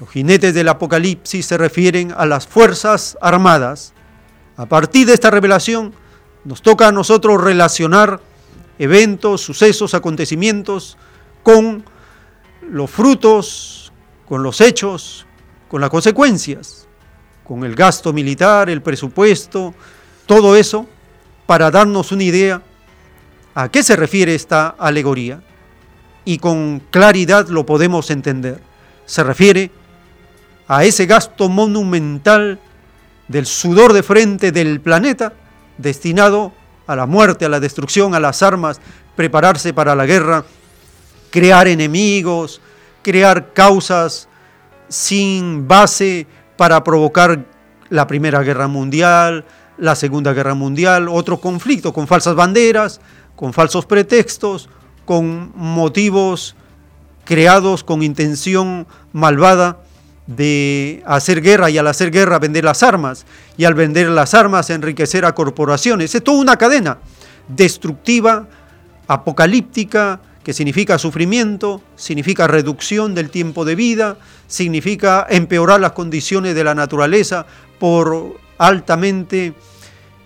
[0.00, 3.92] los jinetes del Apocalipsis se refieren a las fuerzas armadas.
[4.56, 5.94] A partir de esta revelación
[6.44, 8.20] nos toca a nosotros relacionar
[8.78, 10.96] eventos, sucesos, acontecimientos
[11.42, 11.84] con
[12.62, 13.80] los frutos
[14.30, 15.26] con los hechos,
[15.66, 16.86] con las consecuencias,
[17.42, 19.74] con el gasto militar, el presupuesto,
[20.24, 20.86] todo eso,
[21.46, 22.62] para darnos una idea
[23.56, 25.42] a qué se refiere esta alegoría.
[26.24, 28.62] Y con claridad lo podemos entender.
[29.04, 29.72] Se refiere
[30.70, 32.60] a ese gasto monumental
[33.26, 35.32] del sudor de frente del planeta
[35.78, 36.52] destinado
[36.86, 38.80] a la muerte, a la destrucción, a las armas,
[39.16, 40.44] prepararse para la guerra,
[41.30, 42.60] crear enemigos,
[43.02, 44.28] crear causas
[44.88, 47.44] sin base para provocar
[47.88, 49.44] la Primera Guerra Mundial,
[49.76, 53.00] la Segunda Guerra Mundial, otro conflicto con falsas banderas,
[53.34, 54.68] con falsos pretextos,
[55.04, 56.54] con motivos
[57.24, 59.78] creados con intención malvada
[60.26, 63.26] de hacer guerra y al hacer guerra vender las armas
[63.56, 66.14] y al vender las armas enriquecer a corporaciones.
[66.14, 66.98] Es toda una cadena
[67.48, 68.46] destructiva,
[69.08, 74.16] apocalíptica, que significa sufrimiento, significa reducción del tiempo de vida,
[74.46, 77.46] significa empeorar las condiciones de la naturaleza
[77.78, 79.54] por altamente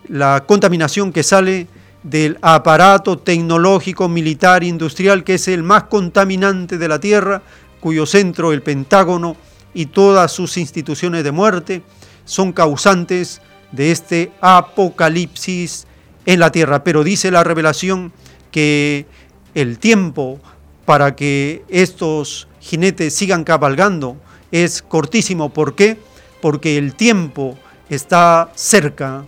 [0.09, 1.67] la contaminación que sale
[2.03, 7.43] del aparato tecnológico, militar, industrial, que es el más contaminante de la Tierra,
[7.81, 9.37] cuyo centro, el Pentágono
[9.75, 11.83] y todas sus instituciones de muerte,
[12.25, 13.43] son causantes
[13.73, 15.87] de este apocalipsis
[16.25, 16.85] en la Tierra.
[16.85, 18.13] Pero dice la revelación
[18.51, 19.07] que
[19.55, 20.41] el tiempo
[20.85, 24.17] para que estos jinetes sigan cabalgando
[24.53, 25.53] es cortísimo.
[25.53, 25.99] ¿Por qué?
[26.41, 29.27] Porque el tiempo está cerca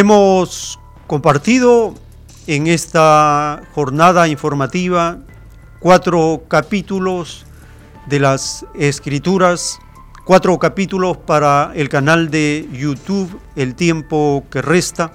[0.00, 1.92] Hemos compartido
[2.46, 5.18] en esta jornada informativa
[5.80, 7.44] cuatro capítulos
[8.06, 9.80] de las escrituras,
[10.24, 15.10] cuatro capítulos para el canal de YouTube El tiempo que resta.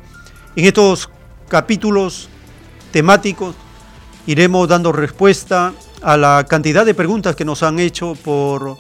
[0.58, 1.10] En estos
[1.48, 2.28] capítulos
[2.92, 3.56] temáticos
[4.28, 8.76] iremos dando respuesta a la cantidad de preguntas que nos han hecho por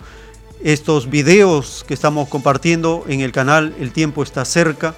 [0.65, 4.95] estos videos que estamos compartiendo en el canal El tiempo está cerca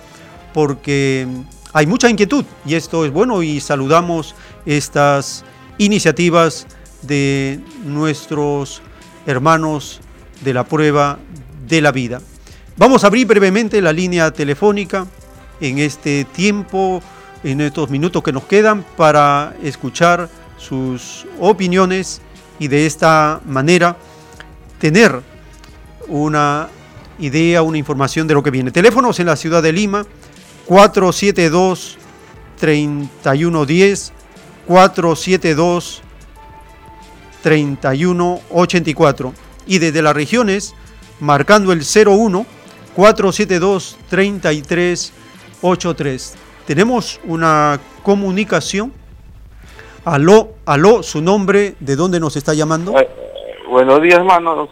[0.56, 1.28] porque
[1.74, 5.44] hay mucha inquietud y esto es bueno y saludamos estas
[5.78, 6.66] iniciativas
[7.02, 8.82] de nuestros
[9.26, 10.00] hermanos
[10.46, 11.20] de la prueba
[11.68, 12.22] de la vida.
[12.78, 15.06] Vamos a abrir brevemente la línea telefónica
[15.60, 17.02] en este tiempo,
[17.44, 22.22] en estos minutos que nos quedan para escuchar sus opiniones
[22.60, 23.98] y de esta manera
[24.80, 25.22] tener
[26.08, 26.70] una
[27.20, 28.72] idea, una información de lo que viene.
[28.72, 30.06] Teléfonos en la ciudad de Lima,
[30.66, 31.98] 472
[32.60, 34.14] 3110
[34.68, 36.02] 472
[37.44, 39.34] 3184
[39.68, 40.74] y desde las regiones
[41.20, 42.46] marcando el 01
[42.96, 46.36] 472 3383.
[46.66, 48.92] Tenemos una comunicación.
[50.06, 53.00] Aló, aló, su nombre, ¿de dónde nos está llamando?
[53.00, 53.08] Eh,
[53.70, 54.68] buenos días, hermano.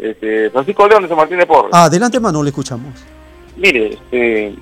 [0.00, 1.70] Este, Francisco León de Martínez Porras.
[1.72, 2.94] Adelante, hermano, le escuchamos.
[3.56, 4.52] Mire, este,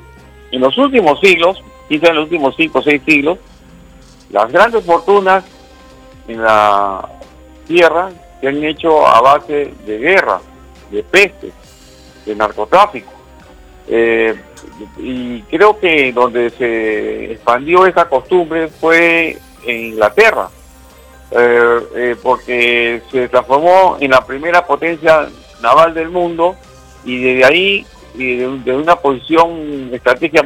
[0.51, 3.39] en los últimos siglos, quizá en los últimos cinco o seis siglos,
[4.31, 5.45] las grandes fortunas
[6.27, 7.09] en la
[7.67, 8.11] tierra
[8.41, 10.41] se han hecho a base de guerra,
[10.91, 11.53] de peste,
[12.25, 13.13] de narcotráfico.
[13.89, 14.39] Eh,
[14.99, 20.51] y creo que donde se expandió esa costumbre fue en Inglaterra,
[21.31, 25.29] eh, eh, porque se transformó en la primera potencia
[25.63, 26.57] naval del mundo
[27.05, 27.87] y desde ahí,
[28.19, 30.45] y de, una posición estratégica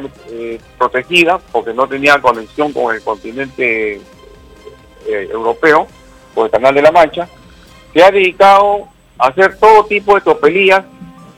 [0.77, 3.99] protegida, porque no tenía conexión con el continente
[5.07, 5.87] europeo,
[6.33, 7.27] por el Canal de la Mancha,
[7.93, 8.87] se ha dedicado
[9.17, 10.83] a hacer todo tipo de tropelías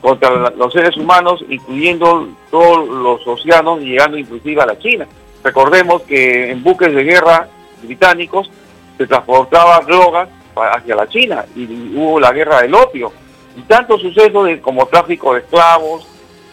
[0.00, 5.06] contra los seres humanos, incluyendo todos los océanos, llegando inclusive a la China.
[5.42, 7.48] Recordemos que en buques de guerra
[7.82, 8.50] británicos
[8.96, 11.64] se transportaba drogas hacia la China y
[11.94, 13.12] hubo la guerra del opio.
[13.56, 16.06] Y tantos sucesos como tráfico de esclavos,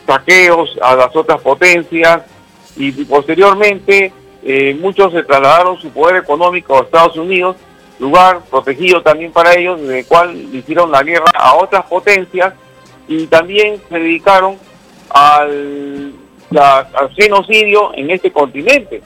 [0.06, 2.24] saqueos a las otras potencias
[2.76, 4.12] y, posteriormente
[4.46, 7.56] eh, muchos se trasladaron su poder económico a Estados Unidos
[8.00, 12.54] lugar protegido también para ellos, desde el cual hicieron la guerra a otras potencias
[13.08, 14.58] y también se dedicaron
[15.10, 16.14] al,
[17.16, 19.02] genocidio en este continente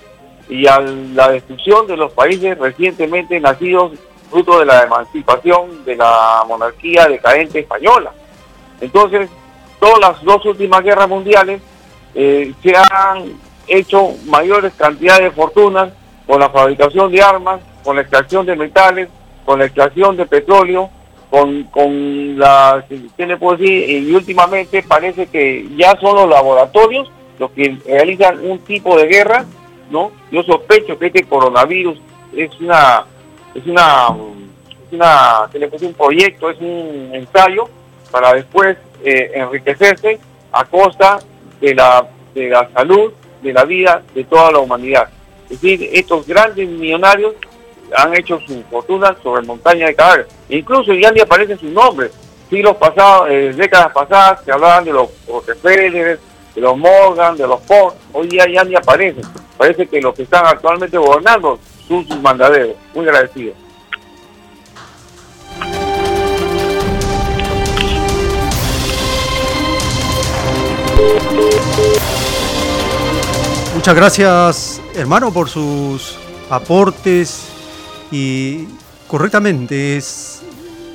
[0.50, 3.94] y a la destrucción de los países recientemente nacidos
[4.30, 8.12] fruto de la emancipación de la monarquía decadente española.
[8.82, 9.30] Entonces,
[9.80, 11.62] todas las dos últimas guerras mundiales
[12.16, 13.34] eh, se han
[13.68, 15.90] hecho mayores cantidades de fortunas
[16.26, 19.10] con la fabricación de armas, con la extracción de metales,
[19.46, 20.90] con la extracción de petróleo,
[21.30, 22.84] con, con la,
[23.16, 23.90] ¿qué le puedo decir?
[23.90, 29.46] Y últimamente parece que ya son los laboratorios los que realizan un tipo de guerra,
[29.92, 30.12] ¿no?
[30.32, 32.00] Yo sospecho que este coronavirus
[32.36, 33.06] es una,
[33.54, 34.08] es una,
[34.88, 35.90] es una, ¿qué le puedo decir?
[35.90, 37.70] Un proyecto, es un ensayo
[38.20, 40.20] para después eh, enriquecerse
[40.52, 41.20] a costa
[41.62, 43.14] de la, de la salud,
[43.44, 45.08] de la vida de toda la humanidad.
[45.44, 47.36] Es decir, estos grandes millonarios
[47.96, 50.28] han hecho su fortuna sobre montaña de cadáveres.
[50.50, 52.10] Incluso ya ni aparece su nombre.
[52.50, 56.20] Siglos pasados, eh, décadas pasadas, se hablaban de los Rockefeller,
[56.56, 57.94] de los Morgan, de los Ford.
[58.14, 59.24] Hoy día ya ni aparecen.
[59.58, 62.76] Parece que los que están actualmente gobernando son sus mandaderos.
[62.96, 63.54] Muy agradecido.
[73.74, 76.18] Muchas gracias, hermano, por sus
[76.50, 77.48] aportes
[78.12, 78.66] y
[79.08, 80.42] correctamente es,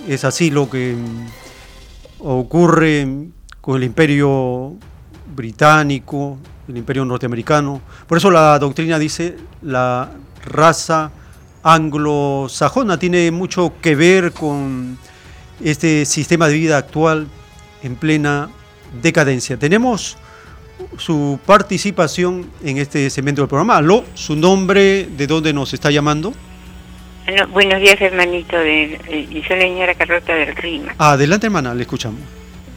[0.07, 0.97] es así lo que
[2.19, 3.29] ocurre
[3.61, 4.75] con el imperio
[5.35, 6.37] británico,
[6.69, 7.81] el imperio norteamericano.
[8.07, 10.11] Por eso la doctrina dice la
[10.45, 11.11] raza
[11.63, 14.99] anglosajona tiene mucho que ver con
[15.63, 17.29] este sistema de vida actual
[17.83, 18.51] en plena
[19.01, 19.57] decadencia.
[19.57, 20.19] Tenemos
[20.99, 23.77] su participación en este segmento del programa.
[23.77, 26.33] Aló, su nombre, de dónde nos está llamando
[27.51, 28.59] buenos días, hermanito.
[28.59, 28.99] De,
[29.47, 30.95] soy la señora Carlota del Rima.
[30.99, 32.21] Adelante, hermana, le escuchamos.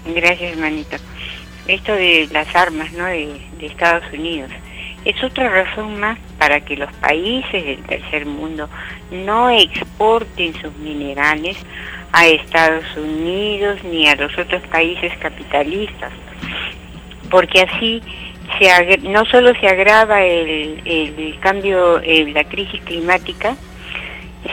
[0.05, 0.97] Gracias, hermanito.
[1.67, 3.05] Esto de las armas ¿no?
[3.05, 4.51] de, Estados Unidos
[5.03, 8.69] es otra razón más para que los países del tercer mundo
[9.11, 11.57] no exporten sus minerales
[12.15, 16.13] a Estados Unidos ni a los otros países capitalistas,
[17.29, 18.01] porque así
[19.01, 23.57] no solo se agrava el, cambio, la crisis climática,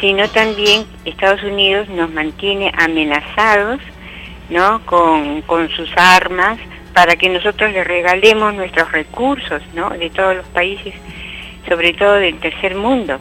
[0.01, 3.79] sino también Estados Unidos nos mantiene amenazados
[4.51, 4.85] ¿no?
[4.85, 6.59] con, sus armas
[6.93, 9.91] para que nosotros le regalemos nuestros recursos ¿no?
[9.91, 10.95] de todos los países,
[11.69, 13.21] sobre todo del tercer mundo.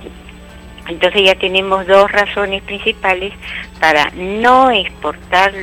[0.92, 3.34] Entonces ya tenemos dos razones principales
[3.80, 5.54] para no exportar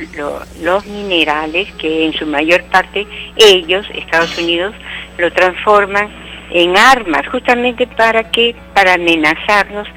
[0.61, 4.73] los minerales que en su mayor parte ellos, Estados Unidos,
[5.19, 6.09] lo transforman
[6.49, 9.87] en armas, justamente para que, para amenazarnos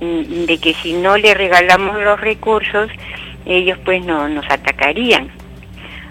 [0.00, 2.90] mm, de que si no le regalamos los recursos,
[3.46, 5.30] ellos pues no nos atacarían.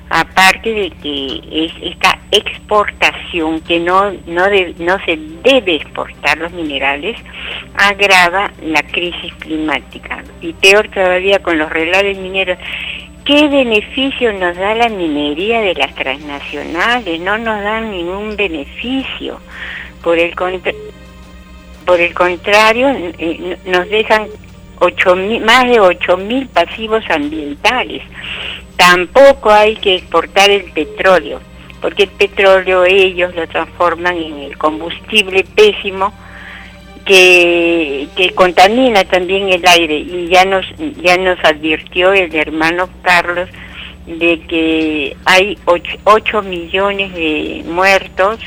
[0.09, 4.45] Aparte de que es esta exportación que no, no,
[4.79, 7.17] no se debe exportar los minerales,
[7.75, 10.23] agrava la crisis climática.
[10.41, 12.57] Y peor todavía con los relaves mineros.
[13.23, 17.21] ¿Qué beneficio nos da la minería de las transnacionales?
[17.21, 19.39] No nos dan ningún beneficio.
[20.01, 20.33] Por el,
[21.85, 22.87] por el contrario,
[23.19, 24.27] eh, nos dejan
[25.45, 28.01] más de 8.000 pasivos ambientales.
[28.79, 31.41] Tampoco hay que exportar el petróleo,
[31.81, 36.13] porque el petróleo ellos lo transforman en el combustible pésimo
[37.03, 39.97] que, que contamina también el aire.
[39.97, 40.65] Y ya nos,
[41.03, 43.49] ya nos advirtió el hermano Carlos
[44.07, 48.39] de que hay 8, millones de muertos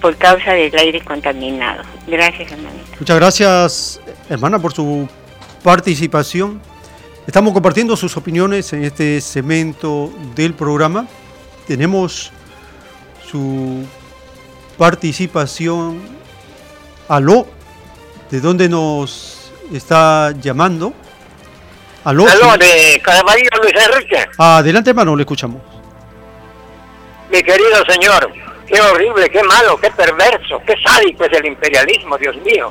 [0.00, 1.82] por causa del aire contaminado.
[2.06, 2.76] Gracias, hermano.
[3.00, 5.08] Muchas gracias, hermana, por su
[5.64, 6.60] participación.
[7.26, 11.06] Estamos compartiendo sus opiniones en este segmento del programa.
[11.66, 12.30] Tenemos
[13.26, 13.86] su
[14.76, 16.02] participación.
[17.08, 17.46] Aló,
[18.30, 20.92] ¿de dónde nos está llamando?
[22.04, 24.26] Aló, Aló de Caraballo Luis Enrique.
[24.36, 25.62] Adelante, hermano, le escuchamos.
[27.32, 28.30] Mi querido señor,
[28.66, 32.70] qué horrible, qué malo, qué perverso, qué sádico es el imperialismo, Dios mío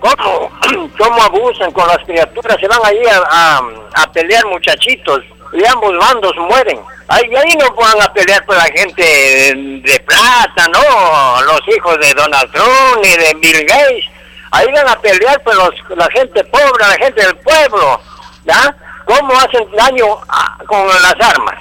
[0.00, 0.50] cómo,
[0.98, 3.60] cómo abusan con las criaturas, se van ahí a,
[3.94, 6.80] a, pelear muchachitos y ambos bandos mueren.
[7.08, 11.42] Ahí, ahí no van a pelear por la gente de, plata, ¿no?
[11.42, 14.04] Los hijos de Donald Trump y de Bill Gates.
[14.50, 18.00] Ahí van a pelear por los, la gente pobre, la gente del pueblo,
[18.44, 18.74] ¿ya?
[19.04, 20.18] ¿Cómo hacen daño
[20.66, 21.56] con las armas?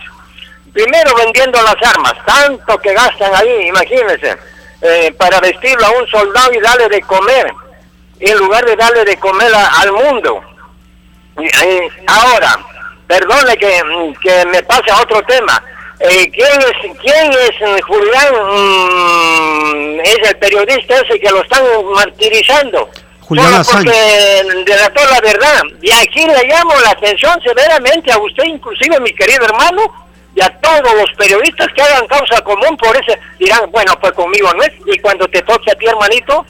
[0.73, 4.35] Primero vendiendo las armas, tanto que gastan ahí, imagínense,
[4.81, 7.53] eh, para vestirlo a un soldado y darle de comer
[8.19, 10.41] en lugar de darle de comer al mundo.
[11.37, 12.57] Eh, ahora,
[13.07, 13.81] perdone que,
[14.21, 15.61] que, me pase a otro tema.
[15.99, 18.33] Eh, ¿Quién es, quién es eh, Julián?
[18.33, 21.63] Mm, es el periodista ese que lo están
[21.93, 22.89] martirizando.
[23.21, 25.63] Julián Solo porque delató la verdad.
[25.81, 29.81] Y aquí le llamo la atención severamente a usted, inclusive mi querido hermano,
[30.35, 33.17] y a todos los periodistas que hagan causa común por ese.
[33.39, 34.71] Dirán, bueno, pues conmigo no es.
[34.85, 36.45] Y cuando te toque a ti, hermanito,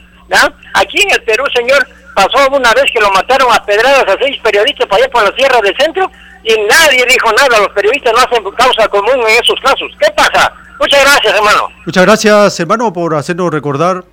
[0.74, 4.38] Aquí en el Perú, señor, pasó una vez que lo mataron a pedradas a seis
[4.42, 6.10] periodistas para allá por la Sierra del Centro
[6.44, 7.60] y nadie dijo nada.
[7.60, 9.92] Los periodistas no hacen causa común en esos casos.
[10.00, 10.54] ¿Qué pasa?
[10.80, 11.70] Muchas gracias, hermano.
[11.86, 14.04] Muchas gracias, hermano, por hacernos recordar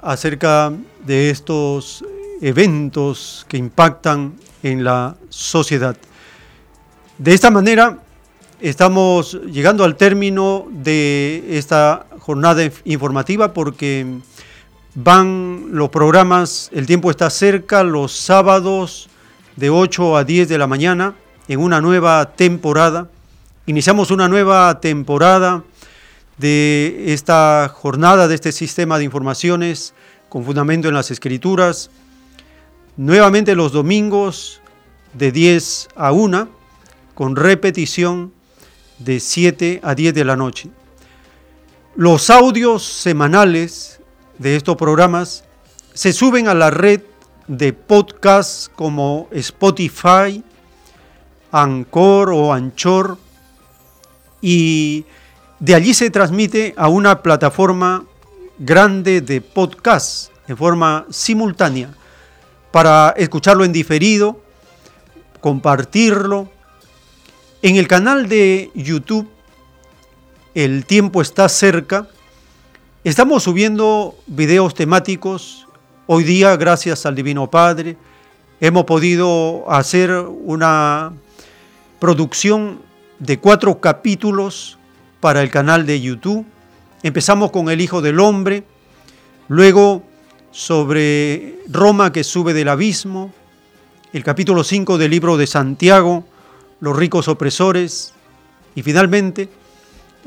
[0.00, 2.04] acerca de estos
[2.40, 5.96] eventos que impactan en la sociedad.
[7.18, 7.98] De esta manera,
[8.60, 14.06] estamos llegando al término de esta jornada informativa porque
[15.00, 19.08] Van los programas, el tiempo está cerca, los sábados
[19.54, 21.14] de 8 a 10 de la mañana
[21.46, 23.08] en una nueva temporada.
[23.66, 25.62] Iniciamos una nueva temporada
[26.36, 29.94] de esta jornada, de este sistema de informaciones
[30.28, 31.92] con fundamento en las escrituras.
[32.96, 34.60] Nuevamente los domingos
[35.14, 36.48] de 10 a 1,
[37.14, 38.32] con repetición
[38.98, 40.70] de 7 a 10 de la noche.
[41.94, 43.97] Los audios semanales
[44.38, 45.44] de estos programas
[45.94, 47.02] se suben a la red
[47.48, 50.44] de podcasts como Spotify,
[51.50, 53.18] Anchor o Anchor
[54.40, 55.04] y
[55.58, 58.04] de allí se transmite a una plataforma
[58.58, 61.90] grande de podcasts en forma simultánea
[62.70, 64.40] para escucharlo en diferido,
[65.40, 66.48] compartirlo.
[67.62, 69.28] En el canal de YouTube,
[70.54, 72.08] El tiempo está cerca,
[73.08, 75.66] Estamos subiendo videos temáticos.
[76.06, 77.96] Hoy día, gracias al Divino Padre,
[78.60, 81.14] hemos podido hacer una
[82.00, 82.80] producción
[83.18, 84.76] de cuatro capítulos
[85.20, 86.44] para el canal de YouTube.
[87.02, 88.64] Empezamos con el Hijo del Hombre,
[89.48, 90.02] luego
[90.50, 93.32] sobre Roma que sube del abismo,
[94.12, 96.24] el capítulo 5 del libro de Santiago,
[96.80, 98.12] los ricos opresores,
[98.74, 99.48] y finalmente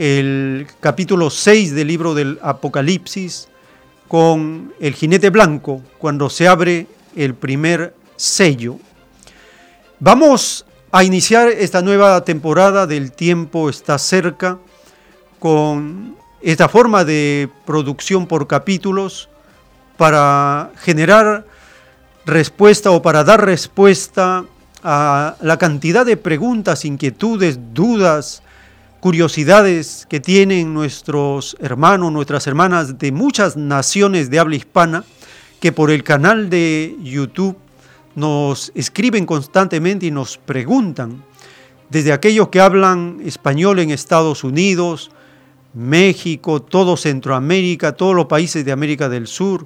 [0.02, 3.50] el capítulo 6 del libro del Apocalipsis
[4.08, 8.80] con el jinete blanco cuando se abre el primer sello.
[10.00, 14.58] Vamos a iniciar esta nueva temporada del tiempo está cerca
[15.38, 19.30] con esta forma de producción por capítulos
[19.98, 21.46] para generar
[22.26, 24.46] respuesta o para dar respuesta
[24.84, 28.42] a la cantidad de preguntas, inquietudes, dudas,
[29.02, 35.04] curiosidades que tienen nuestros hermanos, nuestras hermanas de muchas naciones de habla hispana,
[35.60, 37.58] que por el canal de YouTube
[38.16, 41.24] nos escriben constantemente y nos preguntan,
[41.90, 45.10] desde aquellos que hablan español en Estados Unidos,
[45.74, 49.66] México, todo Centroamérica, todos los países de América del Sur,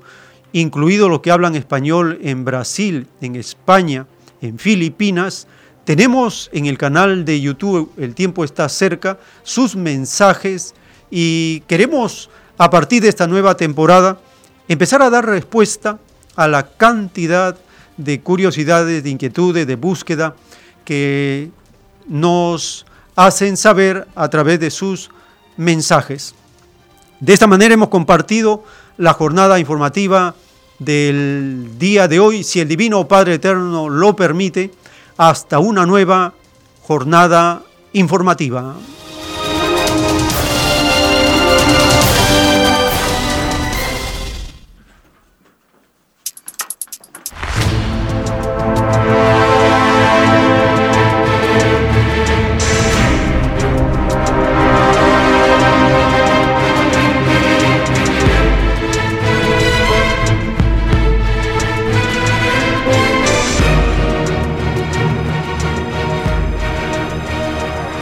[0.54, 4.08] incluidos los que hablan español en Brasil, en España,
[4.42, 5.46] en Filipinas,
[5.86, 10.74] tenemos en el canal de YouTube El tiempo está cerca sus mensajes
[11.10, 14.18] y queremos a partir de esta nueva temporada
[14.68, 16.00] empezar a dar respuesta
[16.36, 17.56] a la cantidad
[17.98, 20.36] de curiosidades, de inquietudes, de búsqueda
[20.84, 21.52] que
[22.08, 22.86] nos
[23.16, 25.10] hacen saber a través de sus
[25.56, 26.36] mensajes.
[27.20, 28.64] De esta manera hemos compartido
[28.98, 30.36] la jornada informativa
[30.80, 34.72] del día de hoy, si el Divino Padre Eterno lo permite,
[35.18, 36.34] hasta una nueva
[36.82, 37.64] jornada
[37.94, 38.76] informativa.